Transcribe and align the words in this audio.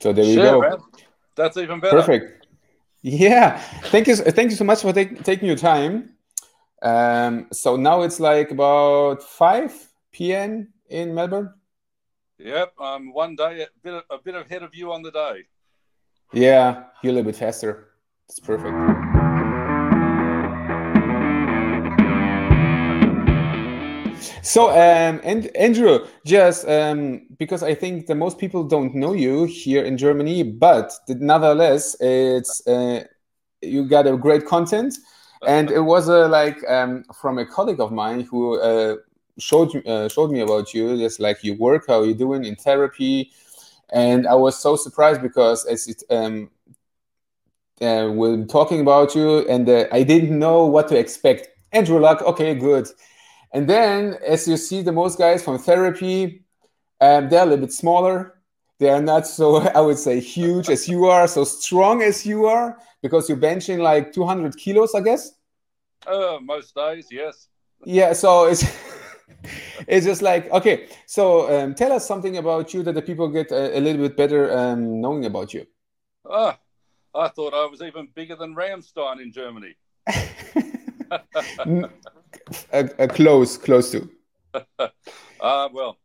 So 0.00 0.12
there 0.12 0.24
you 0.24 0.36
go. 0.36 0.60
Man. 0.60 0.78
That's 1.36 1.56
even 1.56 1.80
better. 1.80 1.96
Perfect. 1.96 2.46
Yeah. 3.02 3.58
Thank 3.84 4.06
you. 4.06 4.16
Thank 4.16 4.50
you 4.50 4.56
so 4.56 4.64
much 4.64 4.82
for 4.82 4.92
take, 4.92 5.22
taking 5.22 5.46
your 5.46 5.56
time. 5.56 6.14
Um, 6.80 7.48
so 7.52 7.76
now 7.76 8.02
it's 8.02 8.20
like 8.20 8.50
about 8.50 9.22
5 9.22 9.88
p.m. 10.12 10.72
in 10.88 11.14
Melbourne. 11.14 11.52
Yep. 12.38 12.72
I'm 12.80 13.12
one 13.12 13.36
day 13.36 13.62
a 13.62 13.66
bit, 13.82 14.04
a 14.10 14.18
bit 14.18 14.34
ahead 14.34 14.62
of 14.62 14.74
you 14.74 14.92
on 14.92 15.02
the 15.02 15.10
day. 15.10 15.44
Yeah. 16.32 16.84
You're 17.02 17.12
a 17.12 17.16
little 17.16 17.30
bit 17.30 17.36
faster. 17.36 17.88
It's 18.28 18.40
perfect. 18.40 18.74
So, 24.48 24.70
um, 24.70 25.20
and 25.24 25.54
Andrew, 25.54 26.06
just 26.24 26.66
um, 26.66 27.26
because 27.38 27.62
I 27.62 27.74
think 27.74 28.06
that 28.06 28.14
most 28.14 28.38
people 28.38 28.64
don't 28.64 28.94
know 28.94 29.12
you 29.12 29.44
here 29.44 29.84
in 29.84 29.98
Germany, 29.98 30.42
but 30.42 30.90
nonetheless, 31.06 31.94
it's 32.00 32.66
uh, 32.66 33.04
you 33.60 33.86
got 33.86 34.06
a 34.06 34.16
great 34.16 34.46
content, 34.46 34.96
and 35.46 35.70
it 35.70 35.82
was 35.82 36.08
uh, 36.08 36.28
like 36.28 36.66
um, 36.66 37.04
from 37.20 37.36
a 37.36 37.44
colleague 37.44 37.78
of 37.78 37.92
mine 37.92 38.22
who 38.22 38.58
uh, 38.58 38.96
showed 39.38 39.86
uh, 39.86 40.08
showed 40.08 40.30
me 40.30 40.40
about 40.40 40.72
you, 40.72 40.96
just 40.96 41.20
like 41.20 41.44
you 41.44 41.52
work, 41.52 41.84
how 41.86 42.02
you're 42.02 42.14
doing 42.14 42.46
in 42.46 42.56
therapy, 42.56 43.30
and 43.92 44.26
I 44.26 44.34
was 44.34 44.58
so 44.58 44.76
surprised 44.76 45.20
because 45.20 45.66
as 45.66 45.86
it 45.88 46.02
um, 46.08 46.48
uh, 47.82 48.08
we're 48.14 48.46
talking 48.46 48.80
about 48.80 49.14
you, 49.14 49.46
and 49.46 49.68
uh, 49.68 49.84
I 49.92 50.04
didn't 50.04 50.38
know 50.38 50.64
what 50.64 50.88
to 50.88 50.98
expect. 50.98 51.48
Andrew 51.70 52.00
Lock, 52.00 52.22
okay, 52.22 52.54
good 52.54 52.88
and 53.52 53.68
then, 53.68 54.16
as 54.26 54.46
you 54.46 54.56
see, 54.56 54.82
the 54.82 54.92
most 54.92 55.18
guys 55.18 55.42
from 55.42 55.58
therapy, 55.58 56.44
um, 57.00 57.28
they're 57.28 57.42
a 57.42 57.46
little 57.46 57.66
bit 57.66 57.72
smaller. 57.72 58.40
They 58.78 58.90
are 58.90 59.02
not 59.02 59.26
so, 59.26 59.56
I 59.74 59.80
would 59.80 59.98
say, 59.98 60.20
huge 60.20 60.68
as 60.68 60.88
you 60.88 61.06
are, 61.06 61.26
so 61.26 61.44
strong 61.44 62.02
as 62.02 62.26
you 62.26 62.46
are, 62.46 62.78
because 63.02 63.28
you're 63.28 63.38
benching 63.38 63.78
like 63.78 64.12
200 64.12 64.56
kilos, 64.56 64.94
I 64.94 65.00
guess. 65.00 65.32
Uh, 66.06 66.38
most 66.42 66.74
days, 66.74 67.08
yes. 67.10 67.48
Yeah, 67.84 68.12
so 68.12 68.46
it's 68.46 68.64
it's 69.86 70.06
just 70.06 70.22
like 70.22 70.50
okay. 70.50 70.88
So 71.06 71.48
um, 71.54 71.74
tell 71.74 71.92
us 71.92 72.06
something 72.06 72.38
about 72.38 72.74
you 72.74 72.82
that 72.82 72.94
the 72.94 73.02
people 73.02 73.28
get 73.28 73.52
a, 73.52 73.78
a 73.78 73.80
little 73.80 74.02
bit 74.02 74.16
better 74.16 74.56
um, 74.56 75.00
knowing 75.00 75.26
about 75.26 75.54
you. 75.54 75.66
Ah, 76.28 76.58
I 77.14 77.28
thought 77.28 77.54
I 77.54 77.66
was 77.66 77.82
even 77.82 78.08
bigger 78.14 78.36
than 78.36 78.54
Rammstein 78.54 79.22
in 79.22 79.32
Germany. 79.32 79.76
a, 82.72 82.90
a 82.98 83.08
close, 83.08 83.56
close 83.56 83.90
to? 83.92 84.08
uh, 84.78 84.88
well, 85.72 85.98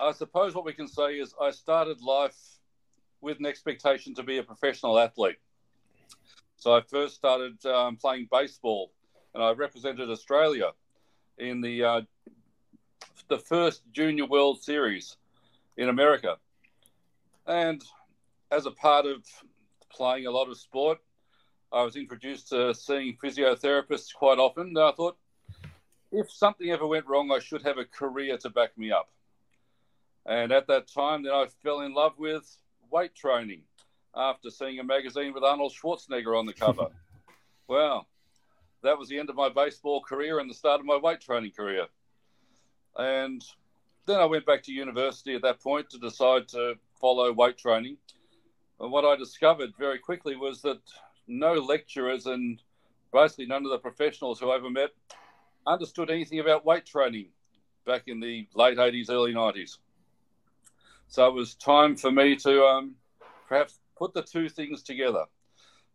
I 0.00 0.12
suppose 0.12 0.54
what 0.54 0.64
we 0.64 0.72
can 0.72 0.88
say 0.88 1.14
is 1.18 1.34
I 1.40 1.50
started 1.50 2.00
life 2.00 2.36
with 3.20 3.38
an 3.38 3.46
expectation 3.46 4.14
to 4.14 4.22
be 4.22 4.38
a 4.38 4.42
professional 4.42 4.98
athlete. 4.98 5.36
So 6.56 6.74
I 6.74 6.80
first 6.82 7.14
started 7.14 7.64
um, 7.66 7.96
playing 7.96 8.28
baseball, 8.30 8.92
and 9.34 9.42
I 9.42 9.52
represented 9.52 10.10
Australia 10.10 10.72
in 11.38 11.60
the 11.60 11.84
uh, 11.84 12.00
the 13.28 13.38
first 13.38 13.82
Junior 13.92 14.26
World 14.26 14.62
Series 14.62 15.16
in 15.76 15.88
America. 15.88 16.36
And 17.46 17.82
as 18.50 18.66
a 18.66 18.70
part 18.70 19.06
of 19.06 19.24
playing 19.90 20.26
a 20.26 20.30
lot 20.30 20.48
of 20.48 20.58
sport, 20.58 20.98
I 21.74 21.82
was 21.82 21.96
introduced 21.96 22.50
to 22.50 22.72
seeing 22.72 23.16
physiotherapists 23.16 24.14
quite 24.14 24.38
often. 24.38 24.68
And 24.68 24.78
I 24.78 24.92
thought, 24.92 25.16
if 26.12 26.30
something 26.30 26.70
ever 26.70 26.86
went 26.86 27.06
wrong, 27.06 27.32
I 27.32 27.40
should 27.40 27.62
have 27.62 27.78
a 27.78 27.84
career 27.84 28.38
to 28.38 28.48
back 28.48 28.78
me 28.78 28.92
up. 28.92 29.10
And 30.24 30.52
at 30.52 30.68
that 30.68 30.86
time, 30.86 31.24
then 31.24 31.32
I 31.32 31.46
fell 31.64 31.80
in 31.80 31.92
love 31.92 32.12
with 32.16 32.56
weight 32.92 33.16
training 33.16 33.62
after 34.14 34.50
seeing 34.50 34.78
a 34.78 34.84
magazine 34.84 35.34
with 35.34 35.42
Arnold 35.42 35.74
Schwarzenegger 35.74 36.38
on 36.38 36.46
the 36.46 36.52
cover. 36.52 36.86
well, 37.68 38.06
that 38.84 38.96
was 38.96 39.08
the 39.08 39.18
end 39.18 39.28
of 39.28 39.34
my 39.34 39.48
baseball 39.48 40.00
career 40.00 40.38
and 40.38 40.48
the 40.48 40.54
start 40.54 40.78
of 40.78 40.86
my 40.86 40.96
weight 40.96 41.20
training 41.20 41.50
career. 41.50 41.86
And 42.96 43.44
then 44.06 44.20
I 44.20 44.26
went 44.26 44.46
back 44.46 44.62
to 44.64 44.72
university 44.72 45.34
at 45.34 45.42
that 45.42 45.60
point 45.60 45.90
to 45.90 45.98
decide 45.98 46.46
to 46.48 46.74
follow 47.00 47.32
weight 47.32 47.58
training. 47.58 47.96
And 48.78 48.92
what 48.92 49.04
I 49.04 49.16
discovered 49.16 49.70
very 49.76 49.98
quickly 49.98 50.36
was 50.36 50.62
that 50.62 50.78
no 51.26 51.54
lecturers 51.54 52.26
and 52.26 52.60
basically 53.12 53.46
none 53.46 53.64
of 53.64 53.70
the 53.70 53.78
professionals 53.78 54.40
who 54.40 54.50
I 54.50 54.56
ever 54.56 54.70
met 54.70 54.90
understood 55.66 56.10
anything 56.10 56.40
about 56.40 56.64
weight 56.64 56.84
training 56.84 57.28
back 57.86 58.04
in 58.06 58.20
the 58.20 58.46
late 58.54 58.78
80s, 58.78 59.10
early 59.10 59.32
90s. 59.32 59.78
So 61.08 61.26
it 61.28 61.34
was 61.34 61.54
time 61.54 61.96
for 61.96 62.10
me 62.10 62.36
to 62.36 62.64
um, 62.64 62.94
perhaps 63.48 63.78
put 63.96 64.14
the 64.14 64.22
two 64.22 64.48
things 64.48 64.82
together. 64.82 65.24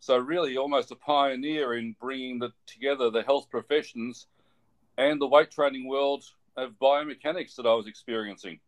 So, 0.02 0.18
really, 0.18 0.56
almost 0.56 0.92
a 0.92 0.96
pioneer 0.96 1.74
in 1.76 1.94
bringing 2.00 2.40
the, 2.40 2.54
together 2.66 3.10
the 3.10 3.24
health 3.24 3.50
professions 3.50 4.28
and 4.98 5.20
the 5.20 5.28
weight 5.28 5.52
training 5.52 5.90
world 5.90 6.24
of 6.56 6.72
biomechanics 6.82 7.56
that 7.56 7.66
I 7.66 7.74
was 7.74 7.86
experiencing. 7.86 8.60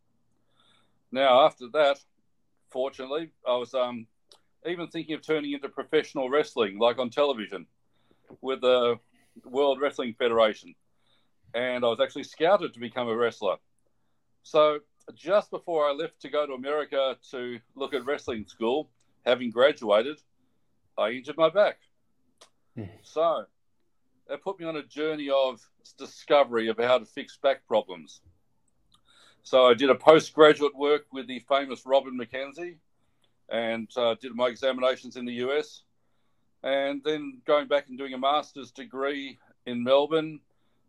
Now, 1.12 1.46
after 1.46 1.68
that, 1.74 2.00
fortunately, 2.70 3.32
I 3.48 3.56
was 3.56 3.74
um, 3.74 4.08
even 4.66 4.88
thinking 4.88 5.16
of 5.16 5.26
turning 5.26 5.54
into 5.54 5.70
professional 5.70 6.30
wrestling, 6.30 6.78
like 6.78 7.00
on 7.00 7.10
television, 7.10 7.66
with 8.42 8.62
the 8.62 9.00
World 9.46 9.80
Wrestling 9.82 10.16
Federation. 10.18 10.76
And 11.54 11.84
I 11.84 11.88
was 11.88 12.00
actually 12.00 12.24
scouted 12.24 12.74
to 12.74 12.80
become 12.80 13.08
a 13.08 13.16
wrestler. 13.16 13.58
So 14.44 14.80
just 15.14 15.52
before 15.52 15.88
I 15.88 15.92
left 15.92 16.22
to 16.22 16.30
go 16.30 16.46
to 16.46 16.54
America 16.54 17.18
to 17.32 17.60
look 17.76 17.94
at 17.94 18.06
wrestling 18.06 18.46
school, 18.48 18.90
having 19.26 19.52
graduated, 19.52 20.18
I 20.98 21.10
injured 21.10 21.38
my 21.38 21.50
back. 21.50 21.78
Mm. 22.78 22.90
So 23.04 23.46
that 24.28 24.44
put 24.44 24.60
me 24.60 24.66
on 24.66 24.78
a 24.78 24.84
journey 24.84 25.30
of 25.30 25.60
discovery 25.98 26.70
of 26.70 26.78
how 26.78 26.98
to 27.00 27.06
fix 27.06 27.38
back 27.38 27.68
problems. 27.68 28.22
So 29.44 29.68
I 29.68 29.74
did 29.74 29.90
a 29.90 29.96
postgraduate 29.96 30.76
work 30.76 31.08
with 31.12 31.28
the 31.28 31.40
famous 31.50 31.86
Robin 31.86 32.18
McKenzie, 32.18 32.78
and 33.52 33.90
uh, 33.98 34.16
did 34.20 34.34
my 34.34 34.48
examinations 34.48 35.18
in 35.18 35.26
the 35.26 35.34
US. 35.46 35.84
And 36.64 37.02
then 37.04 37.42
going 37.46 37.68
back 37.68 37.90
and 37.90 37.98
doing 37.98 38.14
a 38.14 38.18
master's 38.18 38.72
degree 38.72 39.38
in 39.66 39.84
Melbourne, 39.84 40.40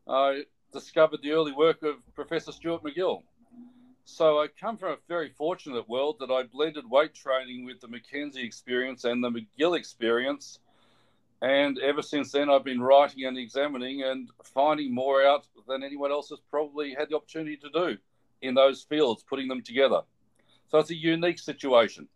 I 0.08 0.44
discovered 0.72 1.20
the 1.22 1.32
early 1.32 1.52
work 1.52 1.82
of 1.82 1.96
Professor 2.14 2.52
Stuart 2.52 2.82
McGill. 2.82 3.22
So 4.04 4.40
I 4.40 4.48
come 4.48 4.76
from 4.76 4.92
a 4.92 4.96
very 5.08 5.30
fortunate 5.30 5.88
world 5.88 6.16
that 6.20 6.30
I 6.30 6.42
blended 6.42 6.88
weight 6.88 7.14
training 7.14 7.64
with 7.64 7.80
the 7.80 7.88
McKenzie 7.88 8.44
experience 8.44 9.04
and 9.04 9.22
the 9.22 9.30
McGill 9.30 9.76
experience. 9.76 10.58
And 11.40 11.78
ever 11.78 12.02
since 12.02 12.32
then, 12.32 12.50
I've 12.50 12.64
been 12.64 12.80
writing 12.80 13.24
and 13.24 13.38
examining 13.38 14.02
and 14.02 14.30
finding 14.44 14.94
more 14.94 15.24
out 15.24 15.46
than 15.66 15.82
anyone 15.82 16.12
else 16.12 16.28
has 16.30 16.40
probably 16.50 16.94
had 16.94 17.08
the 17.10 17.16
opportunity 17.16 17.56
to 17.58 17.70
do 17.70 17.98
in 18.42 18.54
those 18.54 18.82
fields, 18.82 19.24
putting 19.24 19.48
them 19.48 19.62
together. 19.62 20.02
So 20.68 20.78
it's 20.78 20.90
a 20.90 20.96
unique 20.96 21.38
situation. 21.38 22.08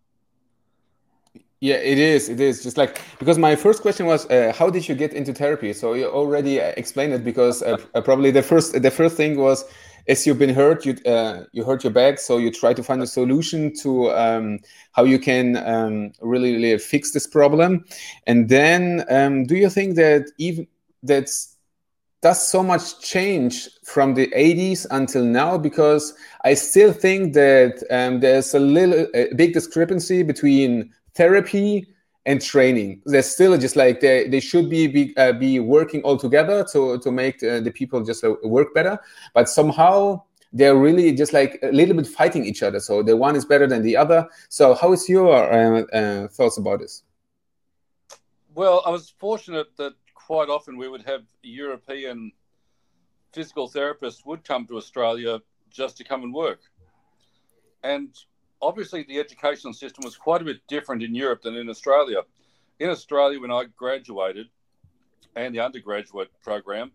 Yeah, 1.66 1.78
it 1.82 1.98
is. 1.98 2.28
It 2.28 2.38
is 2.38 2.62
just 2.62 2.76
like 2.76 3.00
because 3.18 3.38
my 3.38 3.56
first 3.56 3.82
question 3.82 4.06
was, 4.06 4.24
uh, 4.30 4.52
how 4.56 4.70
did 4.70 4.88
you 4.88 4.94
get 4.94 5.12
into 5.12 5.34
therapy? 5.34 5.72
So 5.72 5.94
you 5.94 6.06
already 6.06 6.60
uh, 6.60 6.72
explained 6.76 7.12
it 7.12 7.24
because 7.24 7.60
uh, 7.60 7.76
uh, 7.92 8.02
probably 8.02 8.30
the 8.30 8.44
first 8.44 8.80
the 8.80 8.90
first 8.92 9.16
thing 9.16 9.36
was, 9.36 9.64
as 10.06 10.24
you've 10.24 10.38
been 10.38 10.54
hurt, 10.54 10.86
you 10.86 10.94
uh, 11.04 11.42
you 11.50 11.64
hurt 11.64 11.82
your 11.82 11.92
back, 11.92 12.20
so 12.20 12.38
you 12.38 12.52
try 12.52 12.72
to 12.72 12.84
find 12.84 13.02
a 13.02 13.06
solution 13.06 13.74
to 13.82 14.12
um, 14.12 14.60
how 14.92 15.02
you 15.02 15.18
can 15.18 15.56
um, 15.66 16.12
really, 16.22 16.52
really 16.52 16.78
fix 16.78 17.10
this 17.10 17.26
problem. 17.26 17.84
And 18.28 18.48
then, 18.48 19.04
um, 19.10 19.42
do 19.42 19.56
you 19.56 19.68
think 19.68 19.96
that 19.96 20.30
even 20.38 20.68
that's 21.02 21.56
does 22.22 22.46
so 22.48 22.62
much 22.62 23.00
change 23.00 23.68
from 23.84 24.14
the 24.14 24.28
80s 24.28 24.86
until 24.90 25.22
now 25.22 25.58
because 25.58 26.14
i 26.44 26.54
still 26.54 26.92
think 26.92 27.34
that 27.34 27.84
um, 27.90 28.20
there's 28.20 28.54
a 28.54 28.58
little 28.58 29.06
a 29.14 29.32
big 29.34 29.52
discrepancy 29.52 30.22
between 30.22 30.90
therapy 31.16 31.86
and 32.26 32.42
training. 32.42 33.02
They're 33.06 33.22
still 33.22 33.56
just 33.56 33.76
like 33.76 34.00
they, 34.00 34.28
they 34.28 34.40
should 34.40 34.68
be 34.68 34.86
be, 34.88 35.16
uh, 35.16 35.32
be 35.32 35.60
working 35.60 36.02
all 36.02 36.16
together 36.16 36.64
to 36.72 36.98
to 36.98 37.10
make 37.10 37.42
uh, 37.42 37.60
the 37.60 37.70
people 37.70 38.02
just 38.02 38.24
uh, 38.24 38.34
work 38.42 38.74
better. 38.74 38.98
But 39.34 39.48
somehow 39.48 40.22
they're 40.52 40.76
really 40.76 41.12
just 41.12 41.32
like 41.32 41.58
a 41.62 41.70
little 41.72 41.96
bit 41.96 42.06
fighting 42.06 42.44
each 42.44 42.62
other. 42.62 42.80
So 42.80 43.02
the 43.02 43.16
one 43.16 43.36
is 43.36 43.44
better 43.44 43.66
than 43.66 43.82
the 43.82 43.96
other. 43.96 44.28
So 44.48 44.74
how 44.74 44.92
is 44.92 45.08
your 45.08 45.34
uh, 45.34 45.82
uh, 45.92 46.28
thoughts 46.28 46.58
about 46.58 46.80
this? 46.80 47.02
Well, 48.54 48.82
I 48.86 48.90
was 48.90 49.12
fortunate 49.18 49.76
that 49.76 49.92
quite 50.14 50.48
often 50.48 50.76
we 50.76 50.88
would 50.88 51.02
have 51.02 51.22
European 51.42 52.32
physical 53.32 53.68
therapists 53.68 54.24
would 54.24 54.42
come 54.44 54.66
to 54.66 54.76
Australia 54.76 55.40
just 55.70 55.98
to 55.98 56.04
come 56.04 56.22
and 56.22 56.32
work. 56.32 56.60
And 57.82 58.08
obviously 58.60 59.04
the 59.04 59.18
educational 59.18 59.72
system 59.72 60.04
was 60.04 60.16
quite 60.16 60.42
a 60.42 60.44
bit 60.44 60.60
different 60.68 61.02
in 61.02 61.14
Europe 61.14 61.42
than 61.42 61.56
in 61.56 61.68
Australia. 61.68 62.22
In 62.78 62.90
Australia, 62.90 63.40
when 63.40 63.50
I 63.50 63.64
graduated, 63.76 64.48
and 65.34 65.54
the 65.54 65.60
undergraduate 65.60 66.30
program 66.42 66.90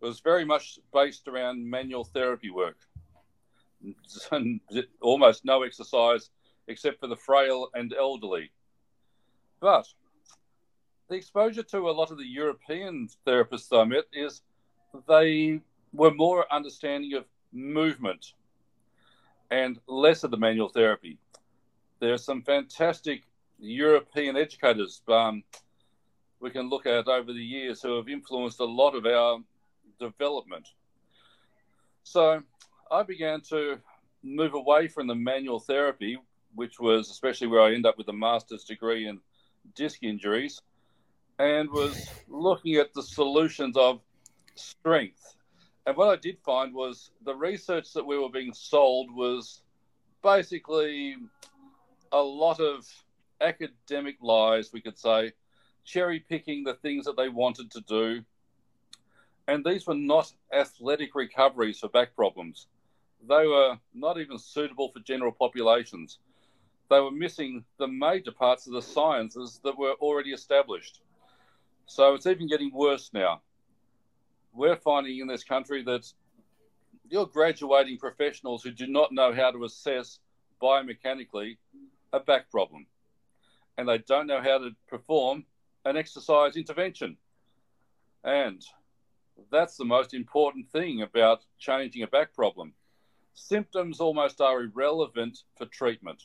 was 0.00 0.20
very 0.20 0.44
much 0.44 0.78
based 0.92 1.26
around 1.28 1.68
manual 1.68 2.04
therapy 2.04 2.50
work. 2.50 2.76
And 4.30 4.60
almost 5.00 5.44
no 5.44 5.62
exercise 5.62 6.30
except 6.68 7.00
for 7.00 7.06
the 7.06 7.16
frail 7.16 7.68
and 7.74 7.94
elderly. 7.94 8.50
But 9.60 9.86
the 11.08 11.16
exposure 11.16 11.62
to 11.62 11.88
a 11.88 11.92
lot 11.92 12.10
of 12.10 12.18
the 12.18 12.26
European 12.26 13.08
therapists 13.26 13.76
I 13.76 13.84
met 13.84 14.04
is 14.12 14.42
they 15.08 15.60
were 15.92 16.12
more 16.12 16.52
understanding 16.52 17.14
of 17.14 17.24
movement 17.52 18.32
and 19.50 19.78
less 19.86 20.24
of 20.24 20.30
the 20.30 20.36
manual 20.36 20.68
therapy. 20.68 21.18
There 22.00 22.12
are 22.12 22.18
some 22.18 22.42
fantastic 22.42 23.22
European 23.58 24.36
educators 24.36 25.00
um, 25.08 25.42
we 26.40 26.50
can 26.50 26.68
look 26.68 26.86
at 26.86 27.08
over 27.08 27.32
the 27.32 27.44
years 27.44 27.82
who 27.82 27.96
have 27.96 28.08
influenced 28.08 28.60
a 28.60 28.64
lot 28.64 28.94
of 28.94 29.06
our 29.06 29.38
development. 29.98 30.68
So 32.02 32.42
I 32.90 33.02
began 33.02 33.40
to 33.48 33.78
move 34.22 34.54
away 34.54 34.88
from 34.88 35.06
the 35.06 35.14
manual 35.14 35.60
therapy, 35.60 36.18
which 36.54 36.78
was 36.78 37.10
especially 37.10 37.46
where 37.46 37.62
I 37.62 37.74
end 37.74 37.86
up 37.86 37.96
with 37.98 38.08
a 38.08 38.12
master's 38.12 38.64
degree 38.64 39.08
in 39.08 39.20
disc 39.74 40.02
injuries, 40.02 40.60
and 41.38 41.70
was 41.70 42.08
looking 42.28 42.76
at 42.76 42.92
the 42.94 43.02
solutions 43.02 43.76
of 43.76 44.00
strength. 44.54 45.35
And 45.86 45.96
what 45.96 46.08
I 46.08 46.16
did 46.16 46.38
find 46.44 46.74
was 46.74 47.12
the 47.24 47.34
research 47.34 47.92
that 47.92 48.04
we 48.04 48.18
were 48.18 48.28
being 48.28 48.52
sold 48.52 49.08
was 49.14 49.62
basically 50.22 51.16
a 52.10 52.20
lot 52.20 52.58
of 52.58 52.84
academic 53.40 54.16
lies, 54.20 54.72
we 54.72 54.80
could 54.80 54.98
say, 54.98 55.32
cherry 55.84 56.18
picking 56.18 56.64
the 56.64 56.74
things 56.74 57.04
that 57.04 57.16
they 57.16 57.28
wanted 57.28 57.70
to 57.70 57.80
do. 57.82 58.24
And 59.46 59.64
these 59.64 59.86
were 59.86 59.94
not 59.94 60.32
athletic 60.52 61.14
recoveries 61.14 61.78
for 61.78 61.88
back 61.88 62.16
problems. 62.16 62.66
They 63.28 63.46
were 63.46 63.78
not 63.94 64.18
even 64.18 64.38
suitable 64.38 64.90
for 64.90 64.98
general 65.00 65.30
populations. 65.30 66.18
They 66.90 66.98
were 66.98 67.12
missing 67.12 67.64
the 67.78 67.86
major 67.86 68.32
parts 68.32 68.66
of 68.66 68.72
the 68.72 68.82
sciences 68.82 69.60
that 69.62 69.78
were 69.78 69.94
already 70.00 70.32
established. 70.32 71.00
So 71.86 72.14
it's 72.14 72.26
even 72.26 72.48
getting 72.48 72.72
worse 72.72 73.10
now. 73.12 73.42
We're 74.56 74.76
finding 74.76 75.18
in 75.18 75.26
this 75.26 75.44
country 75.44 75.82
that 75.84 76.10
you're 77.08 77.26
graduating 77.26 77.98
professionals 77.98 78.62
who 78.62 78.70
do 78.70 78.86
not 78.86 79.12
know 79.12 79.34
how 79.34 79.50
to 79.50 79.64
assess 79.64 80.18
biomechanically 80.62 81.58
a 82.14 82.20
back 82.20 82.50
problem. 82.50 82.86
And 83.76 83.86
they 83.86 83.98
don't 83.98 84.26
know 84.26 84.40
how 84.40 84.58
to 84.58 84.70
perform 84.88 85.44
an 85.84 85.98
exercise 85.98 86.56
intervention. 86.56 87.18
And 88.24 88.64
that's 89.52 89.76
the 89.76 89.84
most 89.84 90.14
important 90.14 90.70
thing 90.70 91.02
about 91.02 91.44
changing 91.58 92.02
a 92.02 92.06
back 92.06 92.34
problem. 92.34 92.72
Symptoms 93.34 94.00
almost 94.00 94.40
are 94.40 94.62
irrelevant 94.62 95.40
for 95.58 95.66
treatment. 95.66 96.22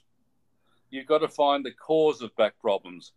You've 0.89 1.05
got 1.05 1.19
to 1.19 1.27
find 1.27 1.65
the 1.65 1.73
cause 1.73 2.21
of 2.21 2.33
back 2.37 2.57
problems 2.59 3.11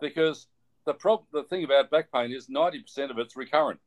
because 0.00 0.48
the, 0.84 0.92
prob- 0.92 1.24
the 1.32 1.44
thing 1.44 1.64
about 1.64 1.90
back 1.90 2.12
pain 2.12 2.30
is 2.30 2.48
90% 2.48 3.10
of 3.10 3.18
it's 3.18 3.36
recurrent. 3.36 3.80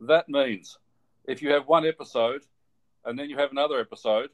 That 0.00 0.28
means 0.28 0.78
if 1.26 1.42
you 1.42 1.52
have 1.52 1.66
one 1.66 1.86
episode 1.86 2.42
and 3.04 3.18
then 3.18 3.30
you 3.30 3.36
have 3.38 3.50
another 3.50 3.80
episode, 3.80 4.30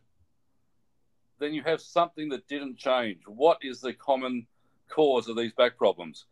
then 1.38 1.54
you 1.54 1.62
have 1.62 1.80
something 1.80 2.28
that 2.30 2.46
didn't 2.48 2.76
change. 2.76 3.20
What 3.26 3.58
is 3.62 3.80
the 3.80 3.92
common 3.92 4.46
cause 4.88 5.28
of 5.28 5.36
these 5.36 5.52
back 5.52 5.76
problems? 5.76 6.26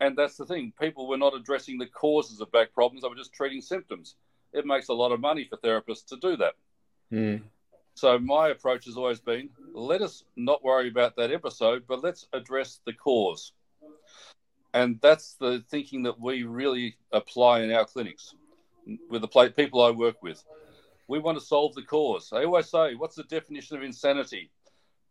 And 0.00 0.16
that's 0.16 0.36
the 0.36 0.46
thing. 0.46 0.72
People 0.80 1.06
were 1.06 1.18
not 1.18 1.34
addressing 1.34 1.78
the 1.78 1.86
causes 1.86 2.40
of 2.40 2.50
back 2.50 2.72
problems, 2.72 3.02
they 3.02 3.08
were 3.08 3.14
just 3.14 3.32
treating 3.32 3.60
symptoms. 3.60 4.16
It 4.52 4.66
makes 4.66 4.88
a 4.88 4.94
lot 4.94 5.12
of 5.12 5.20
money 5.20 5.44
for 5.48 5.56
therapists 5.58 6.06
to 6.08 6.16
do 6.16 6.36
that. 6.38 6.54
Mm. 7.12 7.42
So 7.94 8.18
my 8.18 8.48
approach 8.48 8.86
has 8.86 8.96
always 8.96 9.20
been 9.20 9.50
let 9.74 10.02
us 10.02 10.24
not 10.36 10.64
worry 10.64 10.88
about 10.88 11.16
that 11.16 11.30
episode, 11.30 11.84
but 11.86 12.02
let's 12.02 12.26
address 12.32 12.80
the 12.84 12.92
cause. 12.92 13.52
And 14.74 14.98
that's 15.02 15.34
the 15.34 15.62
thinking 15.70 16.02
that 16.04 16.18
we 16.18 16.44
really 16.44 16.96
apply 17.12 17.60
in 17.60 17.70
our 17.70 17.84
clinics 17.84 18.34
with 19.08 19.22
the 19.22 19.52
people 19.56 19.82
I 19.82 19.90
work 19.90 20.22
with. 20.22 20.42
We 21.08 21.18
want 21.18 21.38
to 21.38 21.44
solve 21.44 21.74
the 21.74 21.82
cause. 21.82 22.30
I 22.32 22.44
always 22.44 22.70
say, 22.70 22.94
what's 22.94 23.16
the 23.16 23.24
definition 23.24 23.76
of 23.76 23.82
insanity? 23.82 24.50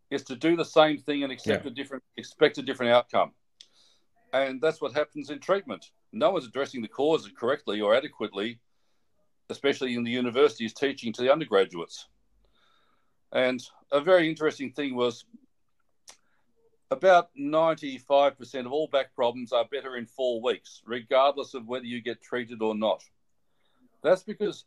Is 0.09 0.23
to 0.23 0.35
do 0.35 0.55
the 0.55 0.65
same 0.65 0.97
thing 0.97 1.23
and 1.23 1.31
accept 1.31 1.65
yeah. 1.65 1.71
a 1.71 1.73
different 1.73 2.03
expect 2.17 2.57
a 2.57 2.61
different 2.61 2.91
outcome. 2.91 3.31
And 4.33 4.61
that's 4.61 4.81
what 4.81 4.93
happens 4.93 5.29
in 5.29 5.39
treatment. 5.39 5.91
No 6.11 6.31
one's 6.31 6.45
addressing 6.45 6.81
the 6.81 6.87
cause 6.87 7.29
correctly 7.37 7.81
or 7.81 7.95
adequately, 7.95 8.59
especially 9.49 9.95
in 9.95 10.03
the 10.03 10.11
universities 10.11 10.73
teaching 10.73 11.13
to 11.13 11.21
the 11.21 11.31
undergraduates. 11.31 12.07
And 13.31 13.61
a 13.91 14.01
very 14.01 14.29
interesting 14.29 14.71
thing 14.71 14.95
was 14.95 15.25
about 16.91 17.29
95% 17.39 18.65
of 18.65 18.71
all 18.73 18.87
back 18.87 19.15
problems 19.15 19.53
are 19.53 19.65
better 19.71 19.95
in 19.95 20.05
four 20.05 20.41
weeks, 20.41 20.81
regardless 20.85 21.53
of 21.53 21.67
whether 21.67 21.85
you 21.85 22.01
get 22.01 22.21
treated 22.21 22.61
or 22.61 22.75
not. 22.75 23.03
That's 24.03 24.23
because 24.23 24.65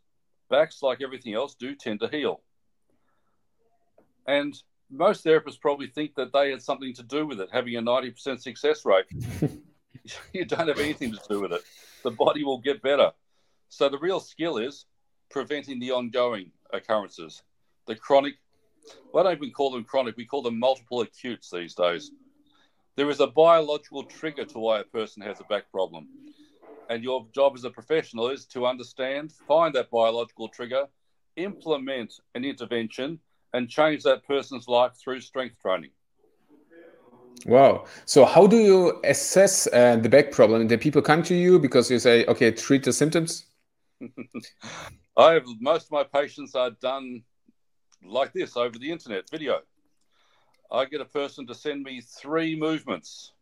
backs, 0.51 0.83
like 0.83 1.03
everything 1.03 1.35
else, 1.35 1.55
do 1.55 1.75
tend 1.75 2.01
to 2.01 2.09
heal. 2.09 2.41
And 4.27 4.55
most 4.91 5.25
therapists 5.25 5.61
probably 5.61 5.89
think 5.89 6.15
that 6.15 6.33
they 6.33 6.51
had 6.51 6.63
something 6.63 6.95
to 6.95 7.03
do 7.03 7.27
with 7.27 7.41
it, 7.41 7.49
having 7.53 7.77
a 7.77 7.83
90% 7.83 8.41
success 8.41 8.85
rate. 8.85 9.07
you 10.33 10.45
don't 10.45 10.69
have 10.69 10.79
anything 10.79 11.13
to 11.13 11.21
do 11.29 11.41
with 11.41 11.53
it. 11.53 11.63
The 12.03 12.11
body 12.11 12.45
will 12.45 12.59
get 12.59 12.83
better. 12.83 13.13
So 13.69 13.89
the 13.89 13.99
real 13.99 14.21
skill 14.21 14.59
is 14.59 14.87
preventing 15.31 15.81
the 15.81 15.93
ongoing 15.93 16.51
occurrences, 16.73 17.43
the 17.87 17.97
chronic. 17.97 18.35
Well, 19.13 19.27
I 19.27 19.31
don't 19.31 19.43
even 19.43 19.55
call 19.55 19.71
them 19.71 19.85
chronic. 19.85 20.17
We 20.17 20.27
call 20.27 20.43
them 20.43 20.59
multiple 20.59 21.01
acutes 21.01 21.51
these 21.51 21.75
days. 21.75 22.11
There 22.97 23.11
is 23.11 23.21
a 23.21 23.27
biological 23.27 24.05
trigger 24.05 24.45
to 24.45 24.59
why 24.59 24.81
a 24.81 24.85
person 24.85 25.23
has 25.23 25.41
a 25.41 25.45
back 25.45 25.71
problem. 25.73 26.07
And 26.89 27.03
your 27.03 27.27
job 27.35 27.55
as 27.55 27.65
a 27.65 27.71
professional 27.71 28.29
is 28.29 28.45
to 28.47 28.67
understand, 28.67 29.33
find 29.49 29.75
that 29.75 29.91
biological 29.91 30.49
trigger, 30.49 30.87
implement 31.37 32.15
an 32.35 32.45
intervention, 32.45 33.19
and 33.53 33.69
change 33.69 34.03
that 34.03 34.27
person's 34.27 34.69
life 34.69 34.93
through 35.03 35.21
strength 35.21 35.57
training. 35.63 35.91
Wow. 37.47 37.85
So, 38.05 38.25
how 38.25 38.47
do 38.47 38.57
you 38.57 39.01
assess 39.05 39.67
uh, 39.73 39.97
the 39.97 40.09
back 40.09 40.33
problem? 40.33 40.67
Do 40.67 40.79
people 40.79 41.03
come 41.03 41.23
to 41.25 41.35
you 41.35 41.59
because 41.59 41.91
you 41.91 41.99
say, 41.99 42.25
okay, 42.27 42.51
treat 42.51 42.85
the 42.85 42.93
symptoms? 42.93 43.47
I 45.17 45.33
have 45.33 45.45
most 45.61 45.87
of 45.87 45.91
my 45.93 46.05
patients 46.05 46.55
are 46.55 46.71
done 46.71 47.23
like 48.03 48.33
this 48.33 48.57
over 48.57 48.79
the 48.79 48.91
internet 48.91 49.29
video. 49.31 49.61
I 50.73 50.87
get 50.87 51.01
a 51.01 51.07
person 51.07 51.47
to 51.47 51.55
send 51.55 51.83
me 51.83 52.01
three 52.01 52.57
movements 52.57 53.33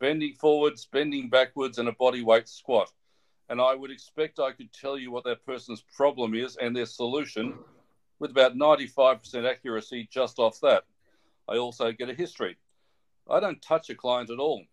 bending 0.00 0.32
forwards, 0.34 0.86
bending 0.86 1.28
backwards, 1.28 1.78
and 1.78 1.88
a 1.88 1.92
body 1.92 2.22
weight 2.22 2.48
squat. 2.48 2.90
And 3.48 3.60
I 3.60 3.74
would 3.74 3.90
expect 3.90 4.40
I 4.40 4.52
could 4.52 4.72
tell 4.72 4.98
you 4.98 5.10
what 5.10 5.24
that 5.24 5.44
person's 5.44 5.84
problem 5.94 6.34
is 6.34 6.56
and 6.56 6.74
their 6.74 6.86
solution 6.86 7.54
with 8.18 8.30
about 8.30 8.56
95% 8.56 9.48
accuracy 9.48 10.08
just 10.10 10.38
off 10.38 10.60
that. 10.60 10.84
I 11.48 11.56
also 11.56 11.92
get 11.92 12.10
a 12.10 12.14
history. 12.14 12.56
I 13.28 13.40
don't 13.40 13.60
touch 13.60 13.90
a 13.90 13.94
client 13.94 14.30
at 14.30 14.38
all. 14.38 14.64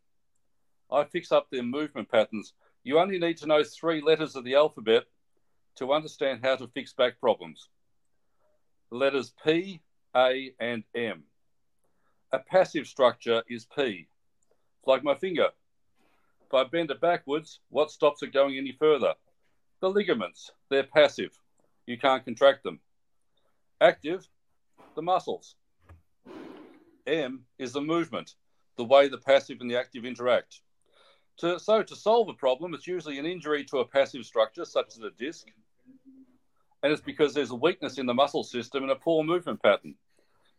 I 0.91 1.03
fix 1.03 1.31
up 1.31 1.49
their 1.49 1.63
movement 1.63 2.09
patterns. 2.09 2.53
You 2.83 2.99
only 2.99 3.19
need 3.19 3.37
to 3.37 3.47
know 3.47 3.63
three 3.63 4.01
letters 4.01 4.35
of 4.35 4.43
the 4.43 4.55
alphabet 4.55 5.05
to 5.75 5.91
understand 5.91 6.39
how 6.43 6.55
to 6.55 6.67
fix 6.67 6.93
back 6.93 7.19
problems. 7.19 7.69
Letters 8.91 9.33
P, 9.43 9.81
A, 10.15 10.53
and 10.59 10.83
M. 10.95 11.23
A 12.31 12.39
passive 12.39 12.87
structure 12.87 13.43
is 13.49 13.65
P. 13.75 14.07
Like 14.87 15.03
my 15.03 15.15
finger. 15.15 15.49
If 16.45 16.53
I 16.53 16.63
bend 16.63 16.91
it 16.91 17.01
backwards, 17.01 17.59
what 17.69 17.91
stops 17.91 18.23
it 18.23 18.31
going 18.31 18.57
any 18.57 18.71
further? 18.71 19.15
The 19.81 19.89
ligaments. 19.89 20.49
They're 20.69 20.83
passive. 20.83 21.37
You 21.85 21.97
can't 21.97 22.23
contract 22.23 22.63
them. 22.63 22.79
Active, 23.81 24.25
the 24.95 25.01
muscles. 25.01 25.55
M 27.05 27.43
is 27.59 27.73
the 27.73 27.81
movement, 27.81 28.35
the 28.77 28.85
way 28.85 29.09
the 29.09 29.17
passive 29.17 29.57
and 29.59 29.69
the 29.69 29.77
active 29.77 30.05
interact. 30.05 30.61
To, 31.39 31.59
so, 31.59 31.83
to 31.83 31.95
solve 31.95 32.29
a 32.29 32.33
problem, 32.33 32.73
it's 32.73 32.87
usually 32.87 33.19
an 33.19 33.25
injury 33.25 33.65
to 33.65 33.79
a 33.79 33.85
passive 33.85 34.25
structure, 34.25 34.63
such 34.63 34.95
as 34.95 35.03
a 35.03 35.11
disc, 35.11 35.47
and 36.81 36.93
it's 36.93 37.01
because 37.01 37.33
there's 37.33 37.51
a 37.51 37.55
weakness 37.55 37.97
in 37.97 38.05
the 38.05 38.13
muscle 38.13 38.43
system 38.43 38.83
and 38.83 38.91
a 38.91 38.95
poor 38.95 39.23
movement 39.23 39.61
pattern. 39.61 39.95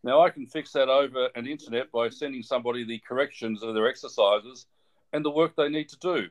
Now, 0.05 0.23
I 0.23 0.31
can 0.31 0.47
fix 0.47 0.73
that 0.73 0.89
over 0.89 1.29
an 1.35 1.47
internet 1.47 1.91
by 1.91 2.09
sending 2.09 2.43
somebody 2.43 2.85
the 2.85 3.01
corrections 3.07 3.63
of 3.63 3.75
their 3.75 3.89
exercises 3.89 4.67
and 5.13 5.25
the 5.25 5.31
work 5.31 5.57
they 5.57 5.69
need 5.69 5.89
to 5.89 5.99
do, 5.99 6.29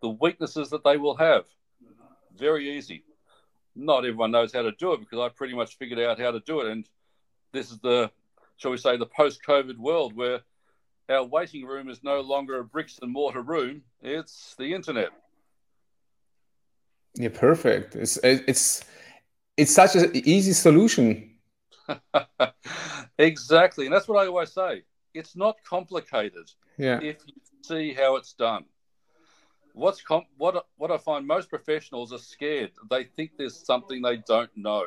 the 0.00 0.08
weaknesses 0.08 0.70
that 0.70 0.84
they 0.84 0.96
will 0.96 1.16
have. 1.16 1.44
Very 2.36 2.76
easy 2.76 3.04
not 3.76 4.04
everyone 4.04 4.30
knows 4.30 4.52
how 4.52 4.62
to 4.62 4.72
do 4.72 4.92
it 4.92 5.00
because 5.00 5.18
I 5.18 5.28
pretty 5.28 5.54
much 5.54 5.76
figured 5.76 5.98
out 5.98 6.20
how 6.20 6.30
to 6.30 6.40
do 6.40 6.60
it. 6.60 6.70
And 6.70 6.88
this 7.52 7.70
is 7.70 7.78
the, 7.78 8.10
shall 8.56 8.70
we 8.70 8.76
say, 8.76 8.96
the 8.96 9.06
post 9.06 9.40
COVID 9.46 9.76
world 9.78 10.14
where 10.14 10.40
our 11.08 11.24
waiting 11.24 11.64
room 11.64 11.88
is 11.88 12.02
no 12.02 12.20
longer 12.20 12.58
a 12.60 12.64
bricks 12.64 12.98
and 13.02 13.12
mortar 13.12 13.42
room, 13.42 13.82
it's 14.00 14.54
the 14.58 14.74
internet. 14.74 15.10
Yeah, 17.16 17.28
perfect. 17.32 17.94
It's, 17.94 18.16
it's, 18.22 18.84
it's 19.56 19.74
such 19.74 19.94
an 19.96 20.10
easy 20.14 20.52
solution 20.52 21.30
exactly. 23.18 23.86
And 23.86 23.94
that's 23.94 24.08
what 24.08 24.22
I 24.22 24.26
always 24.26 24.52
say. 24.52 24.82
It's 25.12 25.36
not 25.36 25.56
complicated 25.68 26.50
Yeah. 26.76 27.00
if 27.00 27.18
you 27.26 27.34
see 27.62 27.92
how 27.92 28.16
it's 28.16 28.32
done. 28.32 28.64
What's 29.72 30.02
com- 30.02 30.26
what 30.36 30.66
what 30.76 30.90
I 30.90 30.98
find 30.98 31.26
most 31.26 31.48
professionals 31.48 32.12
are 32.12 32.18
scared. 32.18 32.72
They 32.90 33.04
think 33.04 33.32
there's 33.36 33.64
something 33.66 34.02
they 34.02 34.18
don't 34.18 34.50
know. 34.56 34.86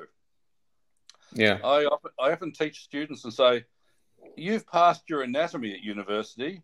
Yeah. 1.34 1.60
I 1.64 1.86
often, 1.86 2.12
I 2.20 2.32
often 2.32 2.54
teach 2.54 2.84
students 2.84 3.26
and 3.26 3.34
say, 3.34 3.66
"You've 4.38 4.66
passed 4.66 5.10
your 5.10 5.24
anatomy 5.24 5.74
at 5.74 5.82
university. 5.82 6.62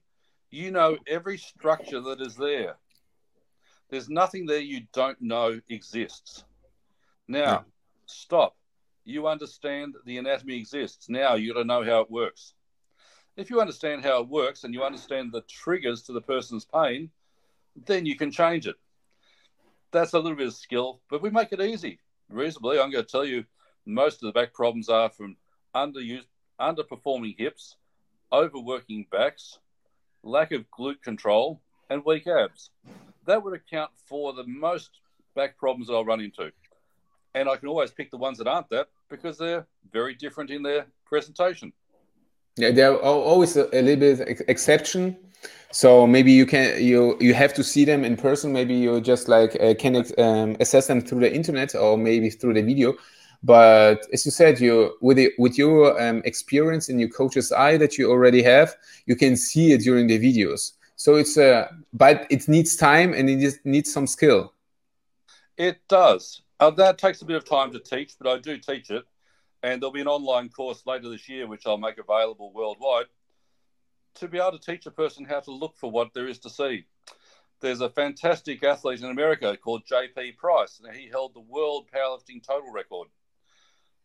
You 0.49 0.71
know 0.71 0.97
every 1.07 1.37
structure 1.37 1.99
that 2.01 2.21
is 2.21 2.35
there. 2.35 2.77
There's 3.89 4.09
nothing 4.09 4.45
there 4.45 4.59
you 4.59 4.87
don't 4.93 5.21
know 5.21 5.59
exists. 5.69 6.45
Now, 7.27 7.65
stop. 8.05 8.55
You 9.05 9.27
understand 9.27 9.95
the 10.05 10.17
anatomy 10.17 10.57
exists. 10.57 11.09
Now 11.09 11.35
you 11.35 11.53
got 11.53 11.59
to 11.59 11.65
know 11.65 11.83
how 11.83 12.01
it 12.01 12.11
works. 12.11 12.53
If 13.35 13.49
you 13.49 13.59
understand 13.59 14.03
how 14.03 14.21
it 14.21 14.29
works 14.29 14.63
and 14.63 14.73
you 14.73 14.83
understand 14.83 15.31
the 15.31 15.41
triggers 15.41 16.03
to 16.03 16.13
the 16.13 16.21
person's 16.21 16.65
pain, 16.65 17.09
then 17.85 18.05
you 18.05 18.15
can 18.15 18.31
change 18.31 18.67
it. 18.67 18.75
That's 19.91 20.13
a 20.13 20.19
little 20.19 20.37
bit 20.37 20.47
of 20.47 20.53
skill, 20.53 21.01
but 21.09 21.21
we 21.21 21.29
make 21.29 21.51
it 21.51 21.61
easy. 21.61 21.99
Reasonably, 22.29 22.79
I'm 22.79 22.91
going 22.91 23.03
to 23.03 23.11
tell 23.11 23.25
you 23.25 23.43
most 23.85 24.23
of 24.23 24.27
the 24.27 24.39
back 24.39 24.53
problems 24.53 24.89
are 24.89 25.09
from 25.09 25.35
underused, 25.75 26.27
underperforming 26.59 27.35
hips, 27.37 27.75
overworking 28.31 29.05
backs, 29.11 29.59
lack 30.23 30.51
of 30.51 30.65
glute 30.71 31.01
control, 31.01 31.61
and 31.89 32.03
weak 32.05 32.27
abs. 32.27 32.69
That 33.25 33.43
would 33.43 33.53
account 33.53 33.91
for 34.07 34.33
the 34.33 34.45
most 34.47 34.91
back 35.35 35.57
problems 35.57 35.89
I'll 35.89 36.05
run 36.05 36.21
into. 36.21 36.51
And 37.35 37.49
I 37.49 37.57
can 37.57 37.67
always 37.67 37.91
pick 37.91 38.11
the 38.11 38.17
ones 38.17 38.37
that 38.37 38.47
aren't 38.47 38.69
that 38.69 38.89
because 39.09 39.37
they're 39.37 39.65
very 39.91 40.15
different 40.15 40.51
in 40.51 40.63
their 40.63 40.85
presentation. 41.05 41.73
Yeah, 42.57 42.71
there 42.71 42.91
are 42.91 43.01
always 43.01 43.57
a, 43.57 43.63
a 43.73 43.81
little 43.81 43.95
bit 43.95 44.27
ex- 44.27 44.41
exception. 44.47 45.17
So 45.71 46.05
maybe 46.05 46.31
you 46.31 46.45
can 46.45 46.83
you 46.83 47.17
you 47.19 47.33
have 47.33 47.53
to 47.55 47.63
see 47.63 47.83
them 47.83 48.03
in 48.05 48.15
person. 48.15 48.53
Maybe 48.53 48.75
you 48.75 49.01
just 49.01 49.27
like 49.27 49.57
uh, 49.59 49.73
can 49.73 50.05
um, 50.19 50.55
assess 50.59 50.85
them 50.85 51.01
through 51.01 51.21
the 51.21 51.33
internet 51.33 51.73
or 51.73 51.97
maybe 51.97 52.29
through 52.29 52.53
the 52.53 52.61
video. 52.61 52.93
But 53.41 54.05
as 54.13 54.23
you 54.23 54.31
said, 54.31 54.61
you 54.61 54.95
with 55.01 55.17
it, 55.17 55.33
with 55.39 55.57
your 55.57 55.99
um, 55.99 56.21
experience 56.25 56.89
and 56.89 56.99
your 56.99 57.09
coach's 57.09 57.51
eye 57.51 57.77
that 57.77 57.97
you 57.97 58.09
already 58.09 58.43
have, 58.43 58.75
you 59.07 59.15
can 59.15 59.35
see 59.35 59.73
it 59.73 59.81
during 59.81 60.05
the 60.07 60.19
videos. 60.19 60.73
So 60.95 61.15
it's 61.15 61.37
uh, 61.37 61.67
but 61.91 62.27
it 62.29 62.47
needs 62.47 62.75
time 62.75 63.13
and 63.13 63.27
it 63.27 63.39
just 63.39 63.65
needs 63.65 63.91
some 63.91 64.05
skill. 64.05 64.53
It 65.57 65.79
does. 65.89 66.42
Uh, 66.59 66.69
that 66.71 66.97
takes 66.97 67.21
a 67.21 67.25
bit 67.25 67.35
of 67.35 67.45
time 67.45 67.71
to 67.71 67.79
teach, 67.79 68.13
but 68.19 68.29
I 68.29 68.39
do 68.39 68.57
teach 68.57 68.89
it. 68.89 69.03
And 69.63 69.81
there'll 69.81 69.93
be 69.93 70.01
an 70.01 70.07
online 70.07 70.49
course 70.49 70.83
later 70.85 71.09
this 71.09 71.29
year, 71.29 71.47
which 71.47 71.65
I'll 71.65 71.77
make 71.77 71.97
available 71.97 72.51
worldwide 72.53 73.05
to 74.15 74.27
be 74.27 74.37
able 74.37 74.57
to 74.57 74.71
teach 74.71 74.85
a 74.85 74.91
person 74.91 75.25
how 75.25 75.39
to 75.39 75.51
look 75.51 75.77
for 75.77 75.89
what 75.89 76.13
there 76.13 76.27
is 76.27 76.39
to 76.39 76.49
see. 76.49 76.85
There's 77.61 77.81
a 77.81 77.89
fantastic 77.89 78.63
athlete 78.63 79.01
in 79.01 79.09
America 79.09 79.57
called 79.57 79.85
JP 79.85 80.37
Price, 80.37 80.81
and 80.83 80.93
he 80.93 81.09
held 81.09 81.33
the 81.33 81.39
world 81.39 81.87
powerlifting 81.93 82.45
total 82.45 82.71
record. 82.71 83.07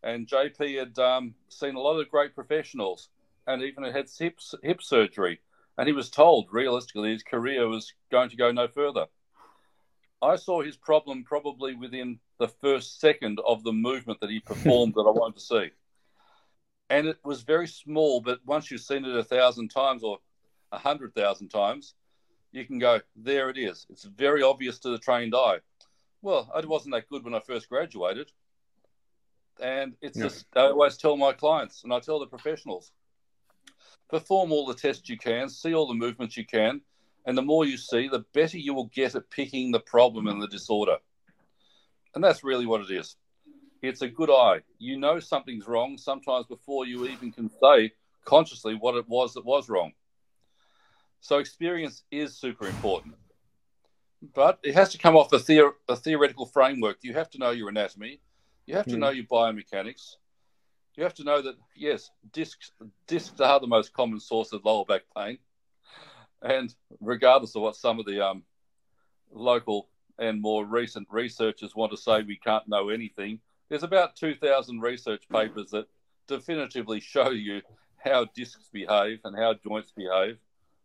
And 0.01 0.27
JP 0.27 0.79
had 0.79 0.99
um, 0.99 1.35
seen 1.49 1.75
a 1.75 1.79
lot 1.79 1.99
of 1.99 2.09
great 2.09 2.33
professionals 2.33 3.09
and 3.45 3.61
even 3.61 3.83
had 3.83 4.07
hip, 4.17 4.39
hip 4.63 4.81
surgery. 4.81 5.39
And 5.77 5.87
he 5.87 5.93
was 5.93 6.09
told, 6.09 6.47
realistically, 6.51 7.11
his 7.11 7.23
career 7.23 7.67
was 7.67 7.93
going 8.11 8.29
to 8.29 8.37
go 8.37 8.51
no 8.51 8.67
further. 8.67 9.07
I 10.21 10.35
saw 10.35 10.61
his 10.61 10.75
problem 10.75 11.23
probably 11.23 11.75
within 11.75 12.19
the 12.39 12.47
first 12.47 12.99
second 12.99 13.39
of 13.45 13.63
the 13.63 13.73
movement 13.73 14.19
that 14.21 14.29
he 14.29 14.39
performed 14.45 14.93
that 14.95 15.01
I 15.01 15.11
wanted 15.11 15.35
to 15.35 15.41
see. 15.41 15.69
And 16.89 17.07
it 17.07 17.17
was 17.23 17.43
very 17.43 17.67
small, 17.67 18.19
but 18.19 18.39
once 18.45 18.71
you've 18.71 18.81
seen 18.81 19.05
it 19.05 19.15
a 19.15 19.23
thousand 19.23 19.69
times 19.69 20.03
or 20.03 20.19
a 20.71 20.77
hundred 20.77 21.13
thousand 21.13 21.49
times, 21.49 21.93
you 22.51 22.65
can 22.65 22.79
go, 22.79 22.99
there 23.15 23.49
it 23.49 23.57
is. 23.57 23.85
It's 23.89 24.03
very 24.03 24.41
obvious 24.41 24.79
to 24.79 24.89
the 24.89 24.97
trained 24.97 25.35
eye. 25.35 25.59
Well, 26.21 26.49
I 26.53 26.65
wasn't 26.65 26.95
that 26.95 27.07
good 27.07 27.23
when 27.23 27.35
I 27.35 27.39
first 27.39 27.69
graduated. 27.69 28.31
And 29.61 29.95
it's 30.01 30.17
Yeah. 30.17 30.25
just, 30.25 30.45
I 30.55 30.61
always 30.61 30.97
tell 30.97 31.15
my 31.15 31.33
clients 31.33 31.83
and 31.83 31.93
I 31.93 31.99
tell 31.99 32.19
the 32.19 32.27
professionals 32.27 32.91
perform 34.09 34.51
all 34.51 34.65
the 34.65 34.73
tests 34.73 35.07
you 35.09 35.17
can, 35.17 35.49
see 35.49 35.73
all 35.73 35.87
the 35.87 35.93
movements 35.93 36.35
you 36.35 36.45
can, 36.45 36.81
and 37.25 37.37
the 37.37 37.41
more 37.41 37.65
you 37.65 37.77
see, 37.77 38.07
the 38.07 38.25
better 38.33 38.57
you 38.57 38.73
will 38.73 38.87
get 38.87 39.15
at 39.15 39.29
picking 39.29 39.71
the 39.71 39.79
problem 39.79 40.27
and 40.27 40.41
the 40.41 40.47
disorder. 40.47 40.97
And 42.15 42.23
that's 42.23 42.43
really 42.43 42.65
what 42.65 42.81
it 42.81 42.91
is. 42.91 43.15
It's 43.81 44.01
a 44.01 44.07
good 44.07 44.29
eye. 44.29 44.61
You 44.77 44.97
know 44.97 45.19
something's 45.19 45.67
wrong 45.67 45.97
sometimes 45.97 46.45
before 46.47 46.85
you 46.85 47.05
even 47.05 47.31
can 47.31 47.49
say 47.61 47.93
consciously 48.25 48.75
what 48.75 48.95
it 48.95 49.07
was 49.07 49.33
that 49.33 49.45
was 49.45 49.69
wrong. 49.69 49.93
So 51.21 51.37
experience 51.37 52.03
is 52.11 52.37
super 52.37 52.67
important. 52.67 53.15
But 54.33 54.59
it 54.63 54.73
has 54.75 54.89
to 54.89 54.97
come 54.97 55.15
off 55.15 55.31
a, 55.31 55.37
theor- 55.37 55.75
a 55.87 55.95
theoretical 55.95 56.45
framework. 56.45 56.97
You 57.01 57.13
have 57.13 57.29
to 57.31 57.37
know 57.37 57.51
your 57.51 57.69
anatomy. 57.69 58.19
You 58.65 58.75
have 58.75 58.87
to 58.87 58.95
Hmm. 58.95 58.99
know 58.99 59.09
your 59.09 59.25
biomechanics. 59.25 60.15
You 60.95 61.03
have 61.03 61.13
to 61.15 61.23
know 61.23 61.41
that, 61.41 61.55
yes, 61.75 62.11
discs, 62.33 62.71
discs 63.07 63.39
are 63.39 63.59
the 63.59 63.67
most 63.67 63.93
common 63.93 64.19
source 64.19 64.51
of 64.51 64.65
lower 64.65 64.83
back 64.83 65.03
pain. 65.15 65.37
And 66.41 66.73
regardless 66.99 67.55
of 67.55 67.61
what 67.61 67.75
some 67.75 67.99
of 67.99 68.05
the 68.05 68.25
um, 68.25 68.43
local 69.31 69.89
and 70.17 70.41
more 70.41 70.65
recent 70.65 71.07
researchers 71.09 71.75
want 71.75 71.91
to 71.91 71.97
say, 71.97 72.21
we 72.21 72.37
can't 72.37 72.67
know 72.67 72.89
anything. 72.89 73.39
There's 73.69 73.83
about 73.83 74.15
2,000 74.15 74.79
research 74.79 75.23
papers 75.29 75.69
that 75.71 75.87
definitively 76.27 76.99
show 76.99 77.31
you 77.31 77.61
how 77.97 78.25
discs 78.35 78.69
behave 78.71 79.19
and 79.23 79.37
how 79.37 79.53
joints 79.53 79.91
behave. 79.91 80.37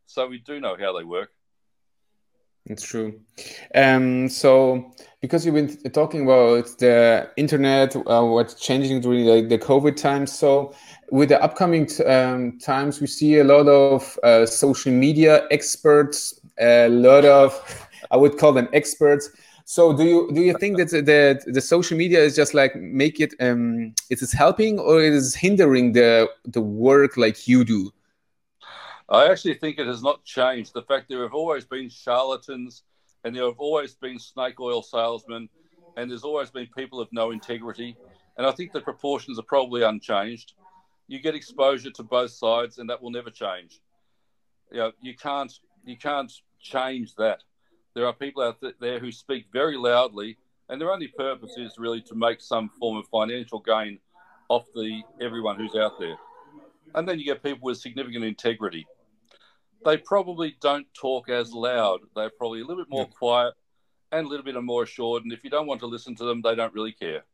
So 0.06 0.26
we 0.26 0.38
do 0.38 0.60
know 0.60 0.76
how 0.78 0.96
they 0.96 1.04
work. 1.04 1.30
It's 2.66 2.82
true. 2.82 3.20
Um, 3.74 4.28
so 4.30 4.90
because 5.20 5.44
you've 5.44 5.54
been 5.54 5.76
talking 5.92 6.22
about 6.22 6.78
the 6.78 7.30
internet, 7.36 7.94
uh, 7.94 8.24
what's 8.24 8.54
changing 8.54 9.02
during 9.02 9.26
the, 9.26 9.56
the 9.56 9.58
COVID 9.58 9.96
times. 9.96 10.32
So 10.32 10.74
with 11.14 11.28
the 11.28 11.40
upcoming 11.40 11.88
um, 12.06 12.58
times, 12.58 13.00
we 13.00 13.06
see 13.06 13.38
a 13.38 13.44
lot 13.44 13.68
of 13.68 14.18
uh, 14.24 14.44
social 14.44 14.90
media 14.90 15.46
experts, 15.52 16.40
a 16.58 16.88
lot 16.88 17.24
of, 17.24 17.52
I 18.10 18.16
would 18.16 18.36
call 18.36 18.52
them 18.52 18.68
experts. 18.72 19.30
So 19.64 19.96
do 19.96 20.02
you 20.04 20.30
do 20.34 20.40
you 20.42 20.54
think 20.58 20.76
that 20.78 20.90
the 20.90 21.40
the 21.46 21.60
social 21.60 21.96
media 21.96 22.20
is 22.20 22.34
just 22.36 22.52
like 22.52 22.76
make 22.76 23.18
it 23.18 23.32
um 23.40 23.94
it 24.10 24.20
is 24.20 24.30
helping 24.30 24.78
or 24.78 25.00
it 25.00 25.14
is 25.14 25.34
hindering 25.34 25.92
the 25.92 26.28
the 26.56 26.60
work 26.60 27.16
like 27.16 27.48
you 27.48 27.64
do? 27.64 27.90
I 29.08 29.30
actually 29.30 29.54
think 29.54 29.78
it 29.78 29.86
has 29.86 30.02
not 30.02 30.24
changed. 30.24 30.74
The 30.74 30.82
fact 30.82 31.08
there 31.08 31.22
have 31.22 31.32
always 31.42 31.64
been 31.64 31.88
charlatans 31.88 32.82
and 33.22 33.34
there 33.34 33.44
have 33.44 33.60
always 33.68 33.94
been 33.94 34.18
snake 34.18 34.58
oil 34.60 34.82
salesmen 34.82 35.48
and 35.96 36.10
there's 36.10 36.24
always 36.24 36.50
been 36.50 36.68
people 36.76 37.00
of 37.00 37.08
no 37.12 37.30
integrity. 37.30 37.96
And 38.36 38.46
I 38.46 38.50
think 38.50 38.72
the 38.72 38.80
proportions 38.90 39.38
are 39.38 39.48
probably 39.54 39.82
unchanged. 39.82 40.52
You 41.06 41.20
get 41.20 41.34
exposure 41.34 41.90
to 41.90 42.02
both 42.02 42.30
sides 42.30 42.78
and 42.78 42.88
that 42.90 43.02
will 43.02 43.10
never 43.10 43.30
change. 43.30 43.80
You 44.70 44.78
know, 44.78 44.92
you 45.00 45.14
can't 45.16 45.52
you 45.84 45.96
can't 45.96 46.32
change 46.60 47.14
that. 47.16 47.40
There 47.94 48.06
are 48.06 48.12
people 48.12 48.42
out 48.42 48.62
there 48.80 48.98
who 48.98 49.12
speak 49.12 49.46
very 49.52 49.76
loudly 49.76 50.38
and 50.68 50.80
their 50.80 50.92
only 50.92 51.08
purpose 51.08 51.54
is 51.58 51.74
really 51.78 52.00
to 52.02 52.14
make 52.14 52.40
some 52.40 52.70
form 52.80 52.96
of 52.96 53.06
financial 53.08 53.60
gain 53.60 53.98
off 54.48 54.64
the 54.74 55.02
everyone 55.20 55.56
who's 55.56 55.74
out 55.74 55.98
there. 55.98 56.16
And 56.94 57.08
then 57.08 57.18
you 57.18 57.24
get 57.24 57.42
people 57.42 57.66
with 57.66 57.78
significant 57.78 58.24
integrity 58.24 58.86
they 59.84 59.98
probably 59.98 60.56
don't 60.60 60.86
talk 60.94 61.28
as 61.28 61.52
loud. 61.52 62.00
They're 62.16 62.30
probably 62.30 62.60
a 62.60 62.64
little 62.64 62.82
bit 62.82 62.90
more 62.90 63.06
quiet 63.06 63.54
and 64.10 64.26
a 64.26 64.28
little 64.28 64.44
bit 64.44 64.60
more 64.62 64.84
assured. 64.84 65.24
And 65.24 65.32
if 65.32 65.44
you 65.44 65.50
don't 65.50 65.66
want 65.66 65.80
to 65.80 65.86
listen 65.86 66.14
to 66.16 66.24
them, 66.24 66.40
they 66.42 66.54
don't 66.54 66.74
really 66.74 66.92
care. 66.92 67.24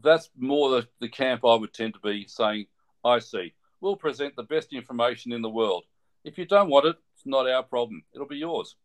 That's 0.00 0.30
more 0.36 0.70
the, 0.70 0.88
the 1.00 1.08
camp 1.08 1.44
I 1.44 1.54
would 1.54 1.74
tend 1.74 1.94
to 1.94 2.00
be 2.00 2.26
saying, 2.26 2.66
I 3.04 3.18
see. 3.18 3.52
We'll 3.80 3.96
present 3.96 4.36
the 4.36 4.44
best 4.44 4.72
information 4.72 5.32
in 5.32 5.42
the 5.42 5.50
world. 5.50 5.84
If 6.24 6.38
you 6.38 6.46
don't 6.46 6.70
want 6.70 6.86
it, 6.86 6.96
it's 7.14 7.26
not 7.26 7.48
our 7.48 7.62
problem. 7.62 8.04
It'll 8.14 8.26
be 8.26 8.36
yours. 8.36 8.76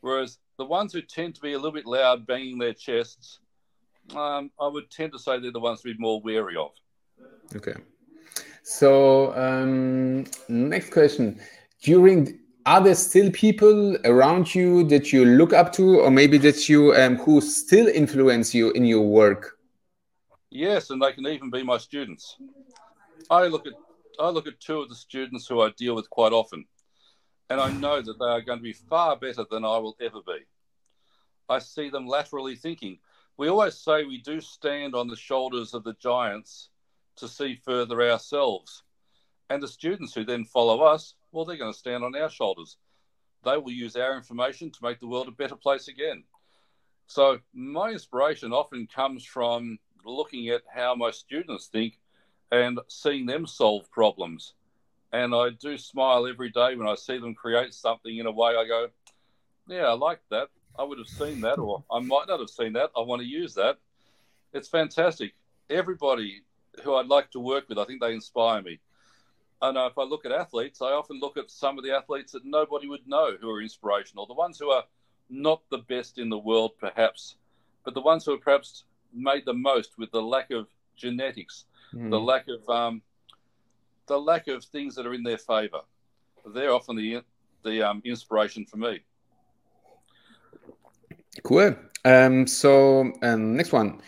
Whereas 0.00 0.38
the 0.58 0.64
ones 0.64 0.92
who 0.92 1.02
tend 1.02 1.34
to 1.36 1.40
be 1.40 1.54
a 1.54 1.56
little 1.56 1.72
bit 1.72 1.86
loud, 1.86 2.26
banging 2.26 2.58
their 2.58 2.74
chests, 2.74 3.40
um, 4.14 4.50
I 4.60 4.66
would 4.66 4.90
tend 4.90 5.12
to 5.12 5.18
say 5.18 5.38
they're 5.38 5.50
the 5.50 5.60
ones 5.60 5.80
to 5.80 5.92
be 5.92 5.98
more 5.98 6.20
wary 6.20 6.56
of. 6.56 6.70
Okay. 7.56 7.74
So 8.62 9.34
um, 9.34 10.26
next 10.48 10.90
question: 10.92 11.40
During 11.82 12.38
are 12.66 12.82
there 12.82 12.94
still 12.94 13.30
people 13.30 13.96
around 14.04 14.54
you 14.54 14.84
that 14.84 15.12
you 15.12 15.24
look 15.24 15.52
up 15.52 15.72
to, 15.74 16.00
or 16.00 16.10
maybe 16.10 16.38
that 16.38 16.68
you 16.68 16.94
um, 16.94 17.16
who 17.16 17.40
still 17.40 17.88
influence 17.88 18.54
you 18.54 18.70
in 18.72 18.84
your 18.84 19.02
work? 19.02 19.57
Yes, 20.50 20.90
and 20.90 21.00
they 21.02 21.12
can 21.12 21.26
even 21.26 21.50
be 21.50 21.62
my 21.62 21.78
students. 21.78 22.36
I 23.30 23.46
look 23.46 23.66
at 23.66 23.74
I 24.18 24.30
look 24.30 24.46
at 24.48 24.58
two 24.58 24.80
of 24.80 24.88
the 24.88 24.94
students 24.94 25.46
who 25.46 25.60
I 25.60 25.70
deal 25.76 25.94
with 25.94 26.10
quite 26.10 26.32
often, 26.32 26.64
and 27.50 27.60
I 27.60 27.70
know 27.70 28.00
that 28.00 28.18
they 28.18 28.24
are 28.24 28.40
going 28.40 28.58
to 28.58 28.62
be 28.62 28.72
far 28.72 29.16
better 29.16 29.44
than 29.48 29.64
I 29.64 29.78
will 29.78 29.96
ever 30.00 30.20
be. 30.26 30.46
I 31.48 31.58
see 31.60 31.88
them 31.88 32.06
laterally 32.06 32.56
thinking. 32.56 32.98
We 33.36 33.48
always 33.48 33.76
say 33.76 34.04
we 34.04 34.18
do 34.18 34.40
stand 34.40 34.94
on 34.94 35.06
the 35.06 35.16
shoulders 35.16 35.72
of 35.72 35.84
the 35.84 35.94
giants 35.94 36.70
to 37.16 37.28
see 37.28 37.54
further 37.54 38.02
ourselves. 38.02 38.82
And 39.50 39.62
the 39.62 39.68
students 39.68 40.14
who 40.14 40.24
then 40.24 40.44
follow 40.44 40.82
us, 40.82 41.14
well, 41.30 41.44
they're 41.44 41.56
going 41.56 41.72
to 41.72 41.78
stand 41.78 42.02
on 42.02 42.16
our 42.16 42.28
shoulders. 42.28 42.76
They 43.44 43.56
will 43.56 43.70
use 43.70 43.96
our 43.96 44.16
information 44.16 44.70
to 44.72 44.78
make 44.82 44.98
the 44.98 45.06
world 45.06 45.28
a 45.28 45.32
better 45.32 45.56
place 45.56 45.88
again. 45.88 46.24
So, 47.06 47.38
my 47.54 47.90
inspiration 47.90 48.52
often 48.52 48.86
comes 48.86 49.24
from 49.24 49.78
looking 50.04 50.48
at 50.48 50.62
how 50.72 50.94
my 50.94 51.10
students 51.10 51.66
think 51.66 51.98
and 52.50 52.80
seeing 52.88 53.26
them 53.26 53.46
solve 53.46 53.90
problems. 53.90 54.54
And 55.12 55.34
I 55.34 55.50
do 55.50 55.78
smile 55.78 56.26
every 56.26 56.50
day 56.50 56.74
when 56.76 56.88
I 56.88 56.94
see 56.94 57.18
them 57.18 57.34
create 57.34 57.74
something 57.74 58.16
in 58.16 58.26
a 58.26 58.32
way 58.32 58.56
I 58.56 58.66
go, 58.66 58.88
yeah, 59.68 59.86
I 59.86 59.92
like 59.92 60.20
that. 60.30 60.48
I 60.78 60.84
would 60.84 60.98
have 60.98 61.08
seen 61.08 61.40
that, 61.40 61.58
or 61.58 61.82
I 61.90 61.98
might 61.98 62.26
not 62.28 62.40
have 62.40 62.50
seen 62.50 62.74
that. 62.74 62.90
I 62.96 63.00
want 63.00 63.20
to 63.20 63.26
use 63.26 63.54
that. 63.54 63.78
It's 64.52 64.68
fantastic. 64.68 65.34
Everybody 65.68 66.42
who 66.82 66.94
I'd 66.94 67.06
like 67.06 67.30
to 67.32 67.40
work 67.40 67.68
with, 67.68 67.78
I 67.78 67.84
think 67.84 68.00
they 68.00 68.14
inspire 68.14 68.62
me. 68.62 68.78
And 69.60 69.76
if 69.76 69.98
I 69.98 70.04
look 70.04 70.24
at 70.24 70.32
athletes, 70.32 70.80
I 70.80 70.92
often 70.92 71.18
look 71.18 71.36
at 71.36 71.50
some 71.50 71.78
of 71.78 71.84
the 71.84 71.90
athletes 71.90 72.32
that 72.32 72.44
nobody 72.44 72.86
would 72.86 73.08
know 73.08 73.36
who 73.40 73.50
are 73.50 73.60
inspirational, 73.60 74.26
the 74.26 74.34
ones 74.34 74.58
who 74.58 74.70
are 74.70 74.84
not 75.28 75.62
the 75.70 75.78
best 75.78 76.18
in 76.18 76.28
the 76.28 76.38
world, 76.38 76.72
perhaps, 76.78 77.36
but 77.84 77.94
the 77.94 78.00
ones 78.00 78.24
who 78.24 78.34
are 78.34 78.38
perhaps 78.38 78.84
made 79.12 79.44
the 79.44 79.54
most 79.54 79.98
with 79.98 80.10
the 80.10 80.22
lack 80.22 80.50
of 80.50 80.68
genetics, 80.96 81.64
mm. 81.94 82.10
the 82.10 82.20
lack 82.20 82.46
of 82.48 82.68
um, 82.68 83.02
the 84.06 84.18
lack 84.18 84.48
of 84.48 84.64
things 84.64 84.94
that 84.96 85.06
are 85.06 85.14
in 85.14 85.22
their 85.22 85.38
favour. 85.38 85.80
They're 86.54 86.72
often 86.72 86.96
the 86.96 87.22
the 87.64 87.82
um, 87.82 88.02
inspiration 88.04 88.64
for 88.64 88.76
me. 88.76 89.00
Cool. 91.42 91.76
Um, 92.04 92.46
so 92.46 93.12
um, 93.22 93.56
next 93.56 93.72
one. 93.72 94.00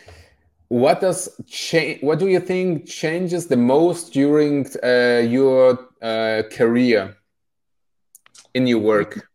What 0.67 1.01
does 1.01 1.29
change? 1.47 2.01
What 2.01 2.19
do 2.19 2.27
you 2.27 2.39
think 2.39 2.87
changes 2.87 3.47
the 3.47 3.57
most 3.57 4.13
during 4.13 4.65
uh, 4.81 5.21
your 5.27 5.89
uh, 6.01 6.43
career 6.49 7.17
in 8.53 8.67
your 8.67 8.79
work? 8.79 9.27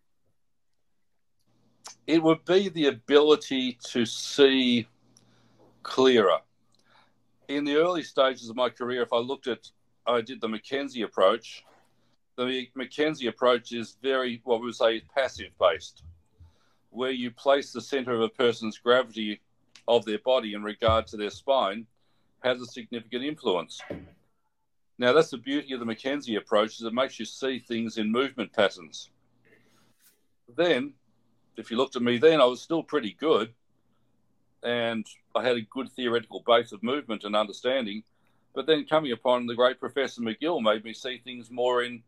It 2.06 2.22
would 2.22 2.44
be 2.44 2.68
the 2.68 2.86
ability 2.86 3.78
to 3.88 4.06
see 4.06 4.86
clearer. 5.86 6.38
In 7.48 7.64
the 7.64 7.76
early 7.76 8.02
stages 8.02 8.48
of 8.48 8.56
my 8.56 8.68
career, 8.68 9.02
if 9.02 9.12
I 9.12 9.18
looked 9.18 9.46
at, 9.46 9.70
I 10.06 10.20
did 10.20 10.40
the 10.40 10.48
McKenzie 10.48 11.04
approach. 11.04 11.64
The 12.36 12.68
McKenzie 12.76 13.28
approach 13.28 13.72
is 13.72 13.96
very, 14.02 14.40
what 14.44 14.60
we 14.60 14.66
would 14.66 14.74
say, 14.74 15.02
passive 15.14 15.52
based 15.58 16.02
where 16.96 17.10
you 17.10 17.30
place 17.30 17.72
the 17.72 17.80
center 17.80 18.14
of 18.14 18.22
a 18.22 18.28
person's 18.28 18.78
gravity 18.78 19.38
of 19.86 20.04
their 20.06 20.18
body 20.20 20.54
in 20.54 20.62
regard 20.62 21.06
to 21.06 21.16
their 21.18 21.30
spine 21.30 21.86
has 22.42 22.60
a 22.60 22.66
significant 22.66 23.22
influence. 23.22 23.80
Now, 24.98 25.12
that's 25.12 25.28
the 25.28 25.36
beauty 25.36 25.74
of 25.74 25.80
the 25.80 25.86
McKenzie 25.86 26.38
approach 26.38 26.80
is 26.80 26.82
it 26.82 26.94
makes 26.94 27.18
you 27.18 27.26
see 27.26 27.58
things 27.58 27.98
in 27.98 28.10
movement 28.10 28.50
patterns. 28.50 29.10
Then, 30.56 30.94
if 31.58 31.70
you 31.70 31.76
looked 31.76 31.96
at 31.96 32.02
me 32.02 32.16
then, 32.16 32.40
I 32.40 32.46
was 32.46 32.62
still 32.62 32.82
pretty 32.82 33.14
good, 33.20 33.52
and 34.62 35.06
I 35.36 35.44
had 35.44 35.56
a 35.56 35.62
good 35.62 35.90
theoretical 35.92 36.42
base 36.46 36.72
of 36.72 36.82
movement 36.82 37.24
and 37.24 37.36
understanding. 37.36 38.02
But 38.54 38.66
then 38.66 38.86
coming 38.86 39.12
upon 39.12 39.46
the 39.46 39.54
great 39.54 39.78
Professor 39.78 40.22
McGill 40.22 40.62
made 40.62 40.82
me 40.82 40.94
see 40.94 41.18
things 41.18 41.50
more 41.50 41.82
in, 41.82 42.02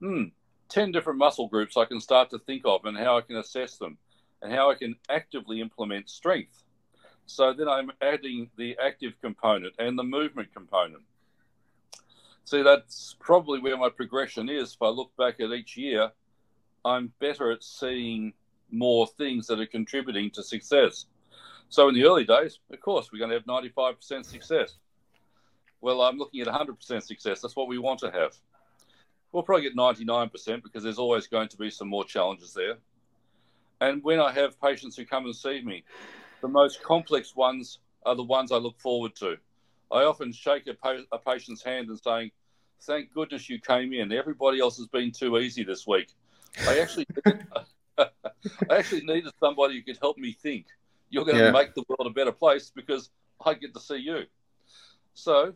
hmm, 0.00 0.24
10 0.70 0.92
different 0.92 1.18
muscle 1.18 1.48
groups 1.48 1.76
I 1.76 1.84
can 1.84 2.00
start 2.00 2.30
to 2.30 2.38
think 2.38 2.62
of 2.64 2.86
and 2.86 2.96
how 2.96 3.18
I 3.18 3.20
can 3.20 3.36
assess 3.36 3.76
them 3.76 3.98
and 4.40 4.52
how 4.52 4.70
I 4.70 4.74
can 4.74 4.96
actively 5.10 5.60
implement 5.60 6.08
strength. 6.08 6.62
So 7.26 7.52
then 7.52 7.68
I'm 7.68 7.92
adding 8.00 8.50
the 8.56 8.76
active 8.82 9.12
component 9.20 9.74
and 9.78 9.98
the 9.98 10.02
movement 10.02 10.52
component. 10.54 11.02
See, 12.44 12.62
that's 12.62 13.14
probably 13.20 13.60
where 13.60 13.76
my 13.76 13.90
progression 13.90 14.48
is. 14.48 14.74
If 14.74 14.82
I 14.82 14.88
look 14.88 15.14
back 15.16 15.38
at 15.38 15.52
each 15.52 15.76
year, 15.76 16.10
I'm 16.84 17.12
better 17.20 17.52
at 17.52 17.62
seeing 17.62 18.32
more 18.70 19.06
things 19.06 19.46
that 19.48 19.60
are 19.60 19.66
contributing 19.66 20.30
to 20.30 20.42
success. 20.42 21.06
So 21.70 21.88
in 21.88 21.94
the 21.94 22.04
early 22.04 22.24
days, 22.24 22.58
of 22.72 22.80
course, 22.80 23.10
we're 23.12 23.20
going 23.20 23.30
to 23.30 23.36
have 23.36 23.44
95% 23.44 24.24
success. 24.24 24.76
Well, 25.80 26.02
I'm 26.02 26.18
looking 26.18 26.40
at 26.40 26.48
100% 26.48 27.02
success. 27.02 27.40
That's 27.40 27.54
what 27.54 27.68
we 27.68 27.78
want 27.78 28.00
to 28.00 28.10
have. 28.10 28.34
We'll 29.32 29.44
probably 29.44 29.62
get 29.62 29.76
99% 29.76 30.64
because 30.64 30.82
there's 30.82 30.98
always 30.98 31.28
going 31.28 31.48
to 31.48 31.56
be 31.56 31.70
some 31.70 31.88
more 31.88 32.04
challenges 32.04 32.52
there. 32.52 32.74
And 33.80 34.02
when 34.02 34.18
I 34.18 34.32
have 34.32 34.60
patients 34.60 34.96
who 34.96 35.06
come 35.06 35.26
and 35.26 35.34
see 35.34 35.62
me, 35.62 35.84
the 36.42 36.48
most 36.48 36.82
complex 36.82 37.36
ones 37.36 37.78
are 38.04 38.16
the 38.16 38.24
ones 38.24 38.50
I 38.50 38.56
look 38.56 38.78
forward 38.80 39.14
to. 39.16 39.36
I 39.92 40.02
often 40.02 40.32
shake 40.32 40.66
a, 40.66 40.74
pa- 40.74 41.04
a 41.12 41.18
patient's 41.18 41.62
hand 41.62 41.88
and 41.88 41.98
saying, 41.98 42.30
"Thank 42.82 43.12
goodness 43.12 43.48
you 43.48 43.60
came 43.60 43.92
in. 43.92 44.12
Everybody 44.12 44.60
else 44.60 44.76
has 44.78 44.86
been 44.86 45.12
too 45.12 45.38
easy 45.38 45.64
this 45.64 45.86
week." 45.86 46.08
I 46.68 46.78
actually, 46.80 47.06
I 47.98 48.08
actually 48.70 49.02
needed 49.02 49.32
somebody 49.40 49.76
who 49.76 49.82
could 49.82 49.98
help 50.00 50.18
me 50.18 50.32
think. 50.32 50.66
You're 51.10 51.24
going 51.24 51.38
to 51.38 51.44
yeah. 51.44 51.50
make 51.50 51.74
the 51.74 51.84
world 51.88 52.06
a 52.06 52.14
better 52.14 52.32
place 52.32 52.70
because 52.74 53.10
I 53.44 53.54
get 53.54 53.74
to 53.74 53.80
see 53.80 53.96
you. 53.96 54.22
So 55.14 55.54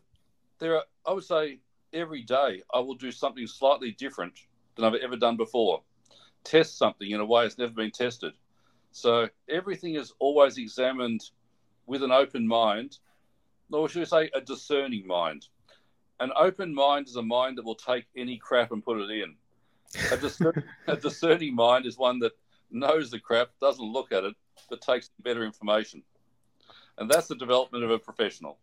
there 0.59 0.77
are, 0.77 0.85
I 1.07 1.13
would 1.13 1.25
say, 1.25 1.61
every 1.93 2.23
day 2.23 2.63
I 2.73 2.81
will 2.81 2.95
do 2.95 3.13
something 3.13 3.47
slightly 3.47 3.93
different 3.93 4.35
than 4.75 4.85
I've 4.85 4.95
ever 4.95 5.17
done 5.17 5.37
before 5.37 5.83
test 6.45 6.79
something 6.79 7.11
in 7.11 7.21
a 7.21 7.25
way 7.25 7.47
it's 7.47 7.59
never 7.59 7.73
been 7.73 7.91
tested. 7.91 8.35
So 8.93 9.29
everything 9.49 9.97
is 9.97 10.13
always 10.21 10.59
examined 10.59 11.23
with 11.87 12.03
an 12.03 12.13
open 12.13 12.47
mind, 12.47 12.99
or 13.73 13.89
should 13.89 14.01
we 14.01 14.05
say 14.05 14.31
a 14.35 14.41
discerning 14.41 15.07
mind. 15.07 15.47
An 16.21 16.31
open 16.37 16.73
mind 16.73 17.09
is 17.09 17.17
a 17.17 17.23
mind 17.23 17.59
that 17.59 17.65
will 17.65 17.75
take 17.75 18.05
any 18.17 18.39
crap 18.39 18.71
and 18.71 18.85
put 18.85 19.01
it 19.01 19.11
in. 19.11 19.35
A, 20.13 20.63
a 20.93 20.97
discerning 20.97 21.55
mind 21.55 21.87
is 21.87 21.99
one 21.99 22.21
that 22.21 22.33
knows 22.71 23.11
the 23.11 23.19
crap, 23.19 23.51
doesn't 23.61 23.85
look 23.85 24.13
at 24.13 24.25
it, 24.25 24.35
but 24.69 24.81
takes 24.81 25.11
better 25.23 25.45
information. 25.45 26.03
And 26.99 27.11
that's 27.11 27.27
the 27.27 27.35
development 27.35 27.85
of 27.85 27.91
a 27.91 27.99
professional. 27.99 28.59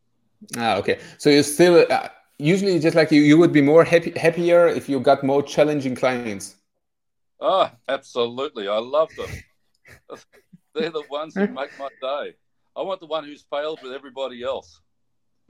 Ah, 0.58 0.78
okay. 0.78 1.00
So 1.18 1.30
you 1.30 1.44
still 1.44 1.86
uh, 1.90 2.10
usually 2.38 2.80
just 2.80 2.96
like 2.96 3.12
you, 3.12 3.22
you 3.22 3.38
would 3.38 3.52
be 3.52 3.62
more 3.62 3.84
happy, 3.84 4.12
happier 4.18 4.68
if 4.68 4.90
you 4.90 5.00
got 5.00 5.24
more 5.24 5.44
challenging 5.44 5.96
clients. 5.96 6.56
Oh, 7.40 7.70
absolutely. 7.88 8.68
I 8.68 8.78
love 8.78 9.10
them. 9.16 9.30
They're 10.74 10.90
the 10.90 11.04
ones 11.10 11.36
who 11.36 11.48
make 11.48 11.78
my 11.78 11.90
day. 12.02 12.36
I 12.76 12.82
want 12.82 13.02
the 13.02 13.08
one 13.08 13.26
who's 13.26 13.44
failed 13.50 13.80
with 13.84 13.92
everybody 13.92 14.44
else. 14.44 14.80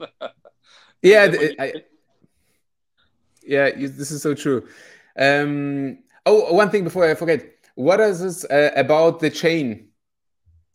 yeah, 1.02 1.32
I, 1.60 1.72
yeah, 3.46 3.70
this 3.70 4.10
is 4.10 4.22
so 4.22 4.34
true. 4.34 4.66
Um, 5.16 5.98
oh, 6.26 6.52
one 6.52 6.70
thing 6.70 6.82
before 6.82 7.08
I 7.08 7.14
forget, 7.14 7.46
what 7.74 8.00
is 8.00 8.20
this 8.20 8.44
uh, 8.44 8.70
about 8.74 9.20
the 9.20 9.30
chain, 9.30 9.88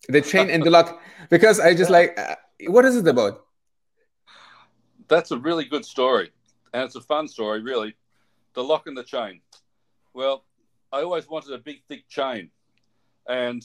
the 0.08 0.22
chain 0.22 0.50
and 0.50 0.63
the 0.63 0.70
lock? 0.70 1.02
Because 1.30 1.60
I 1.60 1.74
just 1.74 1.91
like, 1.91 2.17
uh, 2.17 2.36
what 2.67 2.86
is 2.86 2.96
it 2.96 3.08
about? 3.08 3.46
That's 5.08 5.32
a 5.32 5.38
really 5.38 5.65
good 5.65 5.86
story, 5.86 6.32
and 6.74 6.84
it's 6.84 6.96
a 6.96 7.02
fun 7.02 7.28
story, 7.28 7.62
really. 7.62 7.96
The 8.54 8.63
lock 8.63 8.88
and 8.88 8.98
the 8.98 9.04
chain. 9.04 9.41
Well, 10.13 10.43
I 10.91 11.02
always 11.02 11.28
wanted 11.30 11.54
a 11.54 11.58
big, 11.58 11.84
thick 11.88 12.08
chain, 12.10 12.50
and 13.28 13.62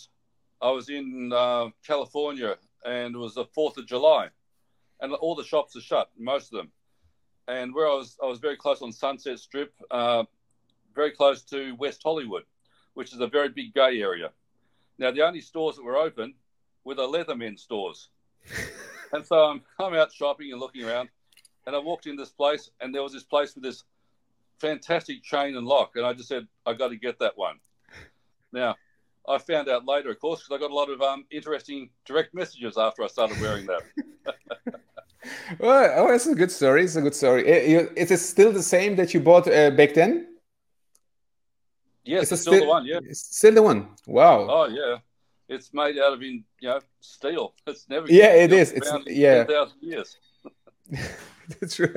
I 0.60 0.70
was 0.70 0.88
in 0.88 1.32
uh, 1.34 1.70
California, 1.86 2.56
and 2.84 3.14
it 3.14 3.18
was 3.18 3.34
the 3.34 3.46
Fourth 3.46 3.76
of 3.78 3.86
July, 3.86 4.28
and 5.00 5.12
all 5.14 5.34
the 5.34 5.44
shops 5.44 5.74
are 5.76 5.80
shut, 5.80 6.10
most 6.18 6.52
of 6.52 6.58
them. 6.58 6.70
And 7.48 7.74
where 7.74 7.88
I 7.88 7.94
was, 7.94 8.16
I 8.22 8.26
was 8.26 8.38
very 8.38 8.56
close 8.56 8.82
on 8.82 8.92
Sunset 8.92 9.38
Strip, 9.38 9.72
uh, 9.90 10.24
very 10.94 11.10
close 11.10 11.42
to 11.44 11.74
West 11.76 12.00
Hollywood, 12.04 12.44
which 12.94 13.12
is 13.12 13.20
a 13.20 13.26
very 13.26 13.48
big 13.48 13.74
gay 13.74 14.00
area. 14.00 14.30
Now, 15.02 15.10
the 15.10 15.22
only 15.22 15.40
stores 15.40 15.74
that 15.74 15.82
were 15.82 15.96
open 15.96 16.32
were 16.84 16.94
the 16.94 17.02
Leatherman 17.02 17.58
stores. 17.58 18.10
and 19.12 19.26
so 19.26 19.36
I'm, 19.36 19.62
I'm 19.80 19.94
out 19.94 20.12
shopping 20.12 20.52
and 20.52 20.60
looking 20.60 20.84
around, 20.84 21.08
and 21.66 21.74
I 21.74 21.80
walked 21.80 22.06
in 22.06 22.14
this 22.14 22.30
place, 22.30 22.70
and 22.80 22.94
there 22.94 23.02
was 23.02 23.12
this 23.12 23.24
place 23.24 23.56
with 23.56 23.64
this 23.64 23.82
fantastic 24.60 25.24
chain 25.24 25.56
and 25.56 25.66
lock, 25.66 25.96
and 25.96 26.06
I 26.06 26.12
just 26.12 26.28
said 26.28 26.46
I 26.64 26.74
got 26.74 26.88
to 26.88 26.96
get 26.96 27.18
that 27.18 27.36
one. 27.36 27.56
Now, 28.52 28.76
I 29.28 29.38
found 29.38 29.68
out 29.68 29.86
later, 29.86 30.10
of 30.10 30.20
course, 30.20 30.44
because 30.44 30.56
I 30.56 30.60
got 30.60 30.70
a 30.70 30.74
lot 30.74 30.88
of 30.88 31.02
um, 31.02 31.24
interesting 31.32 31.90
direct 32.04 32.32
messages 32.32 32.78
after 32.78 33.02
I 33.02 33.08
started 33.08 33.40
wearing 33.40 33.66
that. 33.66 33.82
well, 35.58 35.92
oh, 35.96 36.14
it's 36.14 36.26
a 36.26 36.34
good 36.36 36.52
story. 36.52 36.84
It's 36.84 36.94
a 36.94 37.02
good 37.02 37.16
story. 37.16 37.48
Is 37.48 38.12
it 38.12 38.18
still 38.18 38.52
the 38.52 38.62
same 38.62 38.94
that 38.96 39.12
you 39.14 39.18
bought 39.18 39.48
uh, 39.48 39.70
back 39.70 39.94
then? 39.94 40.28
Yes, 42.04 42.24
it's, 42.24 42.32
it's 42.32 42.42
still, 42.42 42.54
still, 42.54 42.64
the 42.64 42.68
one. 42.68 42.86
Yeah, 42.86 43.00
still 43.12 43.54
the 43.54 43.62
one. 43.62 43.88
Wow. 44.06 44.46
Oh 44.50 44.66
yeah, 44.66 44.98
it's 45.48 45.72
made 45.72 45.98
out 45.98 46.14
of 46.14 46.22
in 46.22 46.44
you 46.60 46.68
know 46.68 46.80
steel. 47.00 47.54
It's 47.66 47.88
never. 47.88 48.06
Yeah, 48.08 48.34
it 48.34 48.52
is. 48.52 48.72
It's 48.72 48.90
yeah. 49.06 49.44
Thousand 49.44 49.78
years. 49.80 50.16
That's 51.60 51.76
true. 51.76 51.94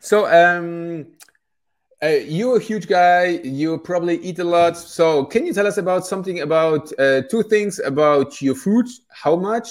So, 0.00 0.26
um, 0.26 1.06
uh, 2.02 2.08
you're 2.08 2.56
a 2.56 2.60
huge 2.60 2.86
guy. 2.86 3.40
You 3.44 3.78
probably 3.78 4.18
eat 4.18 4.38
a 4.38 4.44
lot. 4.44 4.76
So, 4.76 5.24
can 5.24 5.46
you 5.46 5.52
tell 5.52 5.66
us 5.66 5.78
about 5.78 6.06
something 6.06 6.40
about 6.40 6.92
uh, 6.98 7.22
two 7.30 7.42
things 7.42 7.78
about 7.80 8.40
your 8.42 8.54
food? 8.54 8.86
How 9.08 9.36
much 9.36 9.68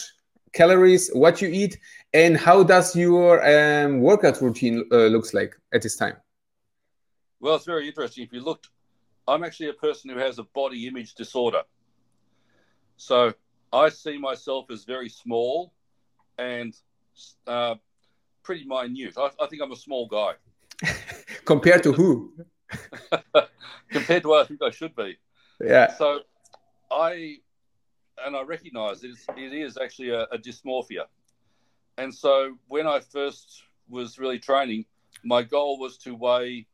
calories, 0.54 1.10
what 1.14 1.42
you 1.42 1.50
eat, 1.50 1.78
and 2.14 2.38
how 2.38 2.64
does 2.64 2.96
your 2.96 3.42
um, 3.46 4.02
workout 4.02 4.42
routine 4.42 4.86
uh, 4.92 5.08
looks 5.08 5.34
like 5.34 5.56
at 5.74 5.82
this 5.82 5.96
time? 5.96 6.16
Well, 7.40 7.56
it's 7.56 7.66
very 7.66 7.88
interesting. 7.88 8.24
If 8.24 8.34
you 8.34 8.42
looked, 8.42 8.70
I'm 9.28 9.44
actually 9.44 9.70
a 9.70 9.74
person 9.74 10.10
who 10.10 10.18
has 10.18 10.40
a 10.40 10.44
body 10.44 10.88
image 10.88 11.16
disorder. 11.16 11.64
So 12.98 13.34
I 13.72 13.90
see 13.90 14.18
myself 14.18 14.70
as 14.70 14.84
very 14.84 15.10
small 15.10 15.74
and 16.38 16.76
uh, 17.48 17.76
pretty 18.44 18.66
minute. 18.66 19.16
I, 19.18 19.30
I, 19.42 19.48
think 19.48 19.62
I'm 19.62 19.72
a 19.72 19.78
small 19.78 20.08
guy. 20.08 20.34
Compared 21.46 21.84
to 21.84 21.94
who? 21.94 22.34
Compared 23.90 24.24
to 24.24 24.30
what 24.30 24.44
I 24.44 24.48
think 24.48 24.62
I 24.62 24.70
should 24.70 24.96
be. 24.96 25.18
Yeah. 25.64 25.94
So 25.96 26.20
I, 26.92 27.38
and 28.26 28.36
I 28.36 28.44
recognize 28.44 29.04
it 29.04 29.12
is, 29.12 29.26
it 29.38 29.54
is 29.54 29.78
actually 29.78 30.10
a, 30.10 30.24
a 30.24 30.38
dysmorphia. 30.38 31.06
And 31.98 32.14
so 32.14 32.58
when 32.68 32.88
I 32.88 33.00
first 33.00 33.64
was 33.90 34.18
really 34.18 34.40
training, 34.40 34.86
my 35.24 35.44
goal 35.44 35.80
was 35.80 35.98
to 36.00 36.16
weigh 36.16 36.68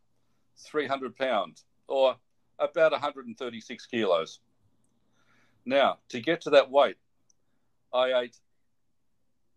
300 0.58 1.16
pounds 1.16 1.66
or 1.88 2.16
about 2.60 2.92
136 2.92 3.86
kilos. 3.86 4.40
Now, 5.66 5.98
to 6.10 6.20
get 6.20 6.42
to 6.42 6.52
that 6.52 6.72
weight, 6.72 6.98
I 7.94 8.22
ate 8.22 8.38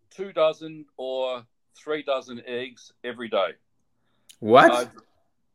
two 0.09 0.31
dozen 0.31 0.85
or 0.97 1.43
three 1.75 2.03
dozen 2.03 2.41
eggs 2.45 2.93
every 3.03 3.29
day. 3.29 3.51
What? 4.39 4.71
Uh, 4.71 4.85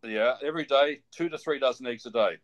yeah, 0.04 0.34
every 0.44 0.64
day, 0.64 1.00
two 1.10 1.28
to 1.28 1.38
three 1.38 1.58
dozen 1.58 1.86
eggs 1.86 2.06
a 2.06 2.10
day. 2.10 2.38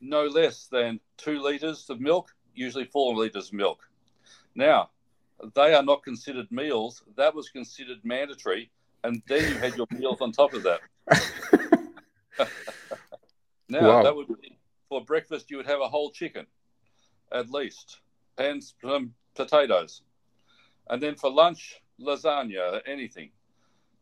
No 0.00 0.26
less 0.26 0.66
than 0.66 1.00
two 1.16 1.40
liters 1.42 1.88
of 1.90 2.00
milk, 2.00 2.30
usually 2.54 2.84
four 2.84 3.14
liters 3.14 3.48
of 3.48 3.54
milk. 3.54 3.88
Now, 4.54 4.90
they 5.54 5.74
are 5.74 5.82
not 5.82 6.02
considered 6.02 6.50
meals. 6.50 7.02
That 7.16 7.34
was 7.34 7.48
considered 7.48 7.98
mandatory. 8.04 8.70
And 9.04 9.22
then 9.26 9.42
you 9.50 9.58
had 9.58 9.76
your 9.76 9.86
meals 9.90 10.20
on 10.20 10.32
top 10.32 10.52
of 10.52 10.62
that. 10.64 10.80
now, 13.70 13.88
wow. 13.88 14.02
that 14.02 14.14
would 14.14 14.28
be 14.40 14.58
for 14.88 15.04
breakfast, 15.04 15.50
you 15.50 15.56
would 15.56 15.66
have 15.66 15.80
a 15.80 15.88
whole 15.88 16.10
chicken 16.10 16.46
at 17.32 17.50
least 17.50 18.00
and 18.38 18.62
some 18.82 19.14
potatoes. 19.34 20.02
And 20.88 21.00
then 21.00 21.14
for 21.14 21.30
lunch, 21.30 21.80
lasagna, 22.00 22.80
anything. 22.86 23.30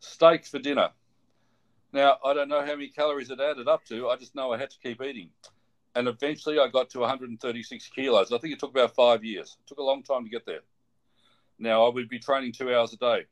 Steak 0.00 0.46
for 0.46 0.58
dinner. 0.58 0.90
Now, 1.92 2.18
I 2.24 2.32
don't 2.32 2.48
know 2.48 2.60
how 2.60 2.74
many 2.74 2.88
calories 2.88 3.30
it 3.30 3.40
added 3.40 3.68
up 3.68 3.84
to. 3.86 4.08
I 4.08 4.16
just 4.16 4.34
know 4.34 4.52
I 4.52 4.58
had 4.58 4.70
to 4.70 4.78
keep 4.82 5.02
eating. 5.02 5.30
And 5.94 6.08
eventually 6.08 6.58
I 6.58 6.68
got 6.68 6.88
to 6.90 7.00
136 7.00 7.88
kilos. 7.88 8.32
I 8.32 8.38
think 8.38 8.54
it 8.54 8.60
took 8.60 8.70
about 8.70 8.94
five 8.94 9.24
years. 9.24 9.56
It 9.60 9.68
took 9.68 9.78
a 9.78 9.82
long 9.82 10.02
time 10.02 10.24
to 10.24 10.30
get 10.30 10.46
there. 10.46 10.60
Now, 11.58 11.84
I 11.84 11.92
would 11.92 12.08
be 12.08 12.18
training 12.18 12.52
two 12.52 12.74
hours 12.74 12.92
a 12.92 12.96
day. 12.96 13.26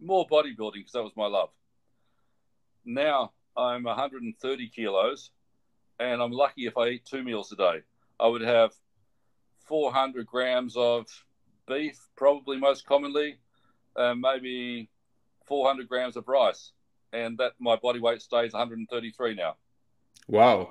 More 0.00 0.26
bodybuilding 0.26 0.74
because 0.74 0.92
that 0.92 1.02
was 1.02 1.12
my 1.16 1.26
love. 1.26 1.50
Now 2.84 3.32
I'm 3.56 3.84
130 3.84 4.68
kilos 4.68 5.30
and 6.00 6.20
I'm 6.20 6.32
lucky 6.32 6.66
if 6.66 6.76
I 6.76 6.88
eat 6.88 7.04
two 7.04 7.22
meals 7.22 7.52
a 7.52 7.56
day. 7.56 7.82
I 8.18 8.26
would 8.26 8.40
have 8.40 8.72
400 9.66 10.26
grams 10.26 10.76
of 10.76 11.06
beef, 11.68 12.00
probably 12.16 12.56
most 12.56 12.86
commonly, 12.86 13.38
uh, 13.94 14.14
maybe 14.14 14.90
400 15.46 15.88
grams 15.88 16.16
of 16.16 16.26
rice, 16.26 16.72
and 17.12 17.38
that 17.38 17.52
my 17.60 17.76
body 17.76 18.00
weight 18.00 18.22
stays 18.22 18.52
133 18.52 19.34
now. 19.34 19.56
Wow. 20.26 20.70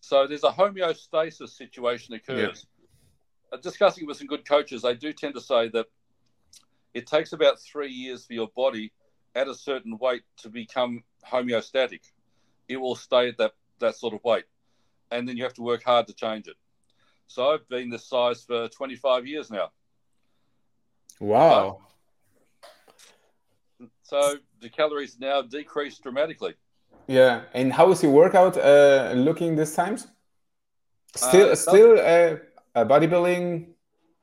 So 0.00 0.26
there's 0.26 0.44
a 0.44 0.50
homeostasis 0.50 1.50
situation 1.50 2.14
occurs. 2.14 2.66
Yeah. 3.52 3.58
Uh, 3.58 3.60
discussing 3.60 4.06
with 4.06 4.16
some 4.16 4.26
good 4.26 4.48
coaches, 4.48 4.82
they 4.82 4.94
do 4.94 5.12
tend 5.12 5.34
to 5.34 5.40
say 5.40 5.68
that 5.68 5.86
it 6.94 7.06
takes 7.06 7.32
about 7.32 7.60
three 7.60 7.90
years 7.90 8.24
for 8.24 8.32
your 8.32 8.48
body 8.56 8.92
at 9.34 9.48
a 9.48 9.54
certain 9.54 9.98
weight 9.98 10.22
to 10.38 10.48
become 10.48 11.04
homeostatic. 11.30 12.00
It 12.68 12.78
will 12.78 12.96
stay 12.96 13.28
at 13.28 13.38
that, 13.38 13.52
that 13.80 13.96
sort 13.96 14.14
of 14.14 14.20
weight. 14.24 14.44
And 15.10 15.28
then 15.28 15.36
you 15.36 15.44
have 15.44 15.54
to 15.54 15.62
work 15.62 15.84
hard 15.84 16.06
to 16.08 16.12
change 16.12 16.48
it. 16.48 16.56
So 17.28 17.50
I've 17.50 17.68
been 17.68 17.90
this 17.90 18.06
size 18.06 18.44
for 18.44 18.68
25 18.68 19.26
years 19.26 19.50
now. 19.50 19.70
Wow. 21.20 21.80
so 24.02 24.34
the 24.60 24.68
calories 24.68 25.18
now 25.18 25.42
decreased 25.42 26.02
dramatically. 26.02 26.54
Yeah. 27.06 27.42
And 27.54 27.72
how 27.72 27.90
is 27.90 28.02
your 28.02 28.12
workout 28.12 28.56
uh, 28.56 29.12
looking 29.14 29.56
this 29.56 29.74
times? 29.74 30.08
Still, 31.14 31.52
uh, 31.52 31.54
still 31.54 31.98
uh, 31.98 32.84
bodybuilding, 32.84 33.68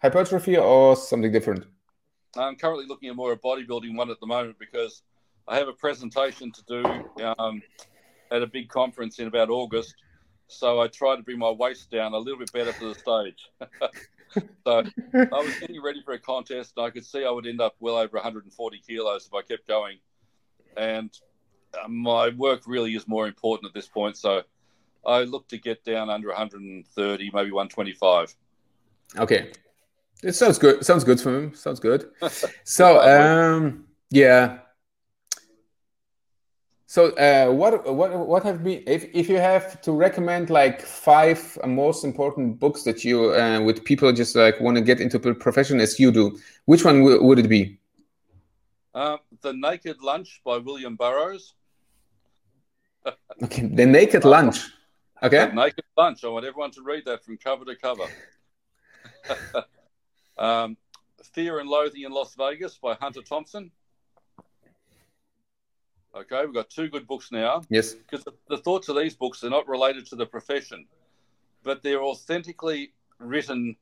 hypertrophy, 0.02 0.58
or 0.58 0.96
something 0.96 1.32
different? 1.32 1.66
I'm 2.38 2.56
currently 2.56 2.86
looking 2.88 3.10
at 3.10 3.16
more 3.16 3.32
a 3.32 3.38
bodybuilding 3.38 3.96
one 3.96 4.10
at 4.10 4.20
the 4.20 4.28
moment 4.28 4.58
because 4.60 5.02
I 5.48 5.58
have 5.58 5.68
a 5.68 5.74
presentation 5.74 6.52
to 6.52 6.64
do 6.68 7.26
um, 7.38 7.62
at 8.34 8.42
a 8.42 8.48
big 8.48 8.68
conference 8.68 9.20
in 9.20 9.28
about 9.28 9.50
August. 9.50 9.96
So 10.48 10.82
I 10.82 10.88
tried 10.88 11.18
to 11.18 11.24
bring 11.24 11.40
my 11.40 11.52
waist 11.52 11.90
down 11.90 12.14
a 12.14 12.18
little 12.18 12.40
bit 12.40 12.52
better 12.52 12.74
for 12.74 12.86
the 12.86 12.96
stage. 12.96 13.50
so 14.66 14.84
I 15.14 15.40
was 15.40 15.60
getting 15.60 15.82
ready 15.82 16.02
for 16.04 16.14
a 16.14 16.20
contest, 16.20 16.74
and 16.76 16.86
I 16.86 16.90
could 16.90 17.06
see 17.06 17.24
I 17.24 17.30
would 17.30 17.48
end 17.48 17.62
up 17.62 17.76
well 17.80 17.96
over 17.96 18.18
140 18.18 18.82
kilos 18.86 19.28
if 19.28 19.34
I 19.34 19.42
kept 19.44 19.68
going. 19.68 20.00
And 20.76 21.12
uh, 21.74 21.88
my 21.88 22.30
work 22.30 22.64
really 22.66 22.96
is 22.96 23.08
more 23.08 23.28
important 23.28 23.70
at 23.70 23.74
this 23.74 23.88
point. 23.88 24.18
So 24.18 24.42
I 25.06 25.24
look 25.24 25.48
to 25.50 25.58
get 25.58 25.84
down 25.84 26.10
under 26.10 26.30
130, 26.30 27.32
maybe 27.34 27.52
125. 27.52 28.36
Okay. 29.18 29.52
It 30.24 30.34
sounds 30.34 30.58
good. 30.58 30.86
Sounds 30.86 31.04
good 31.04 31.20
for 31.20 31.38
him. 31.38 31.54
Sounds 31.54 31.80
good. 31.80 32.10
so, 32.64 33.00
um, 33.02 33.86
yeah. 34.10 34.60
So, 36.94 37.10
uh, 37.14 37.52
what 37.52 37.92
what 37.92 38.12
what 38.14 38.44
have 38.44 38.64
been 38.64 38.84
if 38.86 39.06
if 39.16 39.28
you 39.28 39.40
have 39.40 39.82
to 39.82 39.92
recommend 39.92 40.52
like 40.52 40.80
five 40.84 41.58
most 41.66 42.04
important 42.04 42.60
books 42.60 42.84
that 42.84 43.04
you 43.04 43.34
uh, 43.34 43.62
with 43.62 43.84
people 43.84 44.14
just 44.14 44.36
like 44.36 44.60
want 44.60 44.78
to 44.78 44.84
get 44.84 45.00
into 45.02 45.18
profession 45.20 45.80
as 45.80 46.00
you 46.00 46.12
do, 46.12 46.38
which 46.66 46.86
one 46.86 47.02
would 47.02 47.40
it 47.40 47.50
be? 47.50 47.80
Uh, 48.94 49.18
the 49.42 49.54
Naked 49.54 50.04
Lunch 50.04 50.40
by 50.46 50.58
William 50.58 50.96
Burroughs. 50.96 51.56
okay, 53.42 53.66
The 53.66 53.88
Naked 53.88 54.24
Lunch. 54.24 54.60
Okay. 55.24 55.48
The 55.48 55.52
Naked 55.52 55.86
Lunch. 55.98 56.24
I 56.24 56.28
want 56.28 56.46
everyone 56.46 56.70
to 56.74 56.84
read 56.84 57.06
that 57.06 57.26
from 57.26 57.38
cover 57.38 57.66
to 57.66 57.76
cover. 57.76 58.06
Um, 60.36 60.78
Fear 61.34 61.60
and 61.60 61.70
Loathing 61.70 62.04
in 62.04 62.12
Las 62.12 62.34
Vegas 62.36 62.80
by 62.80 62.96
Hunter 62.96 63.22
Thompson. 63.22 63.72
Okay, 66.16 66.46
we've 66.46 66.54
got 66.54 66.70
two 66.70 66.90
good 66.90 67.08
books 67.08 67.32
now. 67.32 67.62
Yes. 67.70 67.94
Because 67.94 68.24
the, 68.24 68.34
the, 68.48 68.58
thoughts 68.58 68.88
of 68.88 68.96
these 68.96 69.16
books 69.16 69.44
are 69.44 69.50
not 69.50 69.68
related 69.68 70.06
to 70.08 70.16
the 70.16 70.26
profession, 70.26 70.86
but 71.64 71.82
they're 71.82 72.04
authentically 72.04 72.94
written 73.18 73.76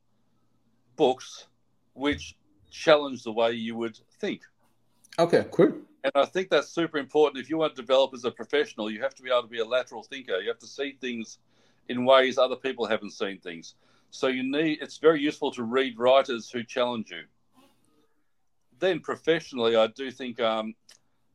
books 0.95 1.47
which 1.93 2.37
challenge 2.69 3.23
the 3.23 3.31
way 3.33 3.51
you 3.51 3.75
would 3.75 3.99
think. 4.19 4.41
Okay, 5.19 5.45
cool. 5.51 5.73
And 6.03 6.13
I 6.15 6.25
think 6.25 6.49
that's 6.49 6.69
super 6.69 6.97
important. 6.97 7.43
If 7.43 7.49
you 7.49 7.57
want 7.57 7.75
to 7.75 7.81
develop 7.81 8.13
as 8.13 8.23
a 8.23 8.31
professional, 8.31 8.89
you 8.89 9.01
have 9.01 9.13
to 9.15 9.23
be 9.23 9.29
able 9.29 9.43
to 9.43 9.47
be 9.47 9.59
a 9.59 9.65
lateral 9.65 10.03
thinker. 10.03 10.39
You 10.39 10.47
have 10.47 10.59
to 10.59 10.67
see 10.67 10.97
things 11.01 11.37
in 11.89 12.05
ways 12.05 12.37
other 12.37 12.55
people 12.55 12.85
haven't 12.85 13.11
seen 13.11 13.39
things. 13.39 13.75
So 14.09 14.27
you 14.27 14.43
need 14.43 14.79
it's 14.81 14.97
very 14.97 15.21
useful 15.21 15.51
to 15.51 15.63
read 15.63 15.99
writers 15.99 16.49
who 16.49 16.63
challenge 16.63 17.11
you. 17.11 17.23
Then 18.79 18.99
professionally, 18.99 19.75
I 19.75 19.87
do 19.87 20.11
think 20.11 20.39
um, 20.39 20.73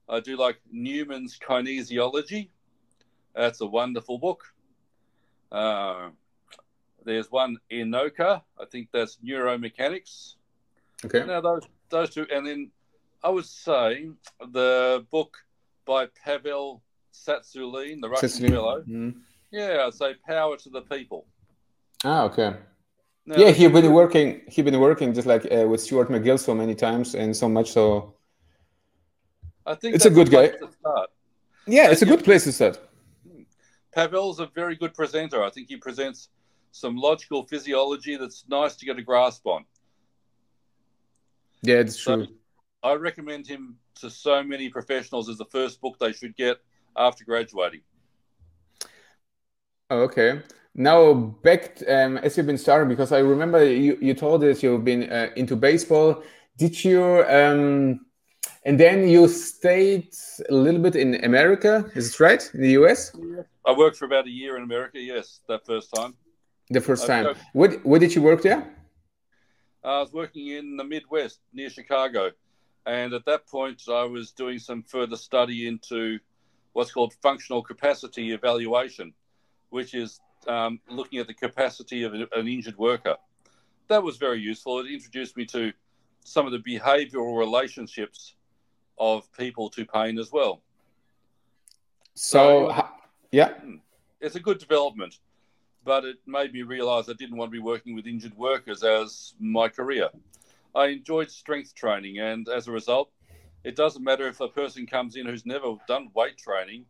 I 0.08 0.20
do 0.20 0.36
like 0.36 0.60
Neumann's 0.72 1.38
Kinesiology. 1.38 2.48
That's 3.34 3.60
a 3.60 3.66
wonderful 3.66 4.18
book. 4.18 4.44
Uh, 5.50 6.10
there's 7.04 7.30
one 7.30 7.58
Enoka. 7.70 8.42
I 8.60 8.64
think 8.70 8.88
that's 8.92 9.18
neuromechanics. 9.24 10.34
Okay. 11.04 11.24
Now 11.24 11.40
those 11.40 11.62
those 11.88 12.10
two, 12.10 12.26
and 12.32 12.46
then 12.46 12.70
I 13.22 13.30
would 13.30 13.46
say 13.46 14.08
the 14.52 15.06
book 15.10 15.36
by 15.84 16.06
Pavel 16.24 16.82
Tsatsouline, 17.12 18.00
the 18.00 18.08
Russian 18.08 18.50
fellow. 18.50 18.80
Mm-hmm. 18.80 19.10
Yeah, 19.50 19.84
I'd 19.86 19.94
say 19.94 20.14
Power 20.26 20.56
to 20.56 20.70
the 20.70 20.82
People. 20.82 21.26
Ah, 22.04 22.24
okay. 22.24 22.56
No, 23.24 23.36
yeah, 23.36 23.50
he's 23.50 23.70
been 23.70 23.92
working. 23.92 24.42
He's 24.48 24.64
been 24.64 24.78
working 24.78 25.12
just 25.12 25.26
like 25.26 25.46
uh, 25.50 25.66
with 25.66 25.80
Stuart 25.80 26.08
McGill 26.08 26.38
so 26.38 26.54
many 26.54 26.74
times, 26.74 27.14
and 27.14 27.36
so 27.36 27.48
much 27.48 27.72
so. 27.72 28.15
I 29.66 29.74
think 29.74 29.96
it's 29.96 30.04
a 30.06 30.10
good 30.10 30.30
guy. 30.30 30.52
Yeah, 31.66 31.84
and 31.84 31.92
it's 31.92 32.02
a 32.02 32.06
good 32.06 32.22
place 32.22 32.44
to 32.44 32.52
start. 32.52 32.78
Pavel's 33.92 34.40
a 34.40 34.46
very 34.46 34.76
good 34.76 34.94
presenter. 34.94 35.42
I 35.42 35.50
think 35.50 35.68
he 35.68 35.76
presents 35.76 36.28
some 36.70 36.96
logical 36.96 37.44
physiology 37.44 38.16
that's 38.16 38.44
nice 38.48 38.76
to 38.76 38.86
get 38.86 38.98
a 38.98 39.02
grasp 39.02 39.46
on. 39.46 39.64
Yeah, 41.62 41.76
it's 41.76 41.98
so 41.98 42.16
true. 42.16 42.26
I 42.82 42.92
recommend 42.92 43.46
him 43.46 43.76
to 43.96 44.10
so 44.10 44.44
many 44.44 44.68
professionals 44.68 45.28
as 45.28 45.38
the 45.38 45.46
first 45.46 45.80
book 45.80 45.98
they 45.98 46.12
should 46.12 46.36
get 46.36 46.58
after 46.96 47.24
graduating. 47.24 47.80
Oh, 49.90 50.02
okay. 50.02 50.42
Now 50.74 51.14
back 51.14 51.82
um, 51.88 52.18
as 52.18 52.36
you've 52.36 52.46
been 52.46 52.58
starting, 52.58 52.88
because 52.88 53.10
I 53.10 53.18
remember 53.18 53.64
you, 53.64 53.98
you 54.00 54.14
told 54.14 54.44
us 54.44 54.62
you've 54.62 54.84
been 54.84 55.10
uh, 55.10 55.30
into 55.34 55.56
baseball. 55.56 56.22
Did 56.58 56.84
you 56.84 57.24
um, 57.26 58.05
And 58.66 58.80
then 58.80 59.06
you 59.06 59.28
stayed 59.28 60.08
a 60.50 60.54
little 60.54 60.80
bit 60.80 60.96
in 60.96 61.24
America, 61.24 61.88
is 61.94 62.12
it 62.12 62.18
right? 62.18 62.50
In 62.52 62.62
the 62.62 62.70
US? 62.70 63.12
I 63.64 63.70
worked 63.70 63.96
for 63.96 64.06
about 64.06 64.26
a 64.26 64.30
year 64.30 64.56
in 64.56 64.64
America, 64.64 64.98
yes, 64.98 65.40
that 65.46 65.64
first 65.64 65.94
time. 65.94 66.14
The 66.70 66.80
first 66.80 67.06
time. 67.06 67.36
What, 67.52 67.86
where 67.86 68.00
did 68.00 68.12
you 68.12 68.22
work 68.22 68.42
there? 68.42 68.68
I 69.84 70.00
was 70.00 70.12
working 70.12 70.48
in 70.48 70.76
the 70.76 70.82
Midwest 70.82 71.38
near 71.52 71.70
Chicago. 71.70 72.32
And 72.86 73.12
at 73.14 73.24
that 73.26 73.46
point, 73.46 73.82
I 73.88 74.02
was 74.02 74.32
doing 74.32 74.58
some 74.58 74.82
further 74.82 75.16
study 75.16 75.68
into 75.68 76.18
what's 76.72 76.90
called 76.90 77.14
functional 77.22 77.62
capacity 77.62 78.32
evaluation, 78.32 79.14
which 79.70 79.94
is 79.94 80.18
um, 80.48 80.80
looking 80.90 81.20
at 81.20 81.28
the 81.28 81.34
capacity 81.34 82.02
of 82.02 82.14
an 82.14 82.48
injured 82.48 82.78
worker. 82.78 83.14
That 83.86 84.02
was 84.02 84.16
very 84.16 84.40
useful. 84.40 84.80
It 84.80 84.90
introduced 84.92 85.36
me 85.36 85.44
to 85.46 85.72
some 86.24 86.46
of 86.46 86.52
the 86.52 86.58
behavioral 86.58 87.38
relationships 87.38 88.34
of 88.98 89.30
people 89.32 89.68
to 89.70 89.84
pain 89.84 90.18
as 90.18 90.32
well. 90.32 90.62
So, 92.14 92.68
so 92.70 92.88
yeah, 93.30 93.54
hmm, 93.54 93.76
it's 94.20 94.36
a 94.36 94.40
good 94.40 94.58
development, 94.58 95.18
but 95.84 96.04
it 96.04 96.16
made 96.26 96.52
me 96.52 96.62
realize 96.62 97.08
I 97.08 97.12
didn't 97.12 97.36
want 97.36 97.50
to 97.50 97.52
be 97.52 97.62
working 97.62 97.94
with 97.94 98.06
injured 98.06 98.36
workers 98.36 98.82
as 98.82 99.34
my 99.38 99.68
career. 99.68 100.08
I 100.74 100.86
enjoyed 100.86 101.30
strength 101.30 101.74
training, 101.74 102.18
and 102.18 102.48
as 102.48 102.68
a 102.68 102.72
result, 102.72 103.10
it 103.64 103.76
doesn't 103.76 104.04
matter 104.04 104.28
if 104.28 104.40
a 104.40 104.48
person 104.48 104.86
comes 104.86 105.16
in 105.16 105.26
who's 105.26 105.46
never 105.46 105.74
done 105.88 106.10
weight 106.14 106.38
training, 106.38 106.84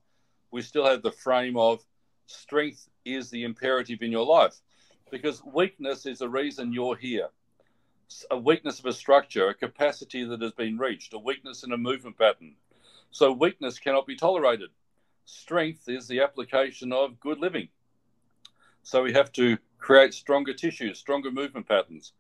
we 0.51 0.63
still 0.63 0.85
have 0.85 1.03
the 1.03 1.13
frame 1.13 1.57
of 1.57 1.85
strength 2.27 2.89
is 3.05 3.31
the 3.31 3.45
imperative 3.45 4.03
in 4.03 4.11
your 4.11 4.27
life 4.27 4.61
because 5.11 5.43
weakness 5.45 6.07
is 6.07 6.19
the 6.19 6.29
reason 6.29 6.73
you're 6.73 6.97
here 6.97 7.29
a 8.31 8.39
weakness 8.39 8.79
of 8.79 8.87
a 8.87 8.93
structure, 8.93 9.49
a 9.49 9.55
capacity 9.55 10.25
that 10.25 10.41
has 10.43 10.53
been 10.53 10.79
reached, 10.79 11.13
a 11.15 11.19
weakness 11.19 11.65
in 11.65 11.73
a 11.73 11.77
movement 11.77 12.19
pattern. 12.19 12.55
So, 13.11 13.33
weakness 13.33 13.79
cannot 13.79 14.07
be 14.07 14.17
tolerated. 14.17 14.71
Strength 15.25 15.89
is 15.89 16.07
the 16.07 16.21
application 16.21 16.93
of 16.93 17.21
good 17.21 17.39
living. 17.39 17.69
So, 18.83 19.03
we 19.03 19.13
have 19.13 19.33
to 19.33 19.59
create 19.79 20.15
stronger 20.15 20.55
tissues, 20.55 20.99
stronger 20.99 21.31
movement 21.31 21.69
patterns. 21.69 22.13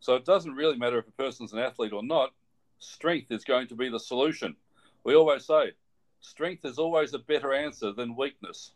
So, 0.00 0.14
it 0.14 0.24
doesn't 0.24 0.54
really 0.54 0.76
matter 0.76 0.98
if 0.98 1.08
a 1.08 1.12
person's 1.12 1.52
an 1.52 1.58
athlete 1.58 1.92
or 1.92 2.02
not, 2.02 2.32
strength 2.78 3.30
is 3.30 3.44
going 3.44 3.68
to 3.68 3.74
be 3.74 3.88
the 3.88 4.00
solution. 4.00 4.56
We 5.04 5.14
always 5.14 5.46
say 5.46 5.72
strength 6.20 6.64
is 6.64 6.78
always 6.78 7.14
a 7.14 7.18
better 7.18 7.52
answer 7.52 7.92
than 7.92 8.16
weakness. 8.16 8.72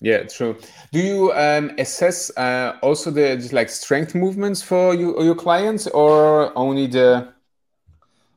Yeah, 0.00 0.22
true. 0.24 0.56
Do 0.92 0.98
you 0.98 1.32
um, 1.32 1.72
assess 1.78 2.34
uh, 2.36 2.78
also 2.82 3.10
the 3.10 3.36
just 3.36 3.52
like 3.52 3.68
strength 3.68 4.14
movements 4.14 4.62
for 4.62 4.94
you, 4.94 5.22
your 5.22 5.34
clients, 5.34 5.86
or 5.88 6.56
only 6.56 6.86
the? 6.86 7.34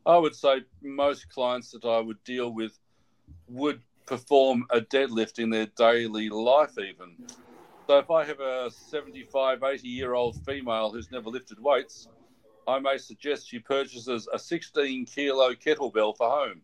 I 0.06 0.18
would 0.18 0.36
say 0.36 0.64
most 0.82 1.30
clients 1.30 1.72
that 1.72 1.86
I 1.86 2.00
would 2.00 2.22
deal 2.26 2.54
with 2.54 2.78
would 3.48 3.82
perform 4.06 4.66
a 4.72 4.82
deadlift 4.82 5.40
in 5.40 5.50
their 5.50 5.68
daily 5.78 6.28
life, 6.28 6.78
even. 6.78 7.16
So 7.88 7.98
if 8.00 8.12
I 8.12 8.26
have 8.26 8.42
a 8.42 8.70
75, 8.70 9.64
80 9.64 9.88
year 9.88 10.14
old 10.14 10.36
female 10.46 10.92
who's 10.92 11.12
never 11.12 11.30
lifted 11.30 11.60
weights, 11.62 12.10
I 12.68 12.80
may 12.80 12.98
suggest 12.98 13.50
she 13.50 13.60
purchases 13.60 14.28
a 14.34 14.40
16 14.40 15.06
kilo 15.06 15.54
kettlebell 15.54 16.16
for 16.18 16.30
home. 16.30 16.62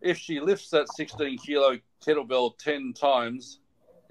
If 0.00 0.18
she 0.18 0.40
lifts 0.40 0.70
that 0.70 0.88
16 0.94 1.38
kilo 1.38 1.78
kettlebell 2.04 2.58
10 2.58 2.92
times, 2.92 3.60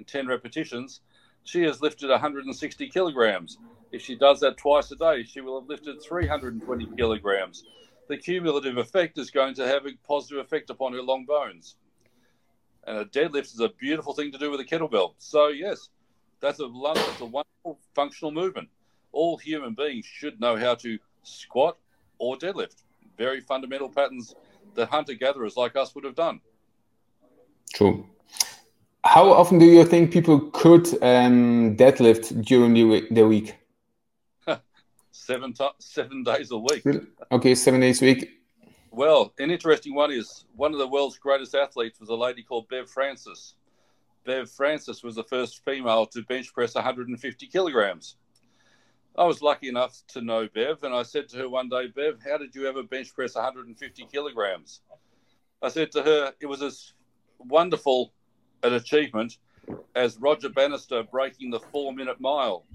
in 0.02 0.06
10 0.06 0.28
repetitions, 0.28 1.02
she 1.44 1.62
has 1.62 1.82
lifted 1.82 2.10
160 2.10 2.90
kilograms. 2.90 3.60
If 3.92 4.02
she 4.02 4.16
does 4.16 4.40
that 4.40 4.58
twice 4.58 4.92
a 4.92 4.96
day, 4.96 5.24
she 5.24 5.42
will 5.42 5.60
have 5.60 5.70
lifted 5.70 6.02
320 6.02 6.88
kilograms. 6.98 7.64
The 8.08 8.18
cumulative 8.18 8.78
effect 8.78 9.18
is 9.20 9.30
going 9.30 9.54
to 9.56 9.68
have 9.68 9.86
a 9.86 9.92
positive 10.08 10.40
effect 10.40 10.70
upon 10.70 10.94
her 10.94 11.02
long 11.02 11.26
bones. 11.26 11.76
And 12.88 12.98
a 12.98 13.06
deadlift 13.06 13.54
is 13.54 13.60
a 13.60 13.70
beautiful 13.70 14.14
thing 14.14 14.32
to 14.32 14.40
do 14.40 14.50
with 14.50 14.60
a 14.60 14.66
kettlebell. 14.66 15.14
So, 15.20 15.50
yes, 15.50 15.90
that's 16.40 16.60
a, 16.60 16.72
that's 16.96 17.22
a 17.22 17.26
wonderful 17.26 17.80
functional 17.94 18.32
movement. 18.32 18.70
All 19.12 19.38
human 19.38 19.76
beings 19.76 20.06
should 20.06 20.40
know 20.40 20.58
how 20.58 20.76
to 20.76 20.98
squat 21.22 21.78
or 22.18 22.38
deadlift. 22.38 22.84
Very 23.18 23.40
fundamental 23.40 23.90
patterns 23.90 24.34
that 24.74 24.90
hunter 24.90 25.14
gatherers 25.14 25.58
like 25.58 25.76
us 25.76 25.94
would 25.94 26.06
have 26.06 26.16
done. 26.16 26.42
True. 27.74 28.08
How 29.04 29.32
often 29.32 29.58
do 29.58 29.66
you 29.66 29.84
think 29.84 30.12
people 30.12 30.40
could 30.52 30.88
um, 31.04 31.76
deadlift 31.76 32.46
during 32.46 32.74
the, 32.74 33.08
the 33.10 33.28
week? 33.28 33.56
seven 35.12 35.56
seven 35.80 36.24
days 36.24 36.52
a 36.52 36.58
week. 36.58 36.84
Okay, 37.32 37.56
seven 37.56 37.80
days 37.80 38.02
a 38.02 38.06
week. 38.06 38.30
Well, 38.92 39.34
an 39.40 39.50
interesting 39.50 39.96
one 39.96 40.12
is 40.12 40.46
one 40.56 40.74
of 40.74 40.80
the 40.80 40.88
world's 40.88 41.18
greatest 41.18 41.56
athletes 41.56 42.00
was 42.00 42.10
a 42.10 42.16
lady 42.16 42.44
called 42.44 42.68
Bev 42.70 42.90
Francis. 42.90 43.56
Bev 44.24 44.52
Francis 44.52 45.02
was 45.02 45.16
the 45.16 45.24
first 45.24 45.64
female 45.66 46.06
to 46.08 46.22
bench 46.24 46.54
press 46.54 46.76
150 46.76 47.48
kilograms. 47.48 48.18
I 49.18 49.26
was 49.26 49.42
lucky 49.42 49.68
enough 49.68 50.00
to 50.10 50.22
know 50.22 50.48
Bev, 50.54 50.84
and 50.84 50.94
I 50.94 51.04
said 51.04 51.28
to 51.30 51.38
her 51.38 51.50
one 51.50 51.70
day, 51.70 51.88
Bev, 51.88 52.20
how 52.24 52.38
did 52.38 52.54
you 52.54 52.68
ever 52.68 52.84
bench 52.84 53.14
press 53.16 53.34
150 53.34 54.06
kilograms? 54.12 54.82
I 55.62 55.70
said 55.70 55.92
to 55.94 56.04
her, 56.04 56.34
it 56.40 56.46
was 56.46 56.62
as 56.62 56.94
wonderful 57.40 58.14
an 58.64 58.74
achievement 58.74 59.38
as 59.96 60.18
Roger 60.18 60.50
Bannister 60.50 61.04
breaking 61.04 61.52
the 61.52 61.60
four 61.60 61.94
minute 61.94 62.20
mile. 62.20 62.66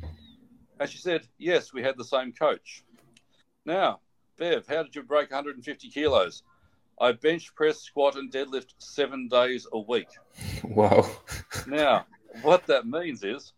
And 0.79 0.89
she 0.89 0.99
said, 0.99 1.27
Yes, 1.39 1.73
we 1.73 1.83
had 1.83 1.97
the 1.97 2.05
same 2.05 2.33
coach. 2.33 2.85
Now, 3.65 4.01
Bev, 4.39 4.67
how 4.67 4.83
did 4.83 4.95
you 4.95 5.03
break 5.03 5.31
150 5.31 5.89
kilos? 5.91 6.43
I 7.01 7.13
bench 7.13 7.55
press, 7.55 7.81
squat, 7.81 8.17
and 8.17 8.33
deadlift 8.33 8.75
seven 8.79 9.29
days 9.29 9.67
a 9.73 9.79
week. 9.79 10.09
Wow. 10.65 11.11
now, 11.67 12.07
what 12.43 12.67
that 12.67 12.87
means 12.87 13.23
is 13.23 13.53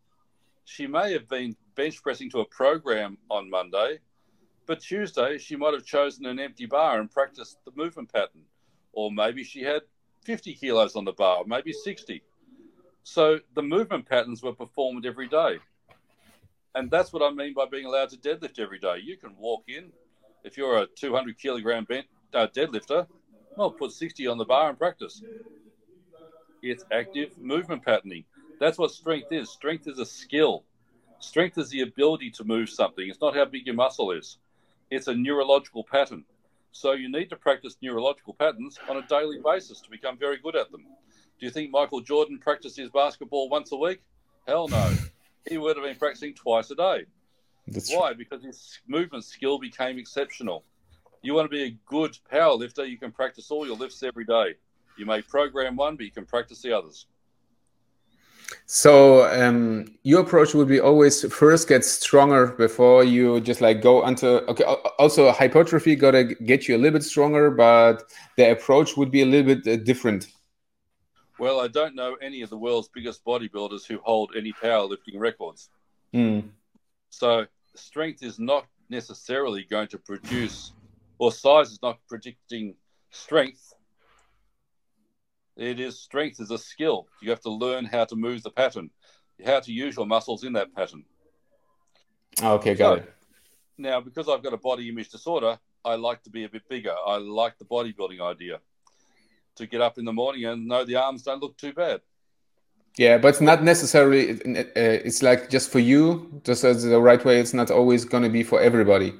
she 0.64 0.86
may 0.86 1.12
have 1.12 1.28
been 1.28 1.56
bench 1.74 2.02
pressing 2.02 2.30
to 2.30 2.40
a 2.40 2.44
program 2.46 3.18
on 3.30 3.48
Monday, 3.48 3.98
but 4.66 4.80
Tuesday 4.80 5.38
she 5.38 5.56
might 5.56 5.74
have 5.74 5.84
chosen 5.84 6.26
an 6.26 6.40
empty 6.40 6.66
bar 6.66 7.00
and 7.00 7.10
practiced 7.10 7.58
the 7.64 7.72
movement 7.74 8.12
pattern. 8.12 8.42
Or 8.92 9.12
maybe 9.12 9.44
she 9.44 9.62
had 9.62 9.82
50 10.28 10.56
kilos 10.56 10.94
on 10.94 11.06
the 11.06 11.12
bar, 11.12 11.42
maybe 11.46 11.72
60. 11.72 12.22
So 13.02 13.38
the 13.54 13.62
movement 13.62 14.06
patterns 14.06 14.42
were 14.42 14.52
performed 14.52 15.06
every 15.06 15.26
day. 15.26 15.58
And 16.74 16.90
that's 16.90 17.14
what 17.14 17.22
I 17.22 17.30
mean 17.30 17.54
by 17.54 17.64
being 17.64 17.86
allowed 17.86 18.10
to 18.10 18.18
deadlift 18.18 18.58
every 18.58 18.78
day. 18.78 18.98
You 19.02 19.16
can 19.16 19.34
walk 19.38 19.62
in, 19.68 19.90
if 20.44 20.58
you're 20.58 20.76
a 20.82 20.86
200 20.86 21.38
kilogram 21.38 21.84
bent, 21.84 22.04
uh, 22.34 22.46
deadlifter, 22.54 23.06
well, 23.56 23.70
put 23.70 23.90
60 23.90 24.26
on 24.26 24.36
the 24.36 24.44
bar 24.44 24.68
and 24.68 24.78
practice. 24.78 25.22
It's 26.62 26.84
active 26.92 27.38
movement 27.38 27.82
patterning. 27.82 28.24
That's 28.60 28.76
what 28.76 28.90
strength 28.90 29.32
is. 29.32 29.48
Strength 29.48 29.88
is 29.88 29.98
a 29.98 30.04
skill. 30.04 30.64
Strength 31.20 31.56
is 31.56 31.70
the 31.70 31.80
ability 31.80 32.32
to 32.32 32.44
move 32.44 32.68
something. 32.68 33.08
It's 33.08 33.22
not 33.22 33.34
how 33.34 33.46
big 33.46 33.64
your 33.64 33.76
muscle 33.76 34.10
is. 34.10 34.36
It's 34.90 35.08
a 35.08 35.14
neurological 35.14 35.84
pattern. 35.84 36.26
So 36.72 36.92
you 36.92 37.11
need 37.11 37.31
to 37.31 37.37
practice 37.37 37.76
neurological 37.83 38.35
patterns 38.35 38.78
on 38.88 38.98
a 38.98 39.02
daily 39.02 39.38
basis 39.44 39.81
to 39.81 39.90
become 39.90 40.18
very 40.18 40.38
good 40.38 40.57
at 40.57 40.70
them. 40.70 40.83
Do 41.40 41.46
you 41.46 41.50
think 41.50 41.70
Michael 41.70 42.00
Jordan 42.00 42.38
practiced 42.38 42.76
his 42.76 42.90
basketball 42.90 43.48
once 43.48 43.72
a 43.72 43.76
week? 43.76 44.00
Hell 44.46 44.68
no. 44.68 44.92
he 45.48 45.59
would 45.59 45.76
have 45.76 45.85
been 45.85 45.96
practicing 45.96 46.35
twice 46.35 46.70
a 46.70 46.74
day. 46.74 47.04
That's 47.66 47.94
Why? 47.94 48.09
True. 48.09 48.18
Because 48.18 48.44
his 48.44 48.78
movement 48.87 49.24
skill 49.24 49.59
became 49.59 49.98
exceptional. 49.98 50.64
You 51.22 51.35
want 51.35 51.46
to 51.46 51.57
be 51.57 51.64
a 51.64 51.76
good 51.87 52.16
power 52.31 52.54
lifter, 52.54 52.85
you 52.85 52.96
can 52.96 53.12
practice 53.12 53.50
all 53.50 53.66
your 53.66 53.76
lifts 53.76 54.02
every 54.02 54.24
day. 54.24 54.54
You 54.96 55.07
may 55.07 55.22
program 55.22 55.76
one, 55.76 55.96
but 55.96 56.07
you 56.07 56.12
can 56.12 56.26
practice 56.26 56.62
the 56.62 56.72
others. 56.72 57.07
So 58.66 59.26
um, 59.30 59.87
your 60.02 60.20
approach 60.20 60.54
would 60.54 60.68
be 60.68 60.80
always 60.80 61.22
first 61.32 61.68
get 61.68 61.84
stronger 61.84 62.48
before 62.48 63.04
you 63.04 63.40
just 63.40 63.61
like 63.61 63.82
go 63.82 64.02
onto. 64.02 64.26
okay. 64.26 64.64
Also, 64.98 65.30
hypertrophy 65.32 65.96
gotta 65.96 66.24
get 66.24 66.68
you 66.68 66.76
a 66.76 66.78
little 66.78 66.98
bit 66.98 67.04
stronger, 67.04 67.50
but 67.50 68.11
the 68.37 68.50
approach 68.50 68.96
would 68.96 69.11
be 69.11 69.22
a 69.22 69.26
little 69.26 69.54
bit 69.54 69.66
uh, 69.66 69.82
different. 69.84 70.28
Well, 71.38 71.61
I 71.61 71.68
don't 71.68 71.94
know 71.94 72.16
any 72.20 72.42
of 72.42 72.50
the 72.50 72.58
world's 72.58 72.88
biggest 72.88 73.24
bodybuilders 73.24 73.87
who 73.87 73.98
hold 74.02 74.32
any 74.37 74.52
powerlifting 74.52 75.18
records. 75.18 75.70
Mm. 76.12 76.48
So 77.11 77.46
strength 77.74 78.22
is 78.22 78.38
not 78.38 78.66
necessarily 78.88 79.64
going 79.64 79.88
to 79.88 79.98
produce, 79.98 80.72
or 81.18 81.32
size 81.32 81.70
is 81.70 81.78
not 81.82 81.98
predicting 82.08 82.74
strength 83.11 83.67
it 85.59 85.81
is 85.81 86.01
strength 86.01 86.40
is 86.40 86.51
a 86.51 86.59
skill. 86.59 87.09
You 87.21 87.31
have 87.31 87.40
to 87.40 87.51
learn 87.51 87.85
how 87.85 88.05
to 88.05 88.16
move 88.16 88.42
the 88.42 88.51
pattern, 88.51 88.90
how 89.44 89.61
to 89.61 89.73
use 89.73 89.97
your 89.97 90.07
muscles 90.07 90.44
in 90.44 90.53
that 90.53 90.75
pattern. 90.75 91.05
Okay, 92.40 92.75
got 92.75 92.99
so, 92.99 93.03
it. 93.03 93.14
Now, 93.77 94.01
because 94.01 94.29
I've 94.29 94.42
got 94.42 94.53
a 94.53 94.59
body 94.59 94.88
image 94.88 95.11
disorder, 95.11 95.59
I 95.85 95.97
like 95.97 96.23
to 96.23 96.31
be 96.31 96.44
a 96.44 96.49
bit 96.49 96.68
bigger. 96.68 96.94
I 97.07 97.16
like 97.16 97.59
the 97.59 97.64
bodybuilding 97.64 98.21
idea 98.21 98.61
to 99.57 99.66
get 99.66 99.81
up 99.81 99.99
in 99.99 100.05
the 100.05 100.12
morning 100.12 100.44
and 100.44 100.66
know 100.66 100.85
the 100.85 100.94
arms 100.94 101.25
don't 101.25 101.42
look 101.42 101.57
too 101.57 101.73
bad. 101.73 102.01
Yeah, 102.97 103.18
but 103.18 103.29
it's 103.29 103.40
not 103.40 103.62
necessarily. 103.62 104.31
Uh, 104.31 104.64
it's 104.77 105.23
like 105.23 105.51
just 105.51 105.71
for 105.71 105.79
you, 105.81 106.40
just 106.44 106.64
as 106.64 106.85
the 106.85 107.01
right 107.01 107.25
way. 107.25 107.40
It's 107.40 107.55
not 107.55 107.71
always 107.71 108.05
going 108.05 108.23
to 108.23 108.29
be 108.29 108.42
for 108.42 108.61
everybody. 108.61 109.14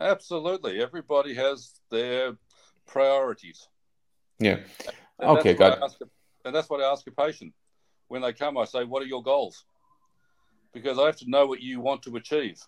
Absolutely, 0.00 0.82
everybody 0.82 1.34
has 1.34 1.72
their 1.90 2.36
priorities. 2.86 3.68
Yeah. 4.38 4.58
And 5.18 5.30
okay, 5.38 5.54
got 5.54 5.82
ask 5.82 5.98
and 6.44 6.54
that's 6.54 6.68
what 6.68 6.80
I 6.80 6.90
ask 6.90 7.06
a 7.06 7.10
patient 7.10 7.52
when 8.08 8.22
they 8.22 8.32
come. 8.32 8.58
I 8.58 8.64
say, 8.64 8.84
"What 8.84 9.02
are 9.02 9.06
your 9.06 9.22
goals?" 9.22 9.64
Because 10.72 10.98
I 10.98 11.06
have 11.06 11.16
to 11.16 11.30
know 11.30 11.46
what 11.46 11.60
you 11.60 11.80
want 11.80 12.02
to 12.02 12.16
achieve, 12.16 12.60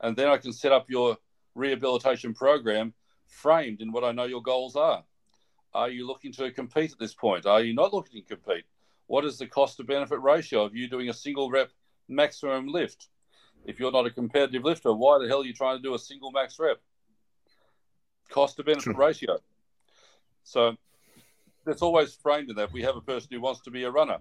and 0.00 0.16
then 0.16 0.28
I 0.28 0.36
can 0.36 0.52
set 0.52 0.72
up 0.72 0.88
your 0.88 1.16
rehabilitation 1.54 2.32
program 2.32 2.94
framed 3.26 3.80
in 3.80 3.92
what 3.92 4.04
I 4.04 4.12
know 4.12 4.24
your 4.24 4.42
goals 4.42 4.76
are. 4.76 5.04
Are 5.74 5.90
you 5.90 6.06
looking 6.06 6.32
to 6.32 6.50
compete 6.50 6.92
at 6.92 6.98
this 6.98 7.14
point? 7.14 7.44
Are 7.44 7.60
you 7.60 7.74
not 7.74 7.92
looking 7.92 8.22
to 8.22 8.36
compete? 8.36 8.64
What 9.06 9.24
is 9.24 9.38
the 9.38 9.46
cost 9.46 9.76
to 9.78 9.84
benefit 9.84 10.20
ratio 10.20 10.64
of 10.64 10.74
you 10.74 10.88
doing 10.88 11.08
a 11.08 11.14
single 11.14 11.50
rep 11.50 11.70
maximum 12.08 12.68
lift? 12.68 13.08
If 13.64 13.78
you're 13.78 13.92
not 13.92 14.06
a 14.06 14.10
competitive 14.10 14.64
lifter, 14.64 14.92
why 14.94 15.18
the 15.18 15.28
hell 15.28 15.42
are 15.42 15.44
you 15.44 15.52
trying 15.52 15.78
to 15.78 15.82
do 15.82 15.94
a 15.94 15.98
single 15.98 16.30
max 16.30 16.58
rep? 16.58 16.80
Cost 18.30 18.56
to 18.56 18.64
benefit 18.64 18.84
True. 18.84 18.96
ratio. 18.96 19.38
So 20.44 20.76
that's 21.68 21.82
always 21.82 22.14
framed 22.14 22.48
in 22.48 22.56
that. 22.56 22.72
We 22.72 22.82
have 22.82 22.96
a 22.96 23.00
person 23.00 23.28
who 23.30 23.40
wants 23.40 23.60
to 23.60 23.70
be 23.70 23.84
a 23.84 23.90
runner. 23.90 24.18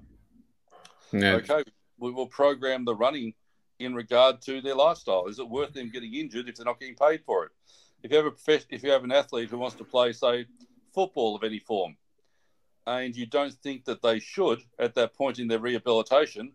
Yeah. 1.13 1.35
Okay, 1.35 1.63
we 1.97 2.11
will 2.11 2.27
program 2.27 2.83
the 2.83 2.93
running 2.93 3.33
in 3.79 3.95
regard 3.95 4.41
to 4.41 4.59
their 4.59 4.75
lifestyle. 4.75 5.27
Is 5.27 5.39
it 5.39 5.47
worth 5.47 5.73
them 5.73 5.89
getting 5.89 6.13
injured 6.13 6.49
if 6.49 6.55
they're 6.55 6.65
not 6.65 6.79
getting 6.79 6.95
paid 6.95 7.21
for 7.25 7.45
it? 7.45 7.51
If 8.03 8.11
you 8.11 8.17
have 8.17 8.25
a 8.25 8.31
prof- 8.31 8.65
if 8.69 8.83
you 8.83 8.91
have 8.91 9.05
an 9.05 9.13
athlete 9.13 9.49
who 9.49 9.57
wants 9.57 9.77
to 9.77 9.85
play, 9.85 10.11
say, 10.11 10.45
football 10.93 11.35
of 11.35 11.43
any 11.43 11.59
form, 11.59 11.95
and 12.85 13.15
you 13.15 13.25
don't 13.25 13.53
think 13.53 13.85
that 13.85 14.01
they 14.01 14.19
should 14.19 14.59
at 14.77 14.95
that 14.95 15.15
point 15.15 15.39
in 15.39 15.47
their 15.47 15.59
rehabilitation, 15.59 16.51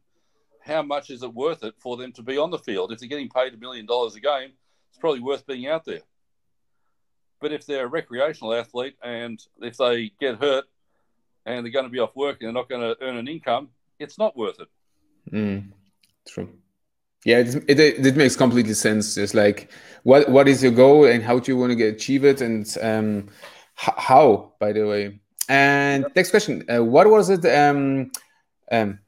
how 0.60 0.82
much 0.82 1.08
is 1.08 1.22
it 1.22 1.32
worth 1.32 1.64
it 1.64 1.74
for 1.78 1.96
them 1.96 2.12
to 2.12 2.22
be 2.22 2.36
on 2.36 2.50
the 2.50 2.58
field? 2.58 2.92
If 2.92 2.98
they're 2.98 3.08
getting 3.08 3.30
paid 3.30 3.54
a 3.54 3.56
million 3.56 3.86
dollars 3.86 4.14
a 4.14 4.20
game, 4.20 4.52
it's 4.90 4.98
probably 4.98 5.20
worth 5.20 5.46
being 5.46 5.66
out 5.66 5.86
there. 5.86 6.02
But 7.40 7.52
if 7.52 7.66
they're 7.66 7.86
a 7.86 7.88
recreational 7.88 8.54
athlete 8.54 8.96
and 9.02 9.42
if 9.60 9.78
they 9.78 10.12
get 10.20 10.36
hurt 10.38 10.64
and 11.46 11.64
they're 11.64 11.72
going 11.72 11.84
to 11.84 11.90
be 11.90 11.98
off 11.98 12.14
work 12.14 12.38
and 12.40 12.48
they're 12.48 12.52
not 12.52 12.68
going 12.68 12.80
to 12.80 12.96
earn 13.02 13.16
an 13.16 13.28
income, 13.28 13.68
it's 13.98 14.18
not 14.18 14.36
worth 14.36 14.60
it. 14.60 14.68
Mm, 15.32 15.72
true. 16.26 16.48
Yeah, 17.24 17.38
it, 17.38 17.54
it 17.68 18.06
it 18.06 18.16
makes 18.16 18.34
completely 18.34 18.74
sense. 18.74 19.16
It's 19.16 19.34
like 19.34 19.70
what 20.02 20.28
what 20.28 20.48
is 20.48 20.62
your 20.62 20.72
goal 20.72 21.04
and 21.04 21.22
how 21.22 21.38
do 21.38 21.52
you 21.52 21.56
want 21.56 21.70
to 21.70 21.76
get 21.76 21.94
achieve 21.94 22.24
it 22.24 22.40
and 22.40 22.66
um 22.82 23.28
how 23.74 24.54
by 24.58 24.72
the 24.72 24.86
way. 24.86 25.20
And 25.48 26.06
next 26.16 26.30
question, 26.30 26.64
uh, 26.68 26.82
what 26.82 27.08
was 27.08 27.30
it 27.30 27.44
um 27.44 28.10
um 28.72 28.98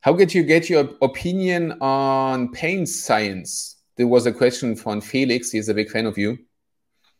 how 0.00 0.14
did 0.14 0.34
you 0.34 0.42
get 0.42 0.68
your 0.68 0.90
opinion 1.00 1.78
on 1.80 2.50
pain 2.50 2.86
science? 2.86 3.76
There 3.96 4.08
was 4.08 4.26
a 4.26 4.32
question 4.32 4.74
from 4.74 5.00
Felix. 5.00 5.52
He's 5.52 5.68
a 5.68 5.74
big 5.74 5.90
fan 5.90 6.06
of 6.06 6.18
you. 6.18 6.38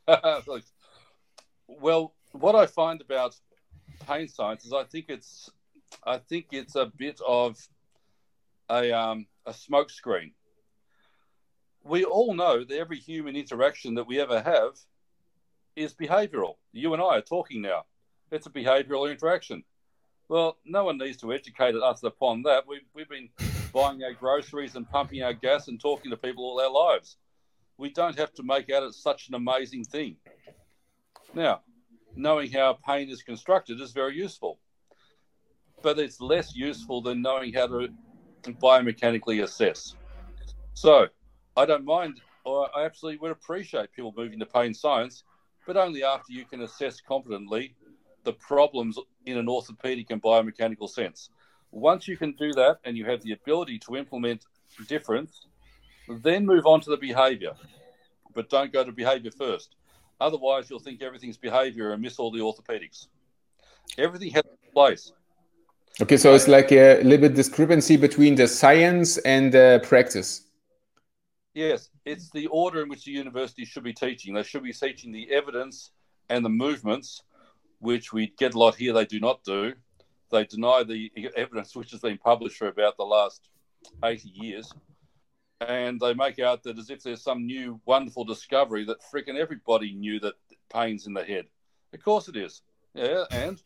Well, 1.80 2.14
what 2.32 2.54
I 2.54 2.66
find 2.66 3.00
about 3.00 3.35
pain 4.07 4.29
science 4.29 4.65
is 4.65 4.73
I 4.73 4.85
think 4.85 5.07
it's 5.09 5.51
I 6.05 6.19
think 6.19 6.47
it's 6.53 6.77
a 6.77 6.87
bit 6.87 7.21
of 7.27 7.57
a 8.71 8.93
um, 8.93 9.27
a 9.47 9.53
smokescreen. 9.53 10.33
We 11.85 12.05
all 12.05 12.35
know 12.35 12.65
that 12.65 12.77
every 12.77 12.99
human 12.99 13.35
interaction 13.35 13.95
that 13.95 14.07
we 14.07 14.21
ever 14.21 14.41
have 14.41 14.79
is 15.75 15.95
behavioural. 15.95 16.57
You 16.73 16.93
and 16.95 17.03
I 17.03 17.19
are 17.19 17.23
talking 17.23 17.62
now. 17.62 17.85
It's 18.31 18.47
a 18.47 18.51
behavioural 18.51 19.11
interaction. 19.11 19.65
Well, 20.29 20.59
no 20.65 20.85
one 20.85 20.99
needs 20.99 21.19
to 21.19 21.33
educate 21.33 21.75
us 21.75 22.03
upon 22.05 22.43
that. 22.45 22.67
We've, 22.67 22.87
we've 22.95 23.09
been 23.09 23.29
buying 23.75 24.03
our 24.05 24.12
groceries 24.12 24.77
and 24.77 24.88
pumping 24.88 25.23
our 25.23 25.35
gas 25.35 25.69
and 25.69 25.81
talking 25.81 26.11
to 26.11 26.17
people 26.17 26.45
all 26.45 26.61
our 26.61 26.71
lives. 26.71 27.17
We 27.77 27.91
don't 27.91 28.19
have 28.19 28.33
to 28.35 28.43
make 28.43 28.71
out 28.71 28.85
it's 28.85 29.03
such 29.03 29.29
an 29.29 29.35
amazing 29.35 29.85
thing. 29.85 30.17
Now, 31.35 31.62
knowing 32.16 32.51
how 32.51 32.79
pain 32.87 33.09
is 33.09 33.22
constructed 33.22 33.81
is 33.81 33.92
very 33.92 34.16
useful, 34.16 34.59
but 35.83 35.98
it's 35.98 36.20
less 36.20 36.55
useful 36.55 37.01
than 37.01 37.22
knowing 37.22 37.53
how 37.53 37.66
to 37.66 37.88
biomechanically 38.44 39.42
assess. 39.42 39.96
So, 40.75 41.07
I 41.57 41.66
don't 41.66 41.85
mind, 41.85 42.20
or 42.44 42.68
I 42.77 42.85
absolutely 42.85 43.18
would 43.18 43.33
appreciate 43.33 43.92
people 43.92 44.14
moving 44.16 44.38
to 44.38 44.46
pain 44.46 44.75
science, 44.75 45.25
but 45.66 45.77
only 45.77 46.03
after 46.03 46.33
you 46.33 46.44
can 46.44 46.62
assess 46.62 47.01
competently 47.01 47.75
the 48.25 48.33
problems 48.33 48.98
in 49.27 49.37
an 49.37 49.48
orthopedic 49.48 50.11
and 50.11 50.22
biomechanical 50.22 50.88
sense. 50.88 51.31
Once 51.70 52.07
you 52.07 52.16
can 52.16 52.33
do 52.33 52.53
that 52.53 52.79
and 52.85 52.96
you 52.96 53.05
have 53.05 53.22
the 53.22 53.33
ability 53.33 53.79
to 53.79 53.96
implement 53.96 54.44
difference, 54.87 55.46
then 56.09 56.46
move 56.46 56.66
on 56.66 56.81
to 56.81 56.90
the 56.90 56.96
behavior. 56.96 57.53
But 58.35 58.51
don't 58.51 58.72
go 58.72 58.85
to 58.85 58.92
behavior 58.92 59.31
first. 59.31 59.77
Otherwise, 60.22 60.70
you'll 60.70 60.78
think 60.78 61.02
everything's 61.02 61.37
behavior 61.37 61.92
and 61.92 62.00
miss 62.00 62.18
all 62.18 62.30
the 62.30 62.38
orthopedics. 62.38 63.08
Everything 63.98 64.30
has 64.30 64.44
a 64.44 64.72
place. 64.72 65.12
Okay, 66.00 66.16
so 66.16 66.35
it's 66.35 66.48
like 66.48 66.70
a 66.72 67.02
little 67.02 67.28
bit 67.28 67.35
discrepancy 67.35 67.96
between 67.96 68.35
the 68.37 68.46
science 68.46 69.18
and 69.18 69.52
the 69.52 69.85
practice. 69.87 70.46
Yes, 71.54 71.90
it's 72.06 72.30
the 72.30 72.46
order 72.46 72.82
in 72.82 72.88
which 72.88 73.04
the 73.04 73.11
university 73.11 73.64
should 73.64 73.82
be 73.82 73.92
teaching. 73.92 74.32
They 74.32 74.44
should 74.44 74.62
be 74.62 74.72
teaching 74.72 75.12
the 75.12 75.30
evidence 75.30 75.90
and 76.30 76.44
the 76.44 76.48
movements, 76.48 77.24
which 77.80 78.12
we 78.12 78.32
get 78.38 78.54
a 78.54 78.58
lot 78.58 78.76
here, 78.76 78.92
they 78.92 79.04
do 79.04 79.20
not 79.20 79.44
do. 79.44 79.74
They 80.30 80.44
deny 80.44 80.82
the 80.82 81.11
evidence 81.37 81.76
which 81.76 81.90
has 81.90 82.00
been 82.00 82.16
published 82.16 82.56
for 82.56 82.68
about 82.68 82.96
the 82.96 83.04
last 83.04 83.50
80 84.02 84.30
years. 84.35 84.72
And 85.68 86.01
they 86.01 86.14
make 86.14 86.38
out 86.38 86.62
that 86.64 86.79
as 86.79 86.90
if 86.90 87.03
there's 87.03 87.22
some 87.22 87.46
new 87.46 87.81
wonderful 87.87 88.25
discovery 88.25 88.85
that 88.87 88.98
freaking 89.12 89.37
everybody 89.37 89.92
knew 89.92 90.18
that 90.20 90.35
pain's 90.72 91.07
in 91.07 91.14
the 91.14 91.25
head. 91.25 91.46
Of 91.92 92.03
course 92.03 92.29
it 92.29 92.37
is. 92.37 92.62
Yeah, 92.94 93.25
and 93.31 93.62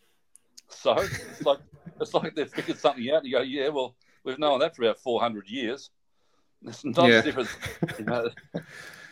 so 0.68 0.94
it's 0.98 1.42
like 1.42 1.58
it's 2.00 2.14
like 2.14 2.34
they've 2.34 2.50
figured 2.50 2.78
something 2.78 3.08
out 3.10 3.18
and 3.18 3.26
you 3.26 3.32
go, 3.32 3.42
Yeah, 3.42 3.68
well, 3.68 3.96
we've 4.24 4.38
known 4.38 4.60
that 4.60 4.76
for 4.76 4.82
about 4.82 4.98
four 4.98 5.20
hundred 5.20 5.48
years. 5.48 5.90
It's 6.64 6.84
not 6.84 7.08
Yeah. 7.08 7.18
as 7.18 7.26
if 7.26 7.38
it's 7.38 7.56
you 7.98 8.04
know, 8.04 8.30
I 8.54 8.60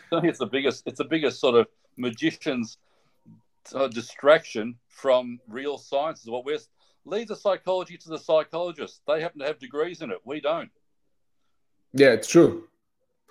think 0.09 0.25
it's 0.25 0.39
the 0.39 0.45
biggest 0.45 0.83
it's 0.85 0.97
the 0.97 1.05
biggest 1.05 1.39
sort 1.39 1.55
of 1.55 1.67
magician's 1.97 2.77
uh, 3.73 3.87
distraction 3.87 4.75
from 4.89 5.39
real 5.47 5.77
science 5.77 6.21
is 6.21 6.29
what 6.29 6.45
we're 6.45 6.59
leave 7.05 7.27
the 7.27 7.35
psychology 7.35 7.97
to 7.97 8.09
the 8.09 8.17
psychologists. 8.17 9.01
They 9.07 9.21
happen 9.21 9.39
to 9.39 9.45
have 9.47 9.59
degrees 9.59 10.01
in 10.01 10.11
it. 10.11 10.19
We 10.25 10.41
don't. 10.41 10.69
Yeah, 11.93 12.09
it's 12.09 12.27
true. 12.27 12.67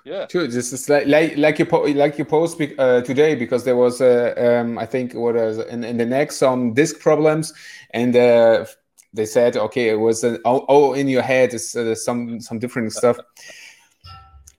Yeah. 0.05 0.27
True. 0.27 0.47
This 0.47 0.73
is 0.73 0.89
like 0.91 1.07
like 1.07 1.37
like 1.39 1.59
you 1.59 1.65
po- 1.65 1.85
like 1.85 2.19
you 2.19 2.27
post 2.27 2.59
bec- 2.59 2.79
uh, 2.79 3.01
today 3.01 3.35
because 3.35 3.65
there 3.65 3.77
was 3.77 4.03
uh, 4.03 4.35
um, 4.37 4.79
I 4.79 4.85
think 4.85 5.15
what 5.15 5.35
was 5.35 5.59
in, 5.59 5.83
in 5.83 5.97
the 5.97 6.05
neck 6.05 6.31
some 6.31 6.75
disc 6.75 7.01
problems 7.01 7.55
and 7.91 8.15
uh, 8.15 8.67
they 9.15 9.25
said 9.25 9.57
okay 9.57 9.89
it 9.89 9.99
was 9.99 10.23
an 10.23 10.41
oh, 10.45 10.67
oh 10.69 10.93
in 10.93 11.09
your 11.09 11.23
head 11.23 11.55
is 11.55 11.75
uh, 11.75 11.95
some 11.95 12.39
some 12.39 12.59
different 12.59 12.93
stuff. 12.93 13.17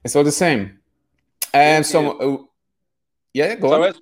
It's 0.04 0.16
all 0.16 0.24
the 0.24 0.32
same. 0.32 0.80
And 1.54 1.86
so 1.86 2.18
uh, 2.18 2.44
yeah, 3.34 3.54
go 3.56 3.70
So 3.70 3.84
on. 3.84 3.90
as, 3.90 4.02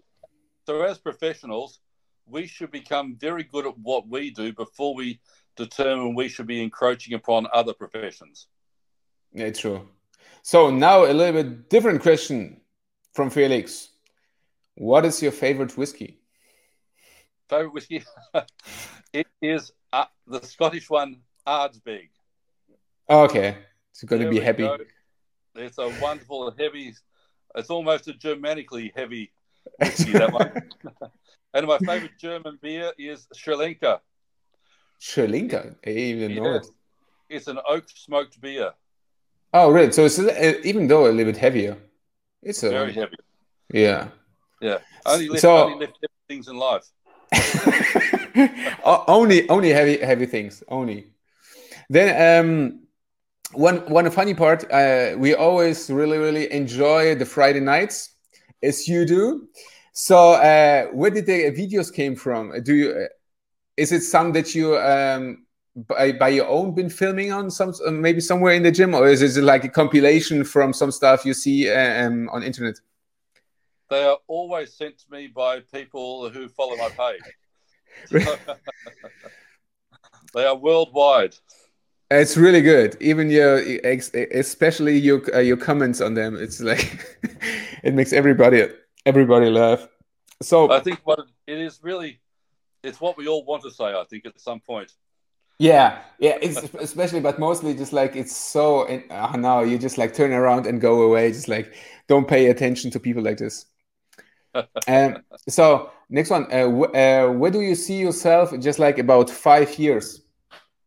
so 0.65 0.81
as 0.83 0.97
professionals, 0.97 1.79
we 2.25 2.47
should 2.47 2.71
become 2.71 3.17
very 3.19 3.43
good 3.43 3.65
at 3.67 3.77
what 3.77 4.07
we 4.07 4.29
do 4.31 4.53
before 4.53 4.95
we 4.95 5.19
determine 5.57 6.15
we 6.15 6.29
should 6.29 6.47
be 6.47 6.63
encroaching 6.63 7.15
upon 7.15 7.47
other 7.53 7.73
professions. 7.73 8.47
Yeah, 9.33 9.49
true. 9.51 9.89
So 10.43 10.69
now 10.69 11.05
a 11.05 11.13
little 11.13 11.41
bit 11.41 11.69
different 11.69 12.01
question 12.01 12.59
from 13.13 13.29
Felix. 13.29 13.89
What 14.75 15.05
is 15.05 15.21
your 15.21 15.31
favorite 15.31 15.77
whiskey? 15.77 16.19
Favorite 17.49 17.73
whiskey? 17.73 18.03
it 19.13 19.27
is 19.41 19.71
uh, 19.93 20.05
the 20.27 20.41
Scottish 20.45 20.89
one, 20.89 21.21
Ardbeg. 21.47 22.09
Okay, 23.09 23.57
it's 23.91 24.03
going 24.03 24.21
to 24.21 24.29
be 24.29 24.41
heavy. 24.41 24.63
go. 24.63 24.77
It's 25.55 25.77
a 25.77 25.87
wonderful, 26.01 26.53
heavy. 26.59 26.93
It's 27.55 27.69
almost 27.69 28.09
a 28.09 28.13
Germanically 28.13 28.91
heavy 28.93 29.31
whiskey. 29.79 30.11
that 30.11 30.33
one. 30.33 30.51
and 31.53 31.67
my 31.67 31.77
favorite 31.77 32.19
German 32.19 32.59
beer 32.61 32.91
is 32.97 33.27
Schlenkerla. 33.33 34.01
Sri 34.99 35.25
Lanka. 35.25 35.75
I 35.85 35.89
even 35.89 36.35
know 36.35 36.55
it. 36.55 36.67
It's 37.29 37.47
an 37.47 37.59
oak 37.65 37.85
smoked 37.87 38.41
beer, 38.41 38.73
Oh, 39.53 39.69
really? 39.71 39.91
So 39.91 40.05
it's 40.05 40.17
uh, 40.19 40.53
even 40.63 40.87
though 40.87 41.05
a 41.05 41.11
little 41.11 41.31
bit 41.31 41.37
heavier. 41.37 41.77
It's 42.41 42.63
a 42.63 42.69
very 42.69 42.93
heavy. 42.93 43.15
yeah. 43.71 44.09
Yeah, 44.61 44.79
only 45.05 45.27
lift, 45.29 45.41
So- 45.41 45.65
only 45.65 45.77
lift 45.79 45.97
heavy 46.01 46.13
things 46.27 46.47
in 46.47 46.57
life. 46.57 46.83
Only 49.07 49.47
only 49.49 49.69
heavy 49.69 49.97
heavy 49.97 50.25
things 50.25 50.63
only. 50.67 51.07
Then 51.89 52.09
um, 52.45 52.79
one 53.53 53.77
one 53.89 54.09
funny 54.11 54.33
part. 54.33 54.69
Uh, 54.71 55.15
we 55.17 55.33
always 55.35 55.89
really 55.89 56.17
really 56.17 56.51
enjoy 56.51 57.15
the 57.15 57.25
Friday 57.25 57.59
nights, 57.59 58.15
as 58.61 58.87
you 58.87 59.05
do. 59.05 59.47
So 59.93 60.33
uh, 60.33 60.85
where 60.93 61.11
did 61.11 61.25
the 61.25 61.51
videos 61.51 61.93
came 61.93 62.15
from? 62.15 62.53
Do 62.63 62.73
you? 62.75 62.91
Uh, 62.91 63.07
is 63.77 63.91
it 63.91 64.01
some 64.01 64.31
that 64.33 64.53
you 64.55 64.77
um, 64.77 65.45
by 65.75 66.11
by 66.11 66.29
your 66.29 66.47
own 66.47 66.73
been 66.73 66.89
filming 66.89 67.31
on 67.31 67.49
some 67.49 67.73
uh, 67.85 67.91
maybe 67.91 68.21
somewhere 68.21 68.53
in 68.53 68.63
the 68.63 68.71
gym, 68.71 68.93
or 68.93 69.07
is 69.07 69.37
it 69.37 69.43
like 69.43 69.63
a 69.63 69.69
compilation 69.69 70.43
from 70.43 70.73
some 70.73 70.91
stuff 70.91 71.25
you 71.25 71.33
see 71.33 71.69
uh, 71.69 72.05
um, 72.05 72.29
on 72.29 72.43
internet? 72.43 72.75
They 73.89 74.03
are 74.03 74.17
always 74.27 74.73
sent 74.73 74.99
to 74.99 75.05
me 75.11 75.27
by 75.27 75.59
people 75.59 76.29
who 76.29 76.47
follow 76.49 76.75
my 76.77 76.89
page. 76.89 78.25
they 80.33 80.45
are 80.45 80.55
worldwide. 80.55 81.35
It's 82.09 82.37
really 82.37 82.61
good. 82.61 82.97
Even 83.01 83.29
your, 83.29 83.57
especially 84.33 84.97
your 84.99 85.21
uh, 85.35 85.39
your 85.39 85.57
comments 85.57 86.01
on 86.01 86.13
them. 86.13 86.35
It's 86.35 86.59
like 86.59 87.17
it 87.83 87.93
makes 87.93 88.13
everybody 88.13 88.67
everybody 89.05 89.49
laugh. 89.49 89.87
So 90.41 90.71
I 90.71 90.79
think 90.79 90.99
what 91.03 91.19
it 91.47 91.57
is 91.57 91.79
really, 91.81 92.19
it's 92.83 93.01
what 93.01 93.17
we 93.17 93.27
all 93.27 93.43
want 93.45 93.63
to 93.63 93.71
say. 93.71 93.85
I 93.85 94.03
think 94.09 94.25
at 94.25 94.39
some 94.39 94.59
point. 94.59 94.91
Yeah, 95.59 96.01
yeah, 96.19 96.37
it's 96.41 96.57
especially, 96.79 97.19
but 97.19 97.39
mostly 97.39 97.73
just 97.73 97.93
like 97.93 98.15
it's 98.15 98.35
so. 98.35 98.87
Uh, 98.87 99.35
now 99.37 99.61
you 99.61 99.77
just 99.77 99.97
like 99.97 100.13
turn 100.13 100.31
around 100.31 100.65
and 100.67 100.81
go 100.81 101.01
away. 101.03 101.31
Just 101.31 101.47
like 101.47 101.73
don't 102.07 102.27
pay 102.27 102.47
attention 102.47 102.91
to 102.91 102.99
people 102.99 103.23
like 103.23 103.37
this. 103.37 103.65
um, 104.87 105.23
so 105.47 105.91
next 106.09 106.29
one, 106.29 106.47
uh, 106.51 106.67
uh, 106.67 107.31
where 107.31 107.51
do 107.51 107.61
you 107.61 107.75
see 107.75 107.99
yourself? 107.99 108.57
Just 108.59 108.79
like 108.79 108.99
about 108.99 109.29
five 109.29 109.77
years. 109.77 110.21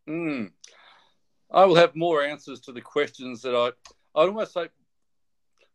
Mm. 0.08 0.50
I 1.50 1.64
will 1.64 1.76
have 1.76 1.94
more 1.94 2.22
answers 2.22 2.60
to 2.60 2.72
the 2.72 2.80
questions 2.80 3.42
that 3.42 3.54
I. 3.54 3.68
I'd 4.18 4.28
almost 4.28 4.54
say 4.54 4.68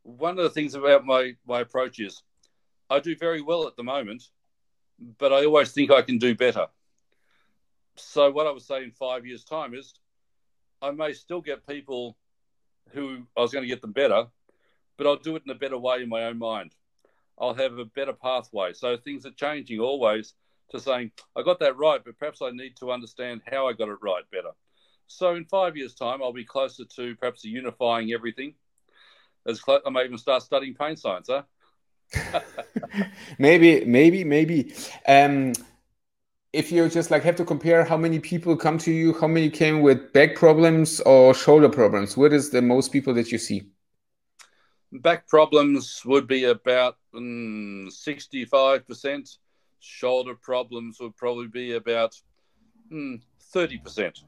one 0.04 0.38
of 0.38 0.44
the 0.44 0.50
things 0.50 0.74
about 0.74 1.06
my 1.06 1.34
my 1.48 1.62
approach 1.62 2.00
is 2.00 2.24
I 2.90 3.00
do 3.00 3.16
very 3.16 3.42
well 3.42 3.68
at 3.68 3.76
the 3.76 3.84
moment, 3.84 4.24
but 5.18 5.32
I 5.32 5.46
always 5.46 5.72
think 5.72 5.92
I 5.92 6.02
can 6.02 6.18
do 6.18 6.36
better. 6.36 6.68
So 8.02 8.32
what 8.32 8.48
I 8.48 8.52
would 8.52 8.62
say 8.62 8.84
in 8.84 8.92
five 8.92 9.26
years' 9.26 9.44
time 9.44 9.74
is 9.74 9.94
I 10.82 10.92
may 10.92 11.14
still 11.14 11.42
get 11.42 11.66
people 11.68 12.18
who 12.90 13.24
I 13.38 13.42
was 13.42 13.52
going 13.52 13.64
to 13.64 13.68
get 13.68 13.82
them 13.82 13.94
better, 13.94 14.26
but 14.98 15.08
I'll 15.08 15.18
do 15.18 15.36
it 15.36 15.44
in 15.46 15.52
a 15.52 15.56
better 15.56 15.78
way 15.78 16.02
in 16.02 16.10
my 16.10 16.24
own 16.26 16.38
mind. 16.38 16.76
I'll 17.40 17.54
have 17.54 17.78
a 17.78 17.86
better 17.86 18.14
pathway. 18.14 18.74
So 18.74 18.98
things 18.98 19.26
are 19.26 19.32
changing 19.32 19.80
always 19.80 20.34
to 20.72 20.80
saying, 20.80 21.12
I 21.36 21.44
got 21.44 21.60
that 21.60 21.78
right, 21.78 22.04
but 22.04 22.18
perhaps 22.18 22.42
I 22.42 22.52
need 22.52 22.76
to 22.78 22.92
understand 22.92 23.42
how 23.50 23.68
I 23.68 23.74
got 23.74 23.90
it 23.90 23.98
right 24.02 24.24
better. 24.32 24.52
So 25.08 25.36
in 25.36 25.46
five 25.46 25.76
years' 25.76 25.96
time, 25.96 26.22
I'll 26.22 26.34
be 26.34 26.46
closer 26.46 26.86
to 26.86 27.16
perhaps 27.16 27.44
unifying 27.44 28.14
everything. 28.14 28.56
As 29.46 29.60
close, 29.60 29.82
I 29.86 29.90
may 29.90 30.06
even 30.06 30.18
start 30.18 30.44
studying 30.44 30.76
pain 30.76 30.96
science, 30.96 31.30
huh? 31.30 31.44
maybe, 33.40 33.86
maybe, 33.86 34.24
maybe. 34.24 34.74
Um, 35.08 35.54
if 36.54 36.72
you 36.72 36.88
just 36.90 37.12
like 37.12 37.24
have 37.24 37.36
to 37.38 37.46
compare 37.46 37.86
how 37.86 37.98
many 37.98 38.20
people 38.20 38.56
come 38.58 38.78
to 38.80 38.92
you, 38.92 39.14
how 39.14 39.28
many 39.28 39.50
came 39.50 39.82
with 39.82 40.12
back 40.12 40.36
problems 40.36 41.00
or 41.02 41.34
shoulder 41.34 41.70
problems, 41.70 42.18
what 42.18 42.34
is 42.34 42.50
the 42.50 42.62
most 42.62 42.92
people 42.92 43.14
that 43.14 43.32
you 43.32 43.38
see? 43.38 43.64
Back 44.92 45.28
problems 45.30 46.02
would 46.06 46.28
be 46.28 46.44
about 46.46 46.98
um, 47.16 47.88
65%. 47.90 49.38
Shoulder 49.80 50.36
problems 50.36 50.98
would 51.00 51.16
probably 51.16 51.48
be 51.48 51.74
about 51.74 52.20
um, 52.92 53.22
30%. 53.56 54.24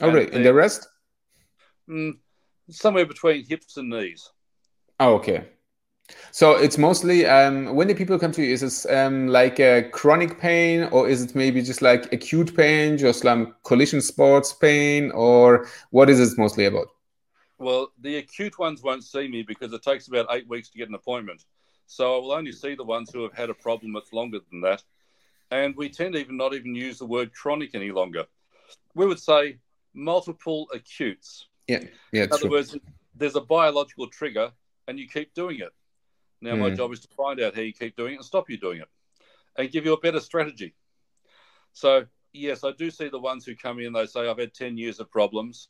Oh, 0.00 0.08
and, 0.08 0.18
and 0.30 0.44
the 0.44 0.54
rest? 0.54 0.88
Um, 1.88 2.18
somewhere 2.70 3.04
between 3.04 3.44
hips 3.46 3.76
and 3.76 3.90
knees. 3.90 4.30
Oh, 4.98 5.16
okay. 5.16 5.48
So 6.32 6.52
it's 6.52 6.78
mostly 6.78 7.26
um, 7.26 7.74
when 7.74 7.88
the 7.88 7.94
people 7.94 8.18
come 8.18 8.32
to 8.32 8.42
you, 8.42 8.52
is 8.52 8.60
this 8.60 8.86
um, 8.86 9.28
like 9.28 9.58
a 9.60 9.88
chronic 9.90 10.38
pain, 10.38 10.84
or 10.90 11.08
is 11.08 11.22
it 11.22 11.34
maybe 11.34 11.62
just 11.62 11.80
like 11.80 12.12
acute 12.12 12.54
pain, 12.56 12.98
just 12.98 13.24
like 13.24 13.48
collision 13.62 14.00
sports 14.00 14.52
pain, 14.52 15.10
or 15.12 15.66
what 15.90 16.10
is 16.10 16.20
it 16.20 16.36
mostly 16.36 16.66
about? 16.66 16.88
Well, 17.58 17.92
the 18.00 18.16
acute 18.16 18.58
ones 18.58 18.82
won't 18.82 19.04
see 19.04 19.28
me 19.28 19.42
because 19.42 19.72
it 19.72 19.82
takes 19.82 20.08
about 20.08 20.26
eight 20.30 20.48
weeks 20.48 20.68
to 20.70 20.78
get 20.78 20.88
an 20.88 20.94
appointment. 20.94 21.44
So 21.86 22.16
I 22.16 22.18
will 22.18 22.32
only 22.32 22.52
see 22.52 22.74
the 22.74 22.84
ones 22.84 23.10
who 23.12 23.22
have 23.22 23.32
had 23.32 23.50
a 23.50 23.54
problem 23.54 23.92
that's 23.92 24.12
longer 24.12 24.40
than 24.50 24.60
that. 24.62 24.82
And 25.50 25.76
we 25.76 25.88
tend 25.88 26.14
to 26.14 26.20
even 26.20 26.36
not 26.36 26.54
even 26.54 26.74
use 26.74 26.98
the 26.98 27.06
word 27.06 27.32
chronic 27.32 27.74
any 27.74 27.92
longer. 27.92 28.24
We 28.94 29.06
would 29.06 29.20
say 29.20 29.58
multiple 29.94 30.66
acutes. 30.74 31.46
Yeah, 31.68 31.84
yeah. 32.12 32.24
In 32.24 32.32
other 32.32 32.42
true. 32.42 32.50
words, 32.50 32.76
there's 33.14 33.36
a 33.36 33.40
biological 33.40 34.08
trigger, 34.08 34.50
and 34.88 34.98
you 34.98 35.08
keep 35.08 35.32
doing 35.34 35.60
it. 35.60 35.72
Now, 36.40 36.54
mm. 36.54 36.60
my 36.60 36.68
hmm. 36.70 36.76
job 36.76 36.92
is 36.92 37.00
to 37.00 37.08
find 37.08 37.40
out 37.40 37.54
how 37.54 37.62
you 37.62 37.72
keep 37.72 37.96
doing 37.96 38.14
it 38.14 38.16
and 38.16 38.24
stop 38.24 38.50
you 38.50 38.58
doing 38.58 38.80
it, 38.80 38.88
and 39.56 39.70
give 39.70 39.84
you 39.84 39.94
a 39.94 40.00
better 40.00 40.20
strategy. 40.20 40.74
So, 41.72 42.06
yes, 42.32 42.64
I 42.64 42.72
do 42.72 42.90
see 42.90 43.08
the 43.08 43.18
ones 43.18 43.44
who 43.44 43.56
come 43.56 43.80
in. 43.80 43.92
They 43.92 44.06
say, 44.06 44.28
"I've 44.28 44.38
had 44.38 44.54
ten 44.54 44.76
years 44.76 45.00
of 45.00 45.10
problems, 45.10 45.68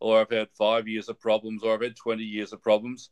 or 0.00 0.20
I've 0.20 0.30
had 0.30 0.48
five 0.50 0.88
years 0.88 1.08
of 1.08 1.20
problems, 1.20 1.62
or 1.62 1.74
I've 1.74 1.82
had 1.82 1.96
twenty 1.96 2.24
years 2.24 2.52
of 2.52 2.62
problems." 2.62 3.10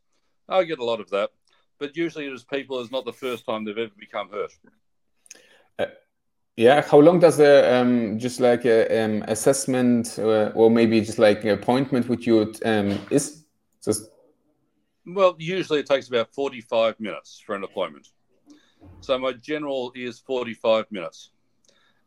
I 0.49 0.65
get 0.65 0.79
a 0.79 0.85
lot 0.85 1.01
of 1.01 1.11
that, 1.11 1.31
but 1.79 1.97
usually 1.97 2.27
it 2.27 2.33
is 2.33 2.45
people. 2.45 2.81
It's 2.81 2.93
not 2.93 3.05
the 3.05 3.13
first 3.13 3.45
time 3.45 3.65
they've 3.65 3.77
ever 3.77 3.93
become 3.99 4.31
hurt. 4.31 4.53
Uh, 5.79 5.87
yeah, 6.57 6.83
how 6.83 6.99
long 6.99 7.19
does 7.19 7.37
the 7.37 7.75
um, 7.75 8.19
just 8.19 8.41
like 8.41 8.65
a 8.65 9.05
um, 9.05 9.23
assessment 9.29 10.19
uh, 10.19 10.53
or 10.55 10.71
maybe 10.71 11.01
just 11.01 11.19
like 11.19 11.45
an 11.45 11.51
appointment 11.51 12.09
with 12.09 12.27
you 12.27 12.55
um, 12.65 12.99
is? 13.11 13.43
Just 13.85 14.11
well, 15.07 15.37
usually 15.39 15.81
it 15.81 15.87
takes 15.87 16.09
about 16.09 16.35
forty-five 16.35 16.99
minutes 17.01 17.43
for 17.45 17.55
an 17.55 17.65
appointment. 17.65 18.09
So 19.01 19.19
my 19.19 19.33
general 19.33 19.93
is 19.95 20.19
forty-five 20.19 20.87
minutes, 20.91 21.31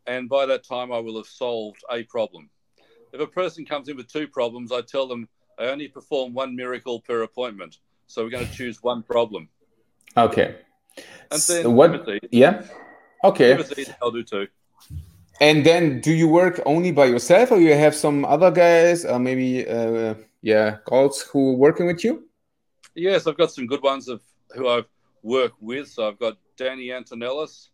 and 0.06 0.30
by 0.30 0.46
that 0.46 0.64
time 0.64 0.92
I 0.92 1.00
will 1.00 1.18
have 1.18 1.28
solved 1.28 1.82
a 1.92 2.04
problem. 2.04 2.50
If 3.12 3.20
a 3.20 3.28
person 3.28 3.66
comes 3.66 3.90
in 3.90 3.98
with 3.98 4.08
two 4.08 4.28
problems, 4.28 4.72
I 4.72 4.82
tell 4.82 5.08
them 5.08 5.28
I 5.58 5.66
only 5.66 5.88
perform 5.88 6.34
one 6.34 6.56
miracle 6.56 7.02
per 7.02 7.24
appointment, 7.24 7.80
so 8.08 8.24
we're 8.24 8.30
going 8.30 8.48
to 8.48 8.54
choose 8.54 8.84
one 8.84 9.02
problem. 9.04 9.50
Okay. 10.16 10.56
And 11.32 11.42
then 11.42 11.64
so 11.64 11.70
what? 11.70 12.08
Yeah. 12.32 12.64
Okay. 13.24 13.58
I'll 14.02 14.12
do 14.12 14.24
too. 14.24 14.48
And 15.42 15.66
then, 15.66 16.02
do 16.02 16.12
you 16.12 16.28
work 16.28 16.62
only 16.66 16.92
by 16.92 17.06
yourself, 17.06 17.52
or 17.52 17.60
you 17.60 17.74
have 17.74 17.96
some 17.96 18.26
other 18.26 18.52
guys, 18.52 19.06
or 19.06 19.20
maybe, 19.20 19.68
uh, 19.68 20.16
yeah, 20.42 20.78
girls 20.86 21.22
who 21.22 21.54
working 21.54 21.86
with 21.88 22.04
you? 22.04 22.29
Yes, 23.00 23.28
I've 23.28 23.38
got 23.38 23.50
some 23.50 23.66
good 23.66 23.82
ones 23.82 24.10
of 24.10 24.22
who 24.52 24.68
I've 24.68 24.90
worked 25.24 25.62
with. 25.62 25.88
So 25.88 26.06
I've 26.06 26.20
got 26.20 26.38
Danny 26.58 26.92
Antonellis, 26.92 27.70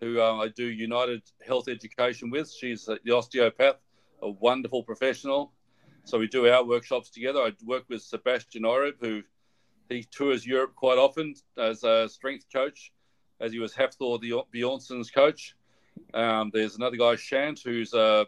who 0.00 0.18
uh, 0.18 0.36
I 0.36 0.48
do 0.48 0.64
United 0.64 1.20
Health 1.46 1.68
Education 1.68 2.30
with. 2.30 2.50
She's 2.50 2.86
the 2.86 3.14
osteopath, 3.14 3.76
a 4.22 4.30
wonderful 4.30 4.82
professional. 4.82 5.52
So 6.04 6.18
we 6.18 6.28
do 6.28 6.48
our 6.48 6.64
workshops 6.64 7.10
together. 7.10 7.40
I 7.40 7.52
work 7.66 7.84
with 7.90 8.00
Sebastian 8.00 8.64
Oreb, 8.64 8.94
who 9.00 9.22
he 9.90 10.04
tours 10.04 10.46
Europe 10.46 10.74
quite 10.74 10.96
often 10.96 11.34
as 11.58 11.84
a 11.84 12.08
strength 12.08 12.46
coach 12.50 12.90
as 13.40 13.52
he 13.52 13.58
was 13.58 13.74
Hafthor 13.74 14.18
Bjornsson's 14.50 15.10
coach. 15.10 15.54
Um, 16.14 16.50
there's 16.54 16.76
another 16.76 16.96
guy, 16.96 17.16
Shant, 17.16 17.60
who's 17.62 17.92
uh, 17.92 18.24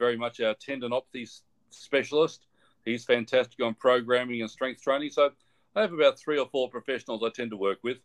very 0.00 0.16
much 0.16 0.40
our 0.40 0.56
tendinopathy 0.56 1.30
specialist. 1.70 2.48
He's 2.84 3.04
fantastic 3.04 3.64
on 3.64 3.74
programming 3.74 4.40
and 4.40 4.50
strength 4.50 4.82
training. 4.82 5.10
So 5.10 5.30
I 5.76 5.82
have 5.82 5.92
about 5.92 6.18
three 6.18 6.38
or 6.38 6.48
four 6.48 6.70
professionals 6.70 7.22
I 7.22 7.28
tend 7.28 7.50
to 7.50 7.56
work 7.56 7.78
with. 7.84 7.98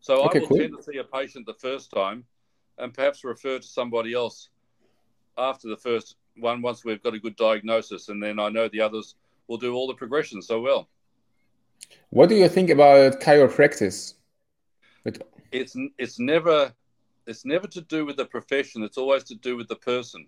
So 0.00 0.24
okay, 0.24 0.38
I 0.38 0.40
will 0.40 0.48
cool. 0.48 0.58
tend 0.58 0.76
to 0.76 0.82
see 0.82 0.96
a 0.96 1.04
patient 1.04 1.44
the 1.44 1.54
first 1.54 1.90
time 1.90 2.24
and 2.78 2.92
perhaps 2.94 3.22
refer 3.22 3.58
to 3.58 3.66
somebody 3.66 4.14
else 4.14 4.48
after 5.36 5.68
the 5.68 5.76
first 5.76 6.16
one 6.38 6.62
once 6.62 6.82
we've 6.82 7.02
got 7.02 7.12
a 7.12 7.18
good 7.18 7.36
diagnosis. 7.36 8.08
And 8.08 8.22
then 8.22 8.40
I 8.40 8.48
know 8.48 8.66
the 8.68 8.80
others 8.80 9.14
will 9.46 9.58
do 9.58 9.74
all 9.74 9.86
the 9.86 9.94
progression 9.94 10.40
so 10.40 10.60
well. 10.60 10.88
What 12.08 12.30
do 12.30 12.34
you 12.34 12.48
think 12.48 12.70
about 12.70 13.20
chiropractic? 13.20 14.14
it's 15.52 15.76
it's 15.98 16.18
never 16.18 16.72
it's 17.26 17.44
never 17.44 17.66
to 17.66 17.80
do 17.82 18.06
with 18.06 18.16
the 18.16 18.24
profession. 18.24 18.82
It's 18.82 18.98
always 18.98 19.24
to 19.24 19.34
do 19.34 19.56
with 19.56 19.68
the 19.68 19.76
person. 19.76 20.26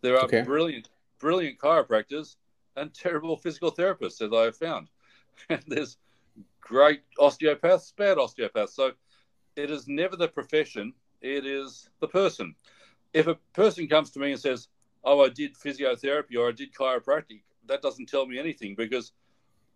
There 0.00 0.16
are 0.16 0.24
okay. 0.24 0.42
brilliant 0.42 0.88
brilliant 1.18 1.58
chiropractors 1.58 2.36
and 2.76 2.94
terrible 3.04 3.36
physical 3.36 3.72
therapists, 3.72 4.22
as 4.22 4.32
I 4.32 4.44
have 4.44 4.56
found. 4.56 4.88
And 5.48 5.62
there's 5.66 5.96
great 6.60 7.02
osteopaths, 7.18 7.92
bad 7.96 8.18
osteopaths. 8.18 8.74
So 8.74 8.92
it 9.56 9.70
is 9.70 9.88
never 9.88 10.16
the 10.16 10.28
profession; 10.28 10.94
it 11.20 11.46
is 11.46 11.88
the 12.00 12.08
person. 12.08 12.54
If 13.12 13.26
a 13.26 13.34
person 13.52 13.88
comes 13.88 14.10
to 14.12 14.18
me 14.18 14.32
and 14.32 14.40
says, 14.40 14.68
"Oh, 15.04 15.24
I 15.24 15.28
did 15.28 15.54
physiotherapy 15.54 16.36
or 16.38 16.48
I 16.48 16.52
did 16.52 16.74
chiropractic," 16.74 17.42
that 17.66 17.82
doesn't 17.82 18.08
tell 18.08 18.26
me 18.26 18.38
anything 18.38 18.74
because 18.76 19.12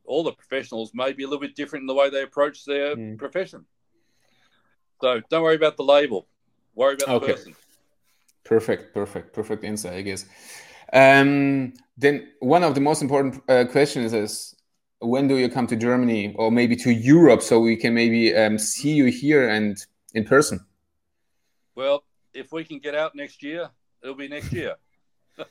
all 0.04 0.22
the 0.22 0.32
professionals 0.32 0.92
may 0.94 1.12
be 1.12 1.24
a 1.24 1.26
little 1.26 1.40
bit 1.40 1.56
different 1.56 1.82
in 1.82 1.86
the 1.86 1.94
way 1.94 2.08
they 2.10 2.22
approach 2.22 2.64
their 2.64 2.96
mm. 2.96 3.18
profession. 3.18 3.64
So 5.00 5.20
don't 5.28 5.42
worry 5.42 5.56
about 5.56 5.76
the 5.76 5.84
label. 5.84 6.26
Worry 6.74 6.94
about 6.94 7.08
okay. 7.16 7.26
the 7.26 7.32
person. 7.32 7.54
Perfect, 8.44 8.94
perfect, 8.94 9.32
perfect 9.32 9.64
answer, 9.64 9.90
I 9.90 10.02
guess. 10.02 10.24
Um, 10.92 11.74
then 11.96 12.28
one 12.40 12.62
of 12.62 12.74
the 12.74 12.80
most 12.80 13.02
important 13.02 13.42
uh, 13.48 13.64
questions 13.64 14.12
is 14.12 14.55
when 15.00 15.28
do 15.28 15.36
you 15.36 15.48
come 15.48 15.66
to 15.66 15.76
Germany 15.76 16.34
or 16.36 16.50
maybe 16.50 16.76
to 16.76 16.92
Europe 16.92 17.42
so 17.42 17.60
we 17.60 17.76
can 17.76 17.94
maybe 17.94 18.34
um, 18.34 18.58
see 18.58 18.92
you 18.92 19.06
here 19.06 19.48
and 19.48 19.76
in 20.14 20.24
person? 20.24 20.64
Well, 21.74 22.04
if 22.32 22.52
we 22.52 22.64
can 22.64 22.78
get 22.78 22.94
out 22.94 23.14
next 23.14 23.42
year, 23.42 23.70
it'll 24.02 24.14
be 24.14 24.28
next 24.28 24.52
year. 24.52 24.76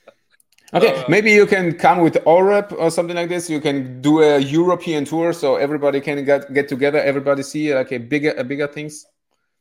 Okay, 0.73 0.95
uh, 0.95 1.05
maybe 1.07 1.31
you 1.31 1.45
can 1.45 1.77
come 1.77 1.99
with 1.99 2.17
Oreb 2.25 2.73
or 2.77 2.89
something 2.89 3.15
like 3.15 3.29
this. 3.29 3.49
You 3.49 3.61
can 3.61 4.01
do 4.01 4.23
a 4.23 4.39
European 4.39 5.05
tour 5.05 5.31
so 5.31 5.57
everybody 5.57 6.01
can 6.01 6.25
get 6.25 6.51
get 6.53 6.67
together. 6.67 6.99
Everybody 6.99 7.43
see 7.43 7.73
like 7.73 7.91
a 7.91 7.99
bigger 7.99 8.31
a 8.31 8.43
bigger 8.43 8.67
things. 8.67 9.05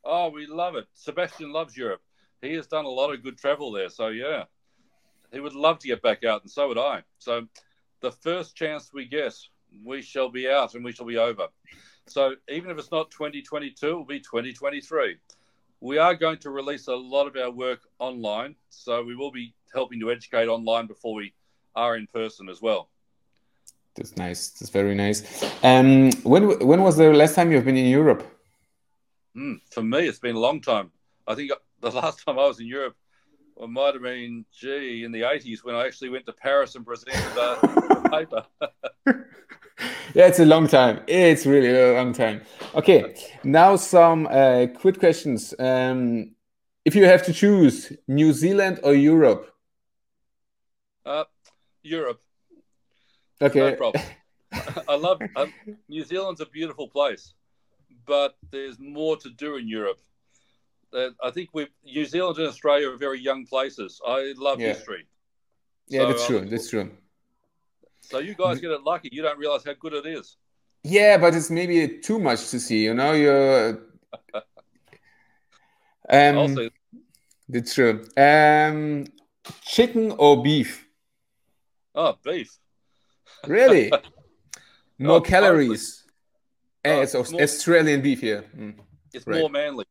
Oh, 0.03 0.31
we 0.31 0.47
love 0.47 0.77
it. 0.77 0.87
Sebastian 0.95 1.53
loves 1.53 1.77
Europe. 1.77 2.01
He 2.41 2.55
has 2.55 2.67
done 2.67 2.87
a 2.87 2.89
lot 2.89 3.13
of 3.13 3.23
good 3.23 3.37
travel 3.37 3.71
there. 3.71 3.91
So 3.91 4.09
yeah, 4.09 4.45
he 5.31 5.41
would 5.41 5.55
love 5.55 5.79
to 5.81 5.89
get 5.89 6.01
back 6.01 6.25
out, 6.25 6.43
and 6.43 6.51
so 6.51 6.69
would 6.69 6.79
I. 6.79 7.03
So 7.19 7.49
the 8.01 8.11
first 8.11 8.57
chance 8.57 8.91
we 8.93 9.05
get, 9.05 9.35
we 9.83 10.03
shall 10.03 10.29
be 10.29 10.49
out 10.49 10.75
and 10.75 10.85
we 10.85 10.93
shall 10.93 11.07
be 11.07 11.17
over. 11.17 11.49
So 12.07 12.35
even 12.49 12.71
if 12.71 12.79
it's 12.79 12.91
not 12.91 13.11
2022, 13.11 13.87
it 13.87 13.93
will 13.93 14.05
be 14.05 14.21
2023. 14.21 15.17
We 15.81 15.99
are 15.99 16.15
going 16.15 16.39
to 16.39 16.51
release 16.51 16.89
a 16.89 16.95
lot 16.95 17.27
of 17.27 17.37
our 17.37 17.51
work 17.51 17.81
online, 17.99 18.57
so 18.69 19.03
we 19.03 19.17
will 19.17 19.31
be 19.31 19.55
helping 19.73 20.01
to 20.01 20.11
educate 20.11 20.49
online 20.49 20.87
before 20.87 21.15
we 21.15 21.35
are 21.75 21.97
in 21.97 22.07
person 22.07 22.49
as 22.49 22.63
well. 22.63 22.89
That's 23.95 24.17
nice. 24.17 24.49
That's 24.49 24.71
very 24.71 24.95
nice. 24.95 25.45
Um, 25.63 26.11
when 26.23 26.59
when 26.67 26.83
was 26.83 26.97
the 26.97 27.13
last 27.13 27.35
time 27.35 27.53
you've 27.53 27.65
been 27.65 27.77
in 27.77 27.87
Europe? 27.87 28.27
Mm, 29.37 29.61
for 29.71 29.83
me, 29.83 30.09
it's 30.09 30.19
been 30.19 30.37
a 30.37 30.41
long 30.41 30.61
time. 30.61 30.91
I 31.27 31.35
think 31.35 31.53
the 31.81 31.91
last 31.91 32.25
time 32.25 32.39
I 32.39 32.47
was 32.47 32.61
in 32.61 32.67
Europe 32.67 32.97
it 33.61 33.69
might 33.69 33.95
have 33.95 34.03
been, 34.03 34.45
gee, 34.53 35.05
in 35.05 35.13
the 35.13 35.23
80s 35.23 35.65
when 35.65 35.75
I 35.75 35.87
actually 35.87 36.11
went 36.11 36.27
to 36.27 36.33
Paris 36.33 36.75
and 36.75 36.85
presented 36.85 37.39
uh, 37.39 37.61
the 37.63 38.09
paper. 38.11 38.45
yeah, 40.15 40.27
it's 40.27 40.41
a 40.41 40.45
long 40.45 40.67
time. 40.67 41.01
It's 41.07 41.47
really 41.47 41.69
a 41.69 41.95
long 41.95 42.13
time. 42.13 42.43
Okay, 42.75 43.15
now 43.45 43.77
some 43.77 44.27
uh, 44.27 44.67
quick 44.75 44.99
questions. 44.99 45.55
Um, 45.59 46.35
if 46.85 46.95
you 46.95 47.05
have 47.07 47.25
to 47.25 47.33
choose 47.33 47.93
New 48.09 48.33
Zealand 48.33 48.81
or 48.83 48.95
Europe? 48.95 49.51
Uh, 51.07 51.25
Europe. 51.83 52.21
Okay. 53.41 53.61
No 53.61 53.77
problem. 53.77 54.05
I 54.89 54.95
love 54.95 55.21
um, 55.37 55.53
New 55.89 56.05
Zealand's 56.05 56.41
a 56.41 56.47
beautiful 56.47 56.89
place, 56.89 57.35
but 58.07 58.37
there's 58.51 58.79
more 58.79 59.17
to 59.17 59.31
do 59.31 59.57
in 59.57 59.69
Europe. 59.69 59.99
Uh, 60.95 61.11
I 61.23 61.31
think 61.31 61.51
we 61.53 61.67
New 61.85 62.05
Zealand 62.05 62.39
and 62.39 62.47
Australia 62.47 62.91
are 62.91 62.97
very 62.97 63.21
young 63.21 63.47
places. 63.47 64.01
I 64.07 64.33
love 64.37 64.61
yeah. 64.61 64.69
history. 64.69 65.07
Yeah, 65.89 66.01
so, 66.01 66.09
that's 66.09 66.27
true. 66.27 66.39
Um, 66.39 66.49
that's 66.49 66.71
true. 66.71 66.91
So 68.03 68.19
you 68.19 68.35
guys 68.35 68.61
get 68.61 68.71
it 68.71 68.83
lucky. 68.83 69.09
You 69.13 69.23
don't 69.23 69.39
realize 69.39 69.65
how 69.65 69.73
good 69.75 69.95
it 69.95 70.07
is. 70.07 70.37
Yeah, 70.83 71.17
but 71.19 71.35
it's 71.35 71.51
maybe 71.51 71.99
too 71.99 72.19
much 72.19 72.51
to 72.51 72.61
see. 72.61 72.85
You 72.85 72.95
know, 72.95 73.13
you're. 73.13 73.81
um, 76.09 76.37
also, 76.37 76.69
that's 77.49 77.75
true. 77.75 78.05
Um, 78.17 79.07
chicken 79.63 80.13
or 80.13 80.43
beef? 80.43 80.87
Oh, 81.95 82.17
beef. 82.23 82.59
Really? 83.47 83.93
more 84.99 85.19
oh, 85.19 85.21
calories. 85.21 86.03
Oh, 86.83 87.03
it's, 87.03 87.15
it's 87.15 87.31
more, 87.31 87.43
Australian 87.43 88.01
beef 88.01 88.23
here. 88.23 88.45
Mm. 88.57 88.77
It's 89.13 89.27
right. 89.27 89.41
more 89.41 89.51
manly. 89.51 89.85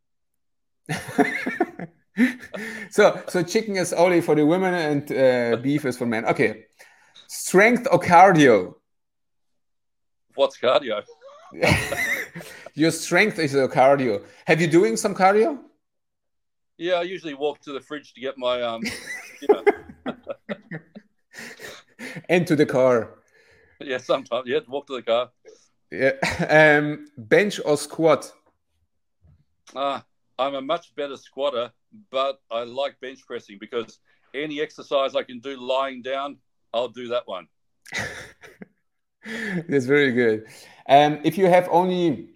So 2.91 3.21
so 3.27 3.43
chicken 3.43 3.77
is 3.77 3.93
only 3.93 4.21
for 4.21 4.35
the 4.35 4.45
women 4.45 4.73
and 4.73 5.11
uh, 5.11 5.55
beef 5.61 5.85
is 5.85 5.97
for 5.97 6.05
men. 6.05 6.25
Okay. 6.25 6.65
Strength 7.27 7.87
or 7.91 7.99
cardio? 7.99 8.75
What's 10.35 10.57
cardio? 10.57 11.03
your 12.73 12.91
strength 12.91 13.39
is 13.39 13.53
your 13.53 13.67
cardio. 13.67 14.23
Have 14.45 14.61
you 14.61 14.67
doing 14.67 14.97
some 14.97 15.15
cardio? 15.15 15.59
Yeah, 16.77 16.95
I 16.95 17.03
usually 17.03 17.33
walk 17.35 17.59
to 17.61 17.71
the 17.71 17.79
fridge 17.79 18.13
to 18.13 18.21
get 18.21 18.37
my 18.37 18.61
um. 18.61 18.81
and 22.29 22.45
to 22.47 22.55
the 22.55 22.65
car. 22.65 23.15
Yeah, 23.79 23.97
sometimes. 23.99 24.47
Yeah, 24.47 24.59
walk 24.67 24.87
to 24.87 24.95
the 24.95 25.03
car. 25.03 25.29
Yeah. 25.91 26.13
Um, 26.79 27.05
bench 27.17 27.59
or 27.63 27.77
squat? 27.77 28.31
Ah, 29.75 30.03
I'm 30.39 30.55
a 30.55 30.61
much 30.61 30.95
better 30.95 31.17
squatter, 31.17 31.71
but 32.11 32.41
I 32.49 32.63
like 32.63 32.99
bench 32.99 33.19
pressing 33.25 33.57
because 33.59 33.99
any 34.33 34.61
exercise 34.61 35.15
I 35.15 35.23
can 35.23 35.39
do 35.39 35.59
lying 35.59 36.01
down, 36.01 36.37
I'll 36.73 36.87
do 36.87 37.09
that 37.09 37.27
one. 37.27 37.47
That's 39.67 39.85
very 39.85 40.11
good. 40.11 40.45
And 40.85 41.17
um, 41.17 41.21
if 41.23 41.37
you 41.37 41.47
have 41.47 41.69
only 41.71 42.29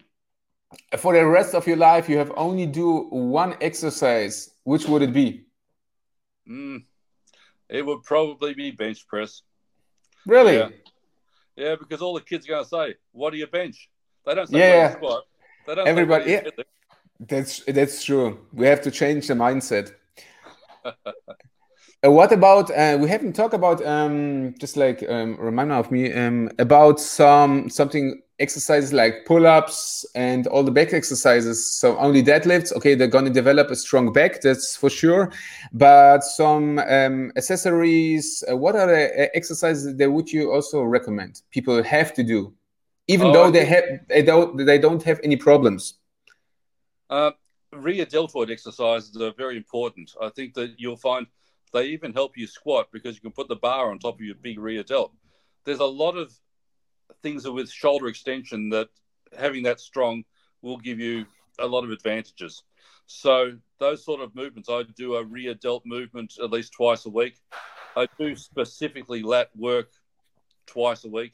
for 0.98 1.14
the 1.14 1.26
rest 1.26 1.56
of 1.56 1.68
your 1.68 1.78
life, 1.78 2.08
you 2.08 2.18
have 2.18 2.32
only 2.36 2.66
do 2.66 3.08
one 3.10 3.56
exercise, 3.62 4.52
which 4.64 4.86
would 4.88 5.02
it 5.02 5.14
be? 5.14 5.46
Mm, 6.48 6.84
it 7.70 7.86
would 7.86 8.04
probably 8.04 8.54
be 8.54 8.72
bench 8.72 9.08
press. 9.08 9.42
Really? 10.26 10.58
Yeah. 10.58 10.70
yeah 11.56 11.76
because 11.76 12.02
all 12.02 12.14
the 12.14 12.22
kids 12.22 12.46
are 12.46 12.50
going 12.50 12.64
to 12.64 12.70
say, 12.70 12.96
"What 13.12 13.32
do 13.32 13.38
you 13.38 13.48
bench?" 13.48 13.90
They 14.26 14.36
don't 14.36 14.48
say 14.48 14.60
yeah. 14.60 14.94
squat. 14.94 15.24
They 15.66 15.76
don't 15.76 15.88
Everybody, 15.88 16.32
yeah. 16.32 16.42
That's 17.20 17.64
that's 17.66 18.04
true. 18.04 18.40
We 18.54 18.68
have 18.68 18.82
to 18.82 18.92
change 18.92 19.28
the 19.28 19.34
mindset. 19.34 19.92
uh, 20.86 20.94
what 22.04 22.32
about 22.32 22.70
uh, 22.70 22.98
we 23.00 23.10
haven't 23.10 23.34
talked 23.34 23.56
about 23.56 23.84
um, 23.86 24.54
just 24.60 24.78
like 24.78 25.04
um, 25.10 25.36
reminder 25.38 25.76
of 25.76 25.92
me 25.92 26.14
um, 26.14 26.50
about 26.60 27.00
some 27.00 27.70
something 27.70 28.22
exercises 28.40 28.94
like 28.94 29.26
pull-ups 29.26 30.06
and 30.14 30.46
all 30.48 30.62
the 30.62 30.72
back 30.72 30.94
exercises. 30.94 31.74
So 31.74 31.98
only 31.98 32.22
deadlifts. 32.22 32.72
Okay, 32.74 32.94
they're 32.94 33.08
going 33.08 33.26
to 33.26 33.32
develop 33.32 33.72
a 33.72 33.76
strong 33.76 34.14
back. 34.14 34.42
That's 34.42 34.76
for 34.76 34.90
sure. 34.90 35.32
But 35.74 36.24
some 36.24 36.78
um, 36.80 37.32
accessories. 37.36 38.44
Uh, 38.50 38.58
what 38.58 38.76
are 38.76 38.86
the 38.86 39.24
uh, 39.24 39.28
exercises 39.34 39.96
that 39.96 40.12
would 40.12 40.32
you 40.32 40.52
also 40.52 40.84
recommend 40.84 41.42
people 41.50 41.82
have 41.82 42.14
to 42.14 42.24
do, 42.24 42.54
even 43.08 43.28
oh, 43.28 43.34
though 43.34 43.52
they 43.52 43.66
have 43.66 43.86
they 44.08 44.22
don't 44.22 44.66
they 44.66 44.78
don't 44.78 45.02
have 45.02 45.20
any 45.24 45.36
problems? 45.36 45.96
Uh, 47.10 47.32
rear 47.74 48.06
deltoid 48.06 48.52
exercises 48.52 49.16
are 49.22 49.34
very 49.38 49.58
important. 49.58 50.12
I 50.22 50.30
think 50.30 50.54
that 50.56 50.76
you'll 50.78 50.98
find 50.98 51.28
they 51.74 51.88
even 51.88 52.14
help 52.14 52.38
you 52.38 52.48
squat 52.48 52.88
because 52.92 53.16
you 53.16 53.22
can 53.22 53.32
put 53.32 53.48
the 53.48 53.56
bar 53.56 53.92
on 53.92 54.00
top 54.00 54.16
of 54.16 54.22
your 54.22 54.36
big 54.36 54.60
rear 54.60 54.84
delt. 54.84 55.12
There's 55.66 55.80
a 55.80 55.86
lot 55.86 56.18
of 56.18 56.34
things 57.22 57.48
with 57.48 57.70
shoulder 57.70 58.08
extension 58.08 58.70
that 58.70 58.90
having 59.38 59.64
that 59.64 59.80
strong 59.80 60.24
will 60.62 60.78
give 60.78 61.00
you 61.00 61.26
a 61.60 61.68
lot 61.68 61.84
of 61.84 61.92
advantages. 61.92 62.64
So 63.08 63.58
those 63.80 64.04
sort 64.04 64.22
of 64.22 64.36
movements, 64.36 64.70
I 64.70 64.84
do 64.96 65.16
a 65.16 65.24
rear 65.24 65.54
delt 65.54 65.84
movement 65.86 66.34
at 66.42 66.52
least 66.52 66.74
twice 66.74 67.06
a 67.06 67.10
week. 67.10 67.36
I 67.96 68.08
do 68.20 68.36
specifically 68.36 69.24
lat 69.24 69.50
work 69.56 69.90
twice 70.68 71.04
a 71.04 71.10
week, 71.10 71.34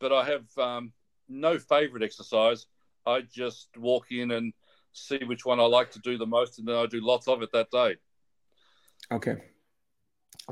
but 0.00 0.12
I 0.12 0.24
have 0.24 0.58
um, 0.58 0.92
no 1.28 1.58
favorite 1.58 2.02
exercise. 2.02 2.66
I 3.06 3.20
just 3.20 3.68
walk 3.76 4.10
in 4.10 4.30
and 4.30 4.52
see 4.92 5.20
which 5.24 5.44
one 5.44 5.60
I 5.60 5.64
like 5.64 5.90
to 5.92 5.98
do 6.00 6.18
the 6.18 6.26
most, 6.26 6.58
and 6.58 6.68
then 6.68 6.76
I 6.76 6.86
do 6.86 7.00
lots 7.00 7.28
of 7.28 7.42
it 7.42 7.50
that 7.52 7.70
day. 7.70 7.96
Okay. 9.10 9.36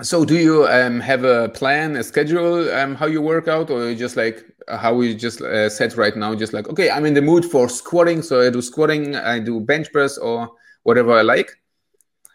So, 0.02 0.24
do 0.24 0.36
you 0.36 0.66
um, 0.66 1.00
have 1.00 1.24
a 1.24 1.48
plan, 1.48 1.96
a 1.96 2.04
schedule, 2.04 2.72
um, 2.72 2.94
how 2.94 3.06
you 3.06 3.20
work 3.20 3.48
out, 3.48 3.70
or 3.70 3.92
just 3.94 4.16
like 4.16 4.44
uh, 4.68 4.76
how 4.76 4.94
we 4.94 5.14
just 5.16 5.40
uh, 5.40 5.68
said 5.68 5.96
right 5.96 6.16
now, 6.16 6.34
just 6.34 6.52
like 6.52 6.68
okay, 6.68 6.90
I'm 6.90 7.06
in 7.06 7.14
the 7.14 7.22
mood 7.22 7.44
for 7.44 7.68
squatting, 7.68 8.22
so 8.22 8.40
I 8.40 8.50
do 8.50 8.62
squatting, 8.62 9.16
I 9.16 9.40
do 9.40 9.60
bench 9.60 9.92
press, 9.92 10.16
or 10.16 10.48
whatever 10.84 11.12
I 11.12 11.22
like. 11.22 11.50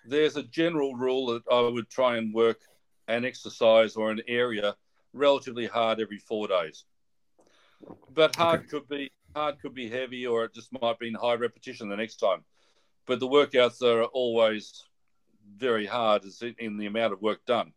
There's 0.05 0.35
a 0.35 0.43
general 0.43 0.95
rule 0.95 1.27
that 1.27 1.43
I 1.51 1.61
would 1.61 1.89
try 1.89 2.17
and 2.17 2.33
work 2.33 2.59
an 3.07 3.25
exercise 3.25 3.95
or 3.95 4.11
an 4.11 4.21
area 4.27 4.75
relatively 5.13 5.65
hard 5.65 5.99
every 5.99 6.19
four 6.19 6.47
days. 6.47 6.83
But 8.13 8.35
hard 8.35 8.61
okay. 8.61 8.69
could 8.69 8.87
be 8.89 9.11
hard 9.35 9.59
could 9.59 9.73
be 9.73 9.89
heavy, 9.89 10.25
or 10.25 10.45
it 10.45 10.53
just 10.53 10.71
might 10.81 10.97
be 10.97 11.09
in 11.09 11.13
high 11.13 11.33
repetition 11.33 11.89
the 11.89 11.97
next 11.97 12.15
time. 12.15 12.43
But 13.05 13.19
the 13.19 13.27
workouts 13.27 13.83
are 13.83 14.03
always 14.05 14.83
very 15.57 15.85
hard 15.85 16.23
in 16.57 16.77
the 16.77 16.87
amount 16.87 17.13
of 17.13 17.21
work 17.21 17.45
done. 17.45 17.73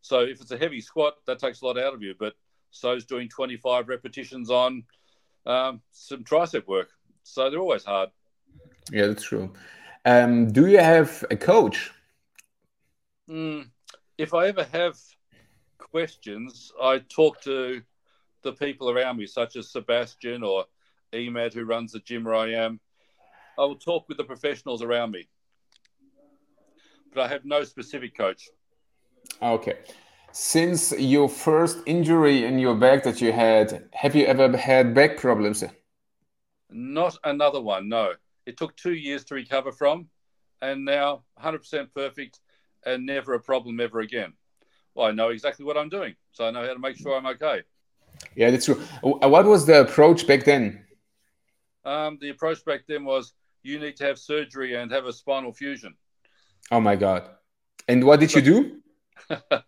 So 0.00 0.20
if 0.20 0.40
it's 0.40 0.50
a 0.50 0.58
heavy 0.58 0.80
squat, 0.80 1.14
that 1.26 1.38
takes 1.38 1.60
a 1.60 1.66
lot 1.66 1.78
out 1.78 1.94
of 1.94 2.02
you. 2.02 2.14
But 2.18 2.34
so 2.70 2.92
is 2.92 3.04
doing 3.04 3.28
25 3.28 3.88
repetitions 3.88 4.50
on 4.50 4.84
um, 5.46 5.82
some 5.92 6.24
tricep 6.24 6.66
work. 6.66 6.88
So 7.22 7.50
they're 7.50 7.60
always 7.60 7.84
hard. 7.84 8.10
Yeah, 8.90 9.06
that's 9.06 9.24
true. 9.24 9.52
Um, 10.04 10.50
do 10.50 10.66
you 10.66 10.78
have 10.78 11.24
a 11.30 11.36
coach? 11.36 11.92
Mm, 13.28 13.68
if 14.18 14.34
I 14.34 14.48
ever 14.48 14.64
have 14.64 14.98
questions, 15.78 16.72
I 16.82 16.98
talk 16.98 17.40
to 17.42 17.82
the 18.42 18.52
people 18.52 18.90
around 18.90 19.16
me, 19.16 19.26
such 19.26 19.56
as 19.56 19.70
Sebastian 19.70 20.42
or 20.42 20.64
Emad, 21.12 21.52
who 21.52 21.64
runs 21.64 21.92
the 21.92 22.00
gym 22.00 22.24
where 22.24 22.34
I 22.34 22.52
am. 22.52 22.80
I 23.58 23.62
will 23.62 23.76
talk 23.76 24.08
with 24.08 24.16
the 24.16 24.24
professionals 24.24 24.82
around 24.82 25.10
me, 25.10 25.28
but 27.12 27.22
I 27.22 27.28
have 27.28 27.44
no 27.44 27.64
specific 27.64 28.16
coach. 28.16 28.48
Okay. 29.42 29.78
Since 30.32 30.92
your 30.92 31.28
first 31.28 31.78
injury 31.86 32.44
in 32.44 32.58
your 32.58 32.76
back 32.76 33.02
that 33.02 33.20
you 33.20 33.32
had, 33.32 33.88
have 33.92 34.14
you 34.14 34.24
ever 34.26 34.56
had 34.56 34.94
back 34.94 35.18
problems? 35.18 35.64
Not 36.70 37.18
another 37.24 37.60
one, 37.60 37.88
no. 37.88 38.12
It 38.46 38.56
took 38.56 38.76
two 38.76 38.94
years 38.94 39.24
to 39.24 39.34
recover 39.34 39.72
from, 39.72 40.08
and 40.62 40.84
now 40.84 41.24
100% 41.42 41.92
perfect 41.94 42.40
and 42.86 43.04
never 43.04 43.34
a 43.34 43.40
problem 43.40 43.80
ever 43.80 44.00
again. 44.00 44.32
well, 44.94 45.08
I 45.08 45.10
know 45.10 45.30
exactly 45.30 45.64
what 45.64 45.76
I'm 45.76 45.88
doing, 45.88 46.14
so 46.32 46.46
I 46.46 46.50
know 46.50 46.64
how 46.64 46.72
to 46.72 46.78
make 46.78 46.96
sure 46.96 47.16
I'm 47.16 47.26
okay. 47.26 47.62
Yeah, 48.36 48.50
that's 48.50 48.66
true. 48.66 48.82
Uh, 49.02 49.28
what 49.28 49.44
was 49.44 49.66
the 49.66 49.80
approach 49.80 50.26
back 50.26 50.44
then? 50.44 50.84
Um, 51.84 52.18
the 52.20 52.30
approach 52.30 52.64
back 52.64 52.82
then 52.86 53.04
was 53.04 53.32
you 53.62 53.78
need 53.78 53.96
to 53.96 54.04
have 54.04 54.18
surgery 54.18 54.74
and 54.74 54.90
have 54.92 55.06
a 55.06 55.12
spinal 55.12 55.52
fusion. 55.52 55.94
Oh 56.70 56.80
my 56.80 56.96
god! 56.96 57.24
And 57.88 58.04
what 58.04 58.20
did 58.20 58.34
you 58.34 58.42
do? 58.42 58.80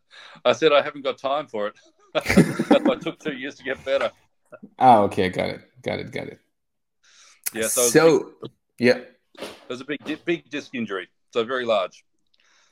I 0.45 0.53
said 0.53 0.73
I 0.73 0.83
haven't 0.83 1.03
got 1.03 1.19
time 1.19 1.47
for 1.47 1.69
it. 1.69 1.75
I 2.15 2.95
took 2.97 3.19
two 3.19 3.33
years 3.33 3.55
to 3.57 3.65
get 3.65 3.83
better. 3.85 4.11
Oh, 4.79 5.05
okay, 5.05 5.31
got 5.31 5.49
it, 5.49 5.63
got 5.83 5.99
it, 5.99 6.11
got 6.13 6.29
it. 6.29 6.39
Yeah. 7.55 7.69
So, 7.69 7.89
so 7.89 8.19
big, 8.43 8.51
yeah, 8.79 8.99
there's 9.69 9.81
a 9.81 9.85
big, 9.85 10.25
big 10.25 10.51
disc 10.51 10.75
injury, 10.75 11.09
so 11.33 11.45
very 11.45 11.65
large. 11.65 12.05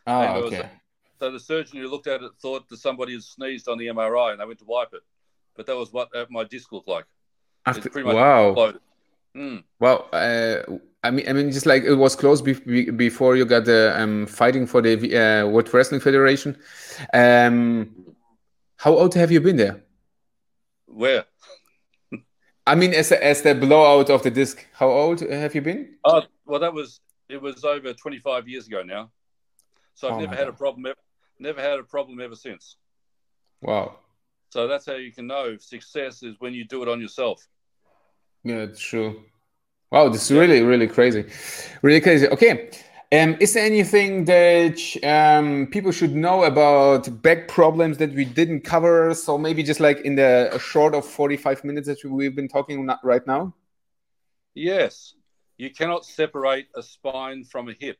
Oh, 0.06 0.44
okay. 0.44 0.60
A, 0.60 0.70
so 1.18 1.30
the 1.30 1.40
surgeon 1.40 1.80
who 1.80 1.88
looked 1.88 2.06
at 2.06 2.22
it 2.22 2.32
thought 2.40 2.68
that 2.68 2.78
somebody 2.78 3.12
had 3.12 3.22
sneezed 3.22 3.68
on 3.68 3.78
the 3.78 3.86
MRI, 3.86 4.32
and 4.32 4.40
they 4.40 4.44
went 4.44 4.58
to 4.58 4.64
wipe 4.64 4.92
it, 4.92 5.02
but 5.60 5.66
that 5.66 5.76
was 5.76 5.92
what 5.92 6.08
uh, 6.16 6.24
my 6.30 6.42
disc 6.44 6.72
looked 6.72 6.88
like. 6.88 7.04
After, 7.66 7.90
wow. 8.02 8.72
Mm. 9.36 9.62
Well, 9.78 10.08
uh, 10.10 10.60
I 11.04 11.10
mean, 11.10 11.28
I 11.28 11.34
mean, 11.34 11.52
just 11.52 11.66
like 11.66 11.82
it 11.82 11.96
was 11.96 12.16
close 12.16 12.40
be- 12.40 12.90
before 12.90 13.36
you 13.36 13.44
got 13.44 13.66
the 13.66 13.92
um, 13.94 14.26
fighting 14.26 14.66
for 14.66 14.80
the 14.80 14.94
uh, 14.94 15.46
World 15.46 15.68
Wrestling 15.74 16.00
Federation. 16.00 16.56
Um, 17.12 17.94
how 18.78 18.92
old 18.92 19.12
have 19.16 19.30
you 19.30 19.42
been 19.42 19.56
there? 19.56 19.84
Where? 20.86 21.26
I 22.66 22.74
mean, 22.74 22.94
as 22.94 23.12
a, 23.12 23.22
as 23.22 23.42
the 23.42 23.54
blowout 23.54 24.08
of 24.08 24.22
the 24.22 24.30
disc, 24.30 24.66
how 24.72 24.88
old 24.88 25.20
have 25.20 25.54
you 25.54 25.60
been? 25.60 25.96
Oh, 26.06 26.22
well, 26.46 26.60
that 26.60 26.72
was 26.72 27.00
it 27.28 27.42
was 27.42 27.64
over 27.64 27.92
twenty 27.92 28.18
five 28.18 28.48
years 28.48 28.66
ago 28.66 28.82
now. 28.82 29.10
So 29.94 30.08
I've 30.08 30.14
oh 30.14 30.20
never 30.20 30.34
had 30.34 30.46
God. 30.46 30.54
a 30.54 30.56
problem. 30.56 30.86
Ever, 30.86 31.02
never 31.38 31.60
had 31.60 31.78
a 31.78 31.84
problem 31.84 32.18
ever 32.18 32.34
since. 32.34 32.76
Wow. 33.60 33.98
So 34.50 34.66
that's 34.66 34.86
how 34.86 34.94
you 34.94 35.12
can 35.12 35.26
know 35.28 35.56
success 35.58 36.22
is 36.22 36.34
when 36.40 36.54
you 36.54 36.64
do 36.64 36.82
it 36.82 36.88
on 36.88 37.00
yourself. 37.00 37.46
Yeah, 38.42 38.56
it's 38.56 38.80
true. 38.80 39.24
Wow, 39.92 40.08
this 40.08 40.30
is 40.30 40.36
really, 40.36 40.62
really 40.62 40.88
crazy. 40.88 41.24
Really 41.82 42.00
crazy. 42.00 42.28
Okay. 42.28 42.70
Um, 43.12 43.36
is 43.40 43.54
there 43.54 43.64
anything 43.64 44.24
that 44.26 44.78
um, 45.02 45.66
people 45.66 45.90
should 45.90 46.14
know 46.14 46.44
about 46.44 47.22
back 47.22 47.48
problems 47.48 47.98
that 47.98 48.12
we 48.12 48.24
didn't 48.24 48.60
cover? 48.60 49.14
So 49.14 49.36
maybe 49.36 49.62
just 49.62 49.80
like 49.80 50.00
in 50.02 50.14
the 50.14 50.56
short 50.62 50.94
of 50.94 51.04
45 51.04 51.64
minutes 51.64 51.88
that 51.88 52.04
we've 52.04 52.36
been 52.36 52.48
talking 52.48 52.88
right 53.02 53.26
now? 53.26 53.54
Yes. 54.54 55.14
You 55.58 55.70
cannot 55.70 56.04
separate 56.04 56.68
a 56.76 56.82
spine 56.82 57.44
from 57.44 57.68
a 57.68 57.72
hip. 57.72 57.98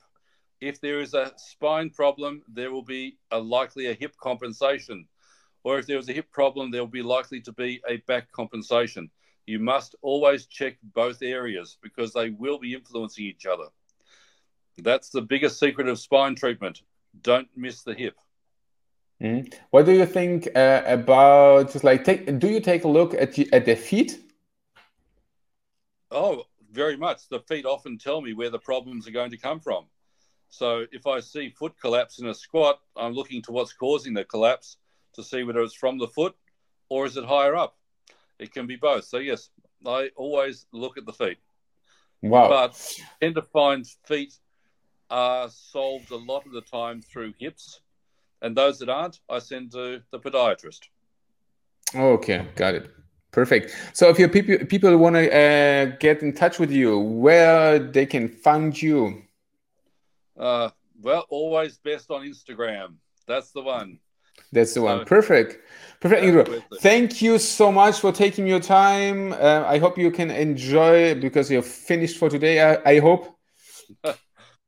If 0.61 0.80
there 0.80 1.01
is 1.01 1.14
a 1.14 1.32
spine 1.36 1.90
problem, 1.90 2.42
there 2.48 2.70
will 2.70 2.84
be 2.84 3.18
a 3.30 3.38
likely 3.38 3.86
a 3.86 3.94
hip 3.94 4.14
compensation. 4.20 5.07
Or 5.62 5.78
if 5.78 5.86
there 5.86 5.96
was 5.96 6.08
a 6.08 6.12
hip 6.12 6.30
problem, 6.32 6.70
there 6.70 6.80
will 6.80 6.88
be 6.88 7.02
likely 7.02 7.40
to 7.42 7.52
be 7.52 7.80
a 7.88 7.98
back 7.98 8.30
compensation 8.32 9.11
you 9.50 9.58
must 9.58 9.96
always 10.00 10.46
check 10.46 10.76
both 10.94 11.22
areas 11.22 11.76
because 11.82 12.12
they 12.12 12.30
will 12.30 12.58
be 12.58 12.72
influencing 12.74 13.24
each 13.24 13.46
other. 13.46 13.64
That's 14.78 15.11
the 15.11 15.22
biggest 15.22 15.58
secret 15.58 15.88
of 15.88 15.98
spine 15.98 16.36
treatment. 16.36 16.82
Don't 17.22 17.48
miss 17.56 17.82
the 17.82 17.94
hip. 17.94 18.16
Mm. 19.20 19.52
What 19.70 19.86
do 19.86 19.92
you 19.92 20.06
think 20.06 20.48
uh, 20.54 20.82
about 20.86 21.72
just 21.72 21.84
like 21.84 22.04
take? 22.04 22.38
Do 22.38 22.48
you 22.48 22.61
take 22.61 22.84
a 22.84 22.88
look 22.88 23.12
at 23.12 23.34
the, 23.34 23.52
at 23.52 23.66
the 23.66 23.74
feet? 23.74 24.20
Oh, 26.12 26.44
very 26.72 26.96
much. 26.96 27.28
The 27.28 27.40
feet 27.40 27.66
often 27.66 27.98
tell 27.98 28.20
me 28.20 28.32
where 28.32 28.50
the 28.50 28.58
problems 28.58 29.06
are 29.08 29.12
going 29.12 29.32
to 29.32 29.36
come 29.36 29.61
from. 29.61 29.86
So 30.48 30.86
if 30.92 31.06
I 31.06 31.20
see 31.20 31.50
foot 31.50 31.74
collapse 31.80 32.20
in 32.20 32.28
a 32.28 32.34
squat, 32.34 32.80
I'm 32.96 33.12
looking 33.12 33.42
to 33.42 33.52
what's 33.52 33.72
causing 33.72 34.14
the 34.14 34.24
collapse 34.24 34.76
to 35.14 35.22
see 35.22 35.42
whether 35.42 35.61
it's 35.61 35.74
from 35.74 35.98
the 35.98 36.08
foot 36.08 36.36
or 36.88 37.06
is 37.06 37.16
it 37.16 37.24
higher 37.24 37.56
up. 37.56 37.76
It 38.38 38.52
can 38.52 38.66
be 38.66 38.76
both. 38.76 39.04
So 39.04 39.18
yes, 39.18 39.50
I 39.86 40.11
always 40.16 40.66
look 40.72 40.98
at 40.98 41.06
the 41.06 41.12
feet. 41.12 41.38
Wow. 42.22 42.48
But 42.48 43.00
tend 43.20 43.34
to 43.36 43.42
find 43.42 43.86
feet 44.04 44.34
are 45.11 45.48
solved 45.48 46.11
a 46.11 46.16
lot 46.16 46.46
of 46.46 46.52
the 46.52 46.61
time 46.61 47.02
through 47.02 47.34
hips, 47.38 47.80
and 48.42 48.56
those 48.56 48.78
that 48.78 48.88
aren't, 48.88 49.18
I 49.28 49.40
send 49.40 49.72
to 49.72 50.02
the 50.12 50.20
podiatrist. 50.20 50.88
Okay, 51.94 52.46
got 52.54 52.74
it. 52.74 52.90
Perfect. 53.32 53.76
So 53.92 54.08
if 54.08 54.18
your 54.18 54.28
people 54.28 54.58
people 54.66 54.96
want 54.96 55.16
to 55.16 55.26
uh, 55.32 55.96
get 55.98 56.22
in 56.22 56.32
touch 56.32 56.58
with 56.58 56.70
you, 56.70 56.98
where 56.98 57.78
they 57.78 58.06
can 58.06 58.28
find 58.28 58.80
you? 58.80 59.22
Uh, 60.38 60.70
well, 61.00 61.26
always 61.28 61.78
best 61.78 62.11
on 62.11 62.22
Instagram. 62.22 62.94
That's 63.26 63.52
the 63.52 63.62
one. 63.62 63.98
That's 64.53 64.74
the 64.74 64.82
one. 64.82 65.05
Perfect. 65.05 65.59
Perfect, 66.01 66.22
Andrew. 66.22 66.62
Thank 66.80 67.20
you 67.20 67.38
so 67.38 67.70
much 67.70 68.01
for 68.01 68.11
taking 68.11 68.47
your 68.47 68.61
time. 68.61 69.32
Uh, 69.34 69.64
I 69.66 69.78
hope 69.78 69.99
you 69.99 70.11
can 70.11 70.30
enjoy 70.30 71.14
because 71.20 71.51
you're 71.51 71.61
finished 71.61 72.16
for 72.16 72.30
today. 72.30 72.61
I, 72.62 72.93
I 72.93 72.99
hope. 73.01 73.36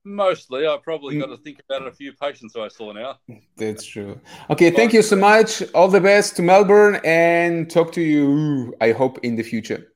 Mostly, 0.05 0.67
I 0.67 0.77
probably 0.83 1.19
got 1.19 1.27
to 1.27 1.37
think 1.37 1.63
about 1.69 1.87
a 1.87 1.93
few 1.93 2.13
patients 2.13 2.57
I 2.57 2.69
saw 2.69 2.93
now. 2.93 3.19
That's 3.57 3.85
true. 3.85 4.21
Okay, 4.51 4.71
thank 4.71 4.93
you 4.93 5.01
so 5.01 5.15
much. 5.17 5.63
All 5.75 5.89
the 5.89 6.01
best 6.01 6.37
to 6.37 6.43
Melbourne 6.43 7.01
and 7.05 7.71
talk 7.71 7.93
to 7.93 8.01
you, 8.03 8.75
I 8.81 8.91
hope, 8.93 9.19
in 9.23 9.37
the 9.37 9.45
future. 9.45 9.93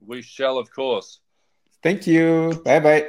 We 0.00 0.22
shall, 0.22 0.58
of 0.58 0.72
course. 0.72 1.20
Thank 1.82 2.06
you. 2.06 2.62
Bye 2.64 2.80
bye. 2.80 3.08